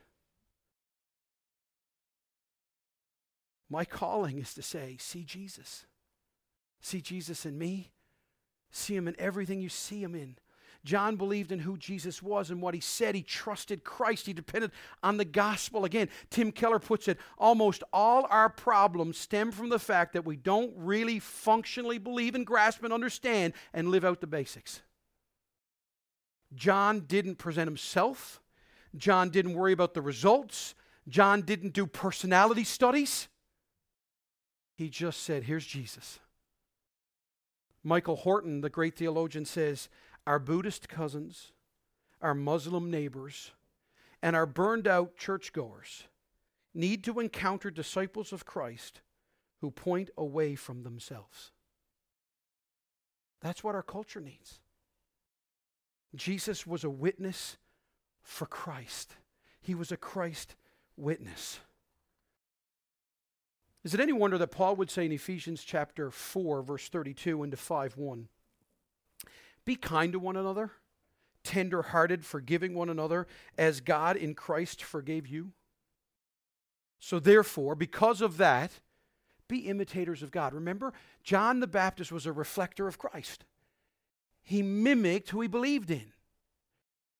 My 3.71 3.85
calling 3.85 4.37
is 4.37 4.53
to 4.55 4.61
say, 4.61 4.97
see 4.99 5.23
Jesus. 5.23 5.85
See 6.81 6.99
Jesus 6.99 7.45
in 7.45 7.57
me. 7.57 7.93
See 8.69 8.97
him 8.97 9.07
in 9.07 9.15
everything 9.17 9.61
you 9.61 9.69
see 9.69 10.03
him 10.03 10.13
in. 10.13 10.35
John 10.83 11.15
believed 11.15 11.53
in 11.53 11.59
who 11.59 11.77
Jesus 11.77 12.21
was 12.21 12.49
and 12.49 12.61
what 12.61 12.73
he 12.73 12.81
said. 12.81 13.15
He 13.15 13.21
trusted 13.21 13.85
Christ. 13.85 14.25
He 14.25 14.33
depended 14.33 14.71
on 15.01 15.15
the 15.15 15.23
gospel. 15.23 15.85
Again, 15.85 16.09
Tim 16.29 16.51
Keller 16.51 16.79
puts 16.79 17.07
it 17.07 17.17
almost 17.37 17.81
all 17.93 18.27
our 18.29 18.49
problems 18.49 19.17
stem 19.17 19.53
from 19.53 19.69
the 19.69 19.79
fact 19.79 20.11
that 20.13 20.25
we 20.25 20.35
don't 20.35 20.73
really 20.75 21.19
functionally 21.19 21.97
believe 21.97 22.35
and 22.35 22.45
grasp 22.45 22.83
and 22.83 22.91
understand 22.91 23.53
and 23.73 23.87
live 23.87 24.03
out 24.03 24.19
the 24.19 24.27
basics. 24.27 24.81
John 26.53 27.01
didn't 27.01 27.35
present 27.35 27.67
himself, 27.67 28.41
John 28.97 29.29
didn't 29.29 29.53
worry 29.53 29.71
about 29.71 29.93
the 29.93 30.01
results, 30.01 30.75
John 31.07 31.43
didn't 31.43 31.71
do 31.71 31.85
personality 31.85 32.65
studies. 32.65 33.29
He 34.75 34.89
just 34.89 35.21
said, 35.23 35.43
Here's 35.43 35.65
Jesus. 35.65 36.19
Michael 37.83 38.17
Horton, 38.17 38.61
the 38.61 38.69
great 38.69 38.95
theologian, 38.95 39.45
says, 39.45 39.89
Our 40.27 40.39
Buddhist 40.39 40.87
cousins, 40.87 41.51
our 42.21 42.35
Muslim 42.35 42.91
neighbors, 42.91 43.51
and 44.21 44.35
our 44.35 44.45
burned 44.45 44.87
out 44.87 45.17
churchgoers 45.17 46.03
need 46.73 47.03
to 47.03 47.19
encounter 47.19 47.71
disciples 47.71 48.31
of 48.31 48.45
Christ 48.45 49.01
who 49.59 49.71
point 49.71 50.09
away 50.17 50.55
from 50.55 50.83
themselves. 50.83 51.51
That's 53.41 53.63
what 53.63 53.75
our 53.75 53.83
culture 53.83 54.21
needs. 54.21 54.59
Jesus 56.15 56.67
was 56.67 56.83
a 56.83 56.89
witness 56.89 57.57
for 58.21 58.45
Christ, 58.45 59.15
he 59.59 59.73
was 59.75 59.91
a 59.91 59.97
Christ 59.97 60.55
witness. 60.95 61.59
Is 63.83 63.93
it 63.93 63.99
any 63.99 64.13
wonder 64.13 64.37
that 64.37 64.51
Paul 64.51 64.75
would 64.75 64.91
say 64.91 65.05
in 65.05 65.11
Ephesians 65.11 65.63
chapter 65.63 66.11
4, 66.11 66.61
verse 66.61 66.87
32 66.87 67.43
into 67.43 67.57
5 67.57 67.97
1, 67.97 68.27
Be 69.65 69.75
kind 69.75 70.13
to 70.13 70.19
one 70.19 70.37
another, 70.37 70.71
tender 71.43 71.81
hearted, 71.81 72.23
forgiving 72.23 72.75
one 72.75 72.89
another, 72.89 73.27
as 73.57 73.81
God 73.81 74.17
in 74.17 74.35
Christ 74.35 74.83
forgave 74.83 75.25
you? 75.27 75.53
So, 76.99 77.19
therefore, 77.19 77.73
because 77.73 78.21
of 78.21 78.37
that, 78.37 78.71
be 79.47 79.67
imitators 79.67 80.21
of 80.21 80.31
God. 80.31 80.53
Remember, 80.53 80.93
John 81.23 81.59
the 81.59 81.67
Baptist 81.67 82.11
was 82.11 82.27
a 82.27 82.31
reflector 82.31 82.87
of 82.87 82.99
Christ, 82.99 83.45
he 84.43 84.61
mimicked 84.61 85.31
who 85.31 85.41
he 85.41 85.47
believed 85.47 85.89
in. 85.89 86.13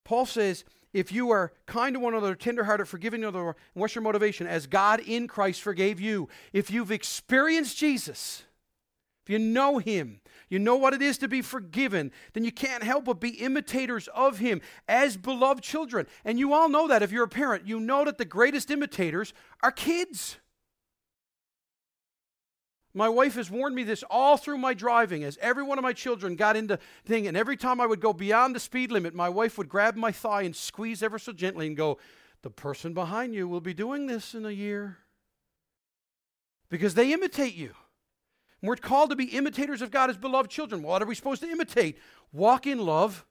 Paul 0.03 0.25
says, 0.25 0.63
if 0.93 1.11
you 1.11 1.29
are 1.29 1.53
kind 1.65 1.93
to 1.93 1.99
one 1.99 2.13
another, 2.13 2.35
tenderhearted, 2.35 2.87
forgiving 2.87 3.21
one 3.21 3.29
another, 3.29 3.55
what's 3.73 3.95
your 3.95 4.01
motivation? 4.01 4.45
As 4.45 4.67
God 4.67 4.99
in 4.99 5.27
Christ 5.27 5.61
forgave 5.61 5.99
you. 5.99 6.27
If 6.51 6.69
you've 6.69 6.91
experienced 6.91 7.77
Jesus, 7.77 8.43
if 9.23 9.29
you 9.29 9.39
know 9.39 9.77
Him, 9.77 10.19
you 10.49 10.59
know 10.59 10.75
what 10.75 10.93
it 10.93 11.01
is 11.01 11.17
to 11.19 11.29
be 11.29 11.41
forgiven, 11.41 12.11
then 12.33 12.43
you 12.43 12.51
can't 12.51 12.83
help 12.83 13.05
but 13.05 13.21
be 13.21 13.29
imitators 13.29 14.09
of 14.09 14.39
Him 14.39 14.59
as 14.89 15.15
beloved 15.15 15.63
children. 15.63 16.07
And 16.25 16.37
you 16.37 16.53
all 16.53 16.67
know 16.67 16.89
that 16.89 17.03
if 17.03 17.11
you're 17.11 17.23
a 17.23 17.29
parent, 17.29 17.65
you 17.65 17.79
know 17.79 18.03
that 18.03 18.17
the 18.17 18.25
greatest 18.25 18.69
imitators 18.69 19.33
are 19.63 19.71
kids. 19.71 20.37
My 22.93 23.07
wife 23.07 23.35
has 23.35 23.49
warned 23.49 23.75
me 23.75 23.83
this 23.83 24.03
all 24.09 24.35
through 24.37 24.57
my 24.57 24.73
driving 24.73 25.23
as 25.23 25.37
every 25.41 25.63
one 25.63 25.77
of 25.77 25.83
my 25.83 25.93
children 25.93 26.35
got 26.35 26.57
into 26.57 26.77
thing 27.05 27.27
and 27.27 27.37
every 27.37 27.55
time 27.55 27.79
I 27.79 27.85
would 27.85 28.01
go 28.01 28.11
beyond 28.11 28.53
the 28.55 28.59
speed 28.59 28.91
limit 28.91 29.15
my 29.15 29.29
wife 29.29 29.57
would 29.57 29.69
grab 29.69 29.95
my 29.95 30.11
thigh 30.11 30.41
and 30.41 30.55
squeeze 30.55 31.01
ever 31.01 31.17
so 31.17 31.31
gently 31.31 31.67
and 31.67 31.77
go 31.77 31.97
the 32.41 32.49
person 32.49 32.93
behind 32.93 33.33
you 33.33 33.47
will 33.47 33.61
be 33.61 33.73
doing 33.73 34.07
this 34.07 34.33
in 34.33 34.45
a 34.45 34.51
year 34.51 34.97
because 36.69 36.95
they 36.95 37.13
imitate 37.13 37.53
you. 37.53 37.73
And 38.61 38.69
we're 38.69 38.75
called 38.75 39.09
to 39.11 39.15
be 39.15 39.25
imitators 39.25 39.81
of 39.81 39.91
God 39.91 40.09
as 40.09 40.17
beloved 40.17 40.49
children. 40.49 40.81
What 40.81 41.01
are 41.01 41.05
we 41.05 41.15
supposed 41.15 41.41
to 41.41 41.49
imitate? 41.49 41.97
Walk 42.31 42.65
in 42.65 42.79
love 42.79 43.25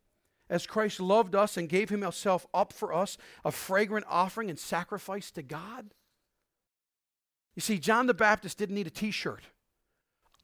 as 0.49 0.67
Christ 0.67 1.01
loved 1.01 1.35
us 1.35 1.57
and 1.57 1.69
gave 1.69 1.89
himself 1.89 2.47
up 2.53 2.73
for 2.73 2.93
us, 2.93 3.17
a 3.45 3.53
fragrant 3.53 4.07
offering 4.09 4.51
and 4.51 4.59
sacrifice 4.59 5.31
to 5.33 5.43
God. 5.43 5.95
You 7.55 7.63
see, 7.63 7.79
John 7.79 8.07
the 8.07 8.15
Baptist 8.15 8.59
didn't 8.59 8.75
need 8.75 8.87
a 8.87 8.91
t 8.91 9.11
shirt. 9.11 9.43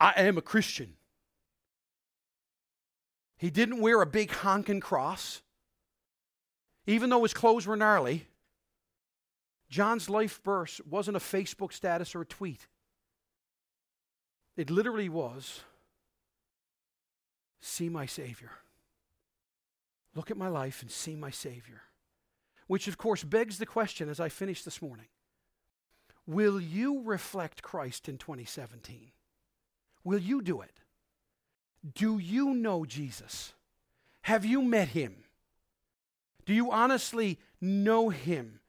I 0.00 0.12
am 0.16 0.36
a 0.36 0.42
Christian. 0.42 0.94
He 3.38 3.50
didn't 3.50 3.80
wear 3.80 4.02
a 4.02 4.06
big 4.06 4.30
honking 4.30 4.80
cross. 4.80 5.42
Even 6.86 7.10
though 7.10 7.22
his 7.22 7.34
clothes 7.34 7.66
were 7.66 7.76
gnarly, 7.76 8.26
John's 9.68 10.08
life 10.08 10.40
verse 10.44 10.80
wasn't 10.88 11.16
a 11.16 11.20
Facebook 11.20 11.72
status 11.72 12.14
or 12.14 12.22
a 12.22 12.26
tweet. 12.26 12.66
It 14.56 14.70
literally 14.70 15.08
was 15.08 15.60
see 17.60 17.88
my 17.88 18.06
Savior. 18.06 18.52
Look 20.14 20.30
at 20.30 20.36
my 20.36 20.48
life 20.48 20.82
and 20.82 20.90
see 20.90 21.16
my 21.16 21.30
Savior. 21.30 21.82
Which, 22.68 22.88
of 22.88 22.96
course, 22.96 23.22
begs 23.22 23.58
the 23.58 23.66
question 23.66 24.08
as 24.08 24.18
I 24.20 24.28
finish 24.28 24.62
this 24.62 24.80
morning 24.80 25.06
Will 26.26 26.60
you 26.60 27.02
reflect 27.02 27.62
Christ 27.62 28.08
in 28.08 28.18
2017? 28.18 29.12
Will 30.04 30.18
you 30.18 30.42
do 30.42 30.60
it? 30.60 30.80
Do 31.94 32.18
you 32.18 32.54
know 32.54 32.84
Jesus? 32.84 33.52
Have 34.22 34.44
you 34.44 34.62
met 34.62 34.88
him? 34.88 35.24
Do 36.44 36.54
you 36.54 36.70
honestly 36.70 37.38
know 37.60 38.08
him? 38.08 38.60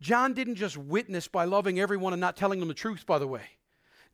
John 0.00 0.32
didn't 0.32 0.56
just 0.56 0.76
witness 0.76 1.28
by 1.28 1.44
loving 1.44 1.78
everyone 1.80 2.12
and 2.12 2.20
not 2.20 2.36
telling 2.36 2.60
them 2.60 2.68
the 2.68 2.74
truth, 2.74 3.06
by 3.06 3.18
the 3.18 3.26
way. 3.26 3.42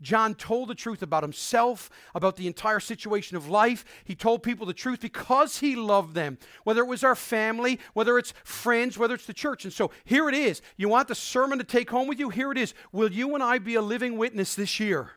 John 0.02 0.34
told 0.34 0.68
the 0.68 0.74
truth 0.74 1.02
about 1.02 1.22
himself, 1.22 1.88
about 2.14 2.36
the 2.36 2.46
entire 2.46 2.80
situation 2.80 3.36
of 3.36 3.48
life. 3.48 3.84
He 4.04 4.14
told 4.14 4.42
people 4.42 4.66
the 4.66 4.74
truth 4.74 5.00
because 5.00 5.58
he 5.60 5.76
loved 5.76 6.14
them, 6.14 6.38
whether 6.64 6.82
it 6.82 6.88
was 6.88 7.04
our 7.04 7.14
family, 7.14 7.78
whether 7.94 8.18
it's 8.18 8.34
friends, 8.44 8.98
whether 8.98 9.14
it's 9.14 9.26
the 9.26 9.32
church. 9.32 9.64
And 9.64 9.72
so 9.72 9.92
here 10.04 10.28
it 10.28 10.34
is. 10.34 10.60
You 10.76 10.88
want 10.88 11.08
the 11.08 11.14
sermon 11.14 11.58
to 11.58 11.64
take 11.64 11.88
home 11.88 12.08
with 12.08 12.18
you? 12.18 12.28
Here 12.28 12.50
it 12.50 12.58
is. 12.58 12.74
Will 12.90 13.12
you 13.12 13.34
and 13.34 13.42
I 13.42 13.58
be 13.58 13.76
a 13.76 13.82
living 13.82 14.18
witness 14.18 14.54
this 14.54 14.80
year? 14.80 15.12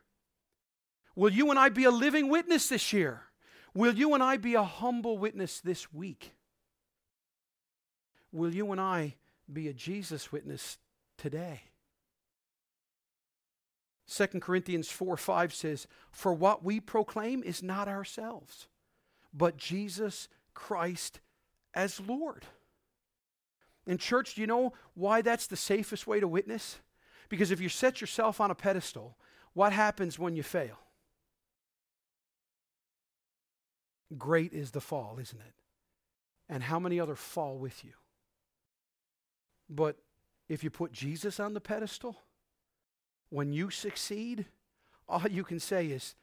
Will 1.16 1.32
you 1.32 1.50
and 1.50 1.58
I 1.58 1.70
be 1.70 1.86
a 1.86 1.92
living 1.92 2.30
witness 2.30 2.70
this 2.70 2.94
year? 2.94 3.22
Will 3.74 3.96
you 3.96 4.14
and 4.14 4.24
I 4.24 4.38
be 4.38 4.54
a 4.54 4.64
humble 4.64 5.18
witness 5.18 5.60
this 5.60 5.92
week? 5.92 6.34
Will 8.32 8.54
you 8.54 8.72
and 8.72 8.80
I 8.80 9.16
be 9.52 9.68
a 9.68 9.74
Jesus 9.74 10.32
witness 10.32 10.78
today? 11.18 11.62
2 14.08 14.28
Corinthians 14.40 14.90
4 14.90 15.18
5 15.18 15.54
says, 15.54 15.88
For 16.12 16.34
what 16.34 16.64
we 16.64 16.80
proclaim 16.80 17.44
is 17.44 17.64
not 17.64 17.88
ourselves, 17.88 18.68
but 19.34 19.58
Jesus 19.58 20.28
Christ 20.54 21.20
as 21.74 22.00
Lord. 22.00 22.46
In 23.88 23.98
church, 23.98 24.36
do 24.36 24.42
you 24.42 24.48
know 24.48 24.74
why 24.94 25.22
that's 25.22 25.48
the 25.48 25.56
safest 25.56 26.08
way 26.08 26.20
to 26.20 26.28
witness? 26.28 26.80
Because 27.30 27.52
if 27.52 27.60
you 27.60 27.70
set 27.70 28.02
yourself 28.02 28.40
on 28.40 28.52
a 28.52 28.56
pedestal, 28.56 29.18
what 29.54 29.74
happens 29.74 30.18
when 30.20 30.36
you 30.36 30.44
fail? 30.44 30.80
Great 34.18 34.54
is 34.54 34.72
the 34.72 34.82
fall, 34.82 35.18
isn't 35.20 35.40
it? 35.40 35.54
And 36.48 36.64
how 36.64 36.80
many 36.80 37.00
other 37.00 37.16
fall 37.16 37.58
with 37.58 37.84
you? 37.84 37.94
But 39.70 39.98
if 40.48 40.64
you 40.64 40.70
put 40.70 40.92
Jesus 40.92 41.40
on 41.40 41.54
the 41.54 41.62
pedestal, 41.62 42.18
when 43.30 43.54
you 43.54 43.70
succeed, 43.70 44.46
all 45.08 45.28
you 45.30 45.44
can 45.44 45.60
say 45.60 45.88
is, 45.88 46.16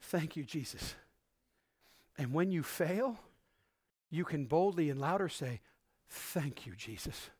Thank 0.00 0.36
you, 0.36 0.44
Jesus. 0.44 0.94
And 2.16 2.32
when 2.32 2.50
you 2.52 2.62
fail, 2.62 3.18
you 4.10 4.24
can 4.24 4.44
boldly 4.46 4.90
and 4.90 5.00
louder 5.00 5.28
say, 5.28 5.60
Thank 6.08 6.66
you, 6.66 6.74
Jesus. 6.76 7.30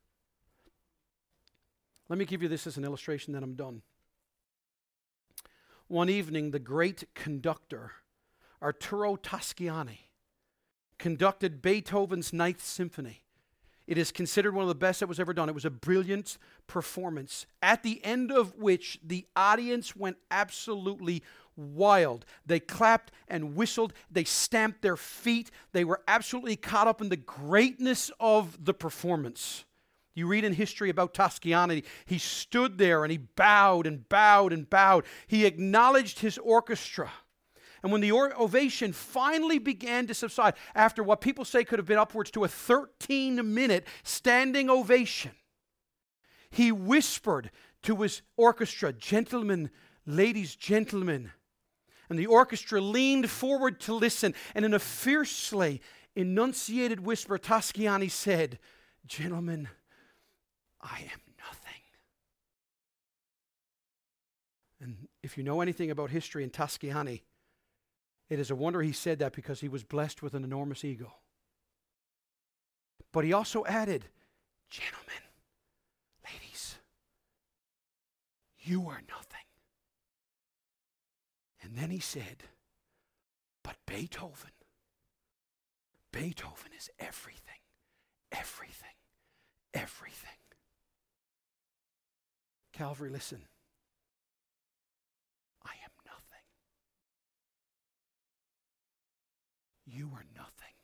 Let 2.09 2.19
me 2.19 2.25
give 2.25 2.43
you 2.43 2.49
this 2.49 2.67
as 2.67 2.77
an 2.77 2.85
illustration, 2.85 3.33
then 3.33 3.43
I'm 3.43 3.55
done. 3.55 3.83
One 5.89 6.09
evening, 6.09 6.51
the 6.51 6.59
great 6.59 7.05
conductor, 7.15 7.93
Arturo 8.63 9.17
Toscanini, 9.17 10.11
conducted 10.99 11.63
Beethoven's 11.63 12.33
Ninth 12.33 12.63
Symphony. 12.63 13.23
It 13.89 13.97
is 13.97 14.13
considered 14.13 14.55
one 14.55 14.65
of 14.65 14.69
the 14.69 14.75
best 14.75 15.01
that 15.01 15.09
was 15.09 15.19
ever 15.19 15.33
done. 15.33 15.49
It 15.49 15.55
was 15.55 15.65
a 15.65 15.71
brilliant 15.71 16.37
performance, 16.67 17.47
at 17.63 17.83
the 17.83 18.05
end 18.05 18.31
of 18.31 18.55
which 18.55 19.01
the 19.03 19.27
audience 19.35 19.97
went 19.97 20.19
absolutely 20.31 21.23
wild. 21.57 22.27
They 22.45 22.61
clapped 22.61 23.13
and 23.29 23.57
whistled, 23.57 23.95
they 24.11 24.25
stamped 24.25 24.83
their 24.83 24.99
feet, 24.99 25.51
they 25.73 25.85
were 25.85 26.03
absolutely 26.07 26.55
caught 26.55 26.87
up 26.87 27.01
in 27.01 27.09
the 27.09 27.17
greatness 27.17 28.11
of 28.21 28.63
the 28.63 28.75
performance. 28.75 29.65
You 30.15 30.27
read 30.27 30.45
in 30.45 30.53
history 30.53 30.91
about 30.91 31.15
Toscanini, 31.15 31.83
he 32.05 32.19
stood 32.19 32.77
there 32.77 33.05
and 33.05 33.11
he 33.11 33.19
bowed 33.19 33.87
and 33.87 34.07
bowed 34.11 34.53
and 34.53 34.69
bowed. 34.69 35.07
He 35.27 35.47
acknowledged 35.47 36.19
his 36.19 36.37
orchestra. 36.37 37.11
And 37.83 37.93
when 37.93 38.01
the 38.01 38.13
ovation 38.13 38.93
finally 38.93 39.59
began 39.59 40.07
to 40.09 40.15
subside, 40.15 40.55
after 40.75 41.03
what 41.03 41.21
people 41.21 41.45
say 41.45 41.65
could 41.65 41.79
have 41.79 41.87
been 41.87 41.99
upwards 41.99 42.31
to 42.33 42.45
a 42.45 42.49
13 42.49 43.55
minute 43.55 43.87
standing 44.03 44.69
ovation, 44.69 45.33
he 46.51 46.73
whispered 46.73 47.51
to 47.83 47.97
his 47.97 48.23
orchestra, 48.37 48.93
Gentlemen, 48.93 49.71
ladies, 50.07 50.57
gentlemen. 50.57 51.31
And 52.09 52.19
the 52.19 52.27
orchestra 52.27 52.81
leaned 52.81 53.31
forward 53.31 53.81
to 53.81 53.95
listen. 53.95 54.35
And 54.55 54.65
in 54.65 54.75
a 54.75 54.79
fiercely 54.79 55.83
enunciated 56.17 57.01
whisper, 57.01 57.39
Toscanini 57.39 58.09
said, 58.09 58.59
Gentlemen, 59.07 59.69
I 60.81 61.01
am 61.01 61.21
nothing. 61.39 61.83
And 64.81 65.09
if 65.23 65.37
you 65.37 65.45
know 65.45 65.61
anything 65.61 65.91
about 65.91 66.11
history 66.11 66.45
in 66.45 66.51
Toscanini, 66.51 67.23
it 68.29 68.39
is 68.39 68.51
a 68.51 68.55
wonder 68.55 68.83
he 68.83 68.93
said 68.93 69.19
that 69.21 69.33
because 69.33 69.61
he 69.61 69.69
was 69.69 69.85
blessed 69.85 70.23
with 70.23 70.35
an 70.35 70.45
enormous 70.45 70.85
ego. 70.85 71.15
But 73.13 73.25
he 73.25 73.33
also 73.33 73.65
added, 73.65 74.05
Gentlemen, 74.71 75.23
ladies, 76.25 76.77
you 78.59 78.89
are 78.89 79.03
nothing. 79.09 79.39
And 81.63 81.77
then 81.77 81.91
he 81.91 82.01
said, 82.01 82.45
But 83.63 83.77
Beethoven, 83.87 84.51
Beethoven 86.13 86.73
is 86.77 86.91
everything, 86.99 87.61
everything, 88.31 88.97
everything. 89.73 90.29
Calvary, 92.73 93.11
listen. 93.11 93.41
You 99.99 100.11
are 100.15 100.25
nothing. 100.37 100.77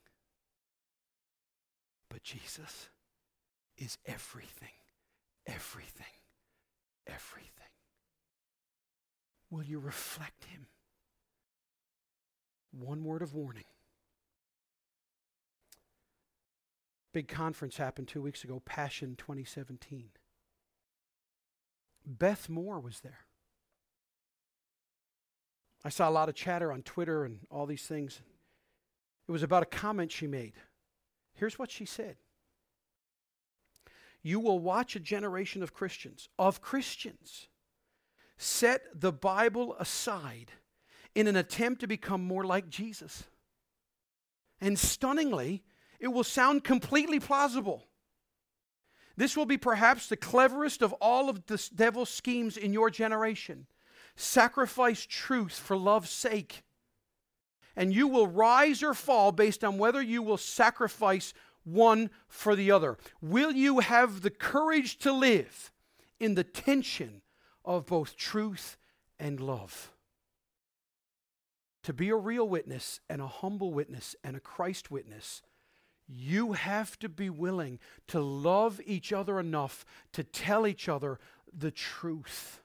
But 2.11 2.25
Jesus 2.25 2.89
is 3.79 3.97
everything, 4.07 4.75
everything, 5.47 6.17
everything. 7.07 7.71
Will 9.51 9.63
you 9.63 9.79
reflect 9.79 10.47
Him? 10.47 10.67
One 12.73 13.05
word 13.05 13.23
of 13.23 13.35
warning. 13.35 13.67
Big 17.13 17.29
conference 17.29 17.77
happened 17.77 18.09
two 18.09 18.21
weeks 18.21 18.43
ago, 18.43 18.61
Passion 18.67 19.15
2017. 19.17 20.09
Beth 22.05 22.49
Moore 22.49 22.81
was 22.81 22.99
there. 22.99 23.21
I 25.85 25.89
saw 25.91 26.09
a 26.09 26.11
lot 26.11 26.29
of 26.29 26.35
chatter 26.35 26.73
on 26.73 26.83
Twitter 26.83 27.25
and 27.25 27.47
all 27.49 27.67
these 27.67 27.87
things. 27.87 28.21
It 29.27 29.33
was 29.33 29.43
about 29.43 29.63
a 29.63 29.67
comment 29.67 30.13
she 30.13 30.27
made. 30.27 30.55
Here's 31.35 31.59
what 31.59 31.71
she 31.71 31.85
said 31.85 32.17
You 34.23 34.41
will 34.41 34.59
watch 34.59 34.97
a 34.97 35.01
generation 35.01 35.63
of 35.63 35.75
Christians, 35.75 36.29
of 36.39 36.61
Christians, 36.61 37.49
set 38.37 38.83
the 38.95 39.13
Bible 39.13 39.77
aside 39.79 40.53
in 41.15 41.27
an 41.27 41.37
attempt 41.37 41.81
to 41.81 41.87
become 41.87 42.23
more 42.23 42.45
like 42.45 42.69
Jesus. 42.69 43.25
And 44.61 44.79
stunningly, 44.79 45.63
it 46.01 46.09
will 46.09 46.25
sound 46.25 46.65
completely 46.65 47.21
plausible. 47.21 47.87
This 49.17 49.37
will 49.37 49.47
be 49.47 49.59
perhaps 49.59 50.09
the 50.09 50.17
cleverest 50.17 50.83
of 50.83 50.93
all 50.95 51.29
of 51.29 51.47
the 51.47 51.69
devil's 51.75 52.11
schemes 52.11 52.57
in 52.57 52.73
your 52.73 52.91
generation. 52.91 53.67
Sacrifice 54.17 55.07
truth 55.09 55.57
for 55.57 55.77
love's 55.77 56.11
sake 56.11 56.63
and 57.77 57.95
you 57.95 58.09
will 58.09 58.27
rise 58.27 58.83
or 58.83 58.95
fall 58.95 59.33
based 59.33 59.65
on 59.65 59.79
whether 59.79 60.03
you 60.03 60.23
will 60.23 60.37
sacrifice 60.37 61.35
one 61.65 62.11
for 62.29 62.55
the 62.55 62.71
other. 62.71 62.99
Will 63.21 63.53
you 63.53 63.81
have 63.81 64.21
the 64.21 64.31
courage 64.31 64.99
to 64.99 65.13
live 65.13 65.73
in 66.21 66.35
the 66.35 66.45
tension 66.45 67.23
of 67.65 67.87
both 67.87 68.17
truth 68.17 68.77
and 69.19 69.41
love? 69.41 69.91
To 71.85 71.93
be 71.93 72.09
a 72.11 72.17
real 72.17 72.49
witness 72.49 73.01
and 73.11 73.21
a 73.21 73.27
humble 73.27 73.73
witness 73.73 74.17
and 74.25 74.37
a 74.37 74.41
Christ 74.41 74.91
witness, 74.91 75.43
you 76.07 76.53
have 76.53 76.99
to 76.99 77.09
be 77.09 77.31
willing 77.31 77.79
to 78.09 78.21
love 78.21 78.81
each 78.85 79.13
other 79.13 79.41
enough 79.41 79.85
to 80.13 80.23
tell 80.23 80.67
each 80.67 80.89
other 80.89 81.19
the 81.53 81.71
truth. 81.71 82.61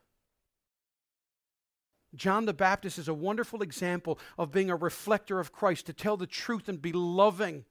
John 2.15 2.45
the 2.45 2.53
Baptist 2.53 2.97
is 2.97 3.07
a 3.07 3.13
wonderful 3.13 3.61
example 3.61 4.19
of 4.37 4.51
being 4.51 4.69
a 4.69 4.75
reflector 4.75 5.39
of 5.39 5.51
Christ, 5.51 5.85
to 5.85 5.93
tell 5.93 6.17
the 6.17 6.27
truth 6.27 6.67
and 6.67 6.81
be 6.81 6.91
loving. 6.91 7.65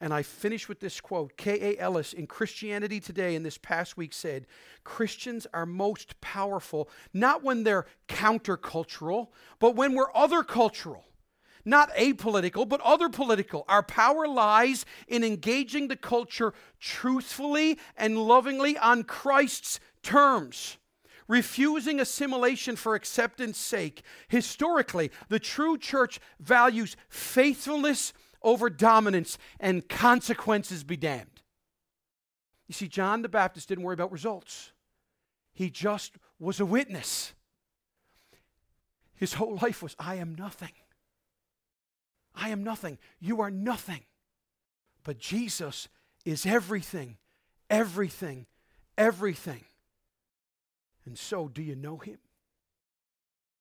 And 0.00 0.14
I 0.14 0.22
finish 0.22 0.68
with 0.68 0.78
this 0.78 1.00
quote. 1.00 1.36
K.A. 1.36 1.76
Ellis 1.78 2.12
in 2.12 2.28
Christianity 2.28 3.00
Today 3.00 3.34
in 3.34 3.42
this 3.42 3.58
past 3.58 3.96
week 3.96 4.12
said 4.12 4.46
Christians 4.84 5.46
are 5.52 5.66
most 5.66 6.20
powerful 6.20 6.88
not 7.12 7.42
when 7.42 7.64
they're 7.64 7.86
countercultural, 8.06 9.28
but 9.58 9.74
when 9.74 9.94
we're 9.94 10.14
other 10.14 10.44
cultural. 10.44 11.04
Not 11.64 11.92
apolitical, 11.96 12.66
but 12.66 12.80
other 12.82 13.08
political. 13.08 13.64
Our 13.68 13.82
power 13.82 14.28
lies 14.28 14.86
in 15.08 15.24
engaging 15.24 15.88
the 15.88 15.96
culture 15.96 16.54
truthfully 16.78 17.78
and 17.96 18.16
lovingly 18.16 18.78
on 18.78 19.02
Christ's 19.02 19.80
terms 20.02 20.78
refusing 21.28 22.00
assimilation 22.00 22.74
for 22.74 22.94
acceptance 22.94 23.58
sake. 23.58 24.02
Historically, 24.28 25.10
the 25.28 25.38
true 25.38 25.78
church 25.78 26.18
values 26.40 26.96
faithfulness 27.08 28.12
over 28.42 28.70
dominance 28.70 29.38
and 29.60 29.88
consequences 29.88 30.82
be 30.82 30.96
damned. 30.96 31.42
You 32.66 32.74
see, 32.74 32.88
John 32.88 33.22
the 33.22 33.28
Baptist 33.28 33.68
didn't 33.68 33.84
worry 33.84 33.94
about 33.94 34.12
results, 34.12 34.72
he 35.52 35.70
just 35.70 36.16
was 36.38 36.60
a 36.60 36.66
witness. 36.66 37.32
His 39.14 39.34
whole 39.34 39.58
life 39.60 39.82
was, 39.82 39.96
I 39.98 40.14
am 40.16 40.36
nothing. 40.36 40.70
I 42.36 42.50
am 42.50 42.62
nothing. 42.62 42.98
You 43.18 43.40
are 43.40 43.50
nothing. 43.50 44.02
But 45.02 45.18
Jesus 45.18 45.88
is 46.24 46.46
everything, 46.46 47.16
everything, 47.68 48.46
everything. 48.96 49.64
And 51.08 51.16
so, 51.16 51.48
do 51.48 51.62
you 51.62 51.74
know 51.74 51.96
him? 51.96 52.18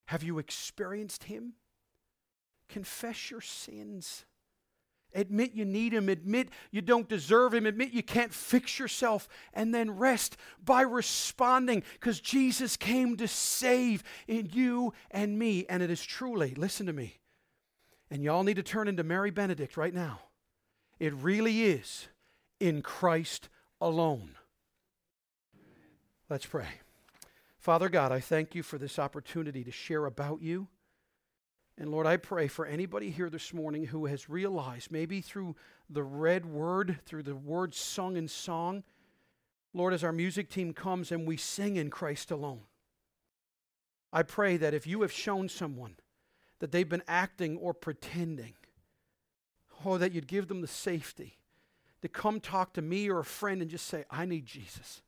Have 0.08 0.22
you 0.22 0.38
experienced 0.38 1.24
him? 1.24 1.54
Confess 2.68 3.32
your 3.32 3.40
sins. 3.40 4.26
Admit 5.16 5.54
you 5.54 5.64
need 5.64 5.94
Him. 5.94 6.10
Admit 6.10 6.50
you 6.70 6.82
don't 6.82 7.08
deserve 7.08 7.54
Him. 7.54 7.66
Admit 7.66 7.94
you 7.94 8.04
can't 8.04 8.34
fix 8.34 8.78
yourself. 8.78 9.30
And 9.54 9.74
then 9.74 9.92
rest 9.92 10.36
by 10.62 10.82
responding 10.82 11.84
because 11.94 12.20
Jesus 12.20 12.76
came 12.76 13.16
to 13.16 13.28
save 13.28 14.04
in 14.28 14.50
you 14.52 14.94
and 15.10 15.40
me. 15.40 15.66
And 15.70 15.82
it 15.82 15.90
is 15.90 16.04
truly, 16.04 16.54
listen 16.56 16.88
to 16.88 16.94
me, 16.94 17.20
and 18.12 18.22
y'all 18.22 18.44
need 18.44 18.58
to 18.58 18.64
turn 18.64 18.90
into 18.90 19.06
Mary 19.06 19.32
Benedict 19.32 19.78
right 19.78 19.94
now. 19.94 20.20
It 21.00 21.14
really 21.14 21.64
is 21.64 22.10
in 22.60 22.82
Christ 22.82 23.48
alone. 23.80 24.32
Let's 26.30 26.46
pray. 26.46 26.68
Father 27.68 27.90
God, 27.90 28.14
I 28.14 28.22
thank 28.22 28.56
you 28.56 28.64
for 28.64 28.78
this 28.78 28.98
opportunity 28.98 29.62
to 29.66 29.72
share 29.72 30.06
about 30.06 30.42
you. 30.42 30.70
And 31.78 31.92
Lord, 31.92 32.08
I 32.08 32.16
pray 32.16 32.48
for 32.48 32.66
anybody 32.66 33.10
here 33.10 33.30
this 33.30 33.54
morning 33.54 33.88
who 33.88 34.06
has 34.06 34.30
realized, 34.30 34.90
maybe 34.90 35.20
through 35.20 35.54
the 35.90 36.02
read 36.02 36.46
word, 36.46 37.00
through 37.06 37.24
the 37.24 37.36
words 37.36 37.78
sung 37.78 38.16
in 38.16 38.30
song, 38.30 38.86
Lord, 39.74 39.94
as 39.94 40.02
our 40.02 40.14
music 40.14 40.50
team 40.50 40.72
comes 40.72 41.12
and 41.12 41.28
we 41.28 41.36
sing 41.36 41.76
in 41.76 41.90
Christ 41.90 42.32
alone, 42.32 42.62
I 44.14 44.24
pray 44.24 44.56
that 44.56 44.74
if 44.74 44.88
you 44.88 45.02
have 45.02 45.12
shown 45.12 45.50
someone 45.50 45.98
that 46.60 46.72
they've 46.72 46.88
been 46.88 47.04
acting 47.06 47.58
or 47.58 47.74
pretending, 47.74 48.54
oh, 49.84 49.98
that 49.98 50.14
you'd 50.14 50.28
give 50.28 50.48
them 50.48 50.62
the 50.62 50.68
safety 50.68 51.36
to 52.02 52.08
come 52.08 52.40
talk 52.40 52.72
to 52.76 52.82
me 52.82 53.10
or 53.10 53.20
a 53.20 53.26
friend 53.26 53.62
and 53.62 53.70
just 53.70 53.88
say, 53.88 54.06
I 54.10 54.24
need 54.24 54.46
Jesus. 54.46 55.02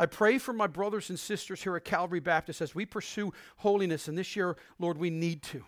I 0.00 0.06
pray 0.06 0.38
for 0.38 0.54
my 0.54 0.66
brothers 0.66 1.10
and 1.10 1.18
sisters 1.18 1.62
here 1.62 1.76
at 1.76 1.84
Calvary 1.84 2.20
Baptist 2.20 2.62
as 2.62 2.74
we 2.74 2.86
pursue 2.86 3.34
holiness. 3.58 4.08
And 4.08 4.16
this 4.16 4.34
year, 4.34 4.56
Lord, 4.78 4.96
we 4.96 5.10
need 5.10 5.42
to. 5.42 5.62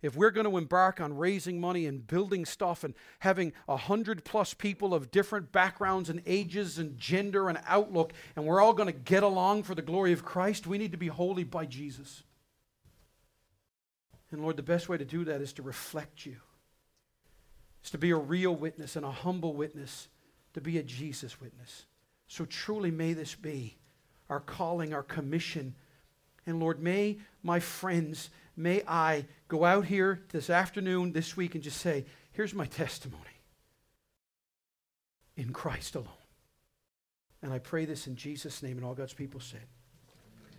If 0.00 0.16
we're 0.16 0.30
going 0.30 0.48
to 0.48 0.56
embark 0.56 1.02
on 1.02 1.18
raising 1.18 1.60
money 1.60 1.84
and 1.84 2.06
building 2.06 2.46
stuff 2.46 2.82
and 2.82 2.94
having 3.18 3.52
a 3.68 3.76
hundred 3.76 4.24
plus 4.24 4.54
people 4.54 4.94
of 4.94 5.10
different 5.10 5.52
backgrounds 5.52 6.08
and 6.08 6.22
ages 6.24 6.78
and 6.78 6.96
gender 6.96 7.50
and 7.50 7.58
outlook, 7.66 8.14
and 8.36 8.46
we're 8.46 8.62
all 8.62 8.72
going 8.72 8.90
to 8.90 8.98
get 8.98 9.22
along 9.22 9.64
for 9.64 9.74
the 9.74 9.82
glory 9.82 10.14
of 10.14 10.24
Christ, 10.24 10.66
we 10.66 10.78
need 10.78 10.92
to 10.92 10.98
be 10.98 11.08
holy 11.08 11.44
by 11.44 11.66
Jesus. 11.66 12.22
And 14.30 14.40
Lord, 14.40 14.56
the 14.56 14.62
best 14.62 14.88
way 14.88 14.96
to 14.96 15.04
do 15.04 15.26
that 15.26 15.42
is 15.42 15.52
to 15.54 15.62
reflect 15.62 16.24
you, 16.24 16.36
is 17.84 17.90
to 17.90 17.98
be 17.98 18.12
a 18.12 18.16
real 18.16 18.56
witness 18.56 18.96
and 18.96 19.04
a 19.04 19.10
humble 19.10 19.52
witness, 19.52 20.08
to 20.54 20.62
be 20.62 20.78
a 20.78 20.82
Jesus 20.82 21.38
witness. 21.38 21.84
So 22.34 22.44
truly 22.44 22.90
may 22.90 23.12
this 23.12 23.36
be 23.36 23.76
our 24.28 24.40
calling, 24.40 24.92
our 24.92 25.04
commission. 25.04 25.76
And 26.46 26.58
Lord, 26.58 26.82
may 26.82 27.18
my 27.44 27.60
friends, 27.60 28.28
may 28.56 28.82
I 28.88 29.26
go 29.46 29.64
out 29.64 29.84
here 29.84 30.20
this 30.30 30.50
afternoon, 30.50 31.12
this 31.12 31.36
week, 31.36 31.54
and 31.54 31.62
just 31.62 31.80
say, 31.80 32.06
here's 32.32 32.52
my 32.52 32.66
testimony 32.66 33.22
in 35.36 35.52
Christ 35.52 35.94
alone. 35.94 36.08
And 37.40 37.52
I 37.52 37.60
pray 37.60 37.84
this 37.84 38.08
in 38.08 38.16
Jesus' 38.16 38.64
name, 38.64 38.78
and 38.78 38.84
all 38.84 38.94
God's 38.94 39.14
people 39.14 39.38
said. 39.38 39.68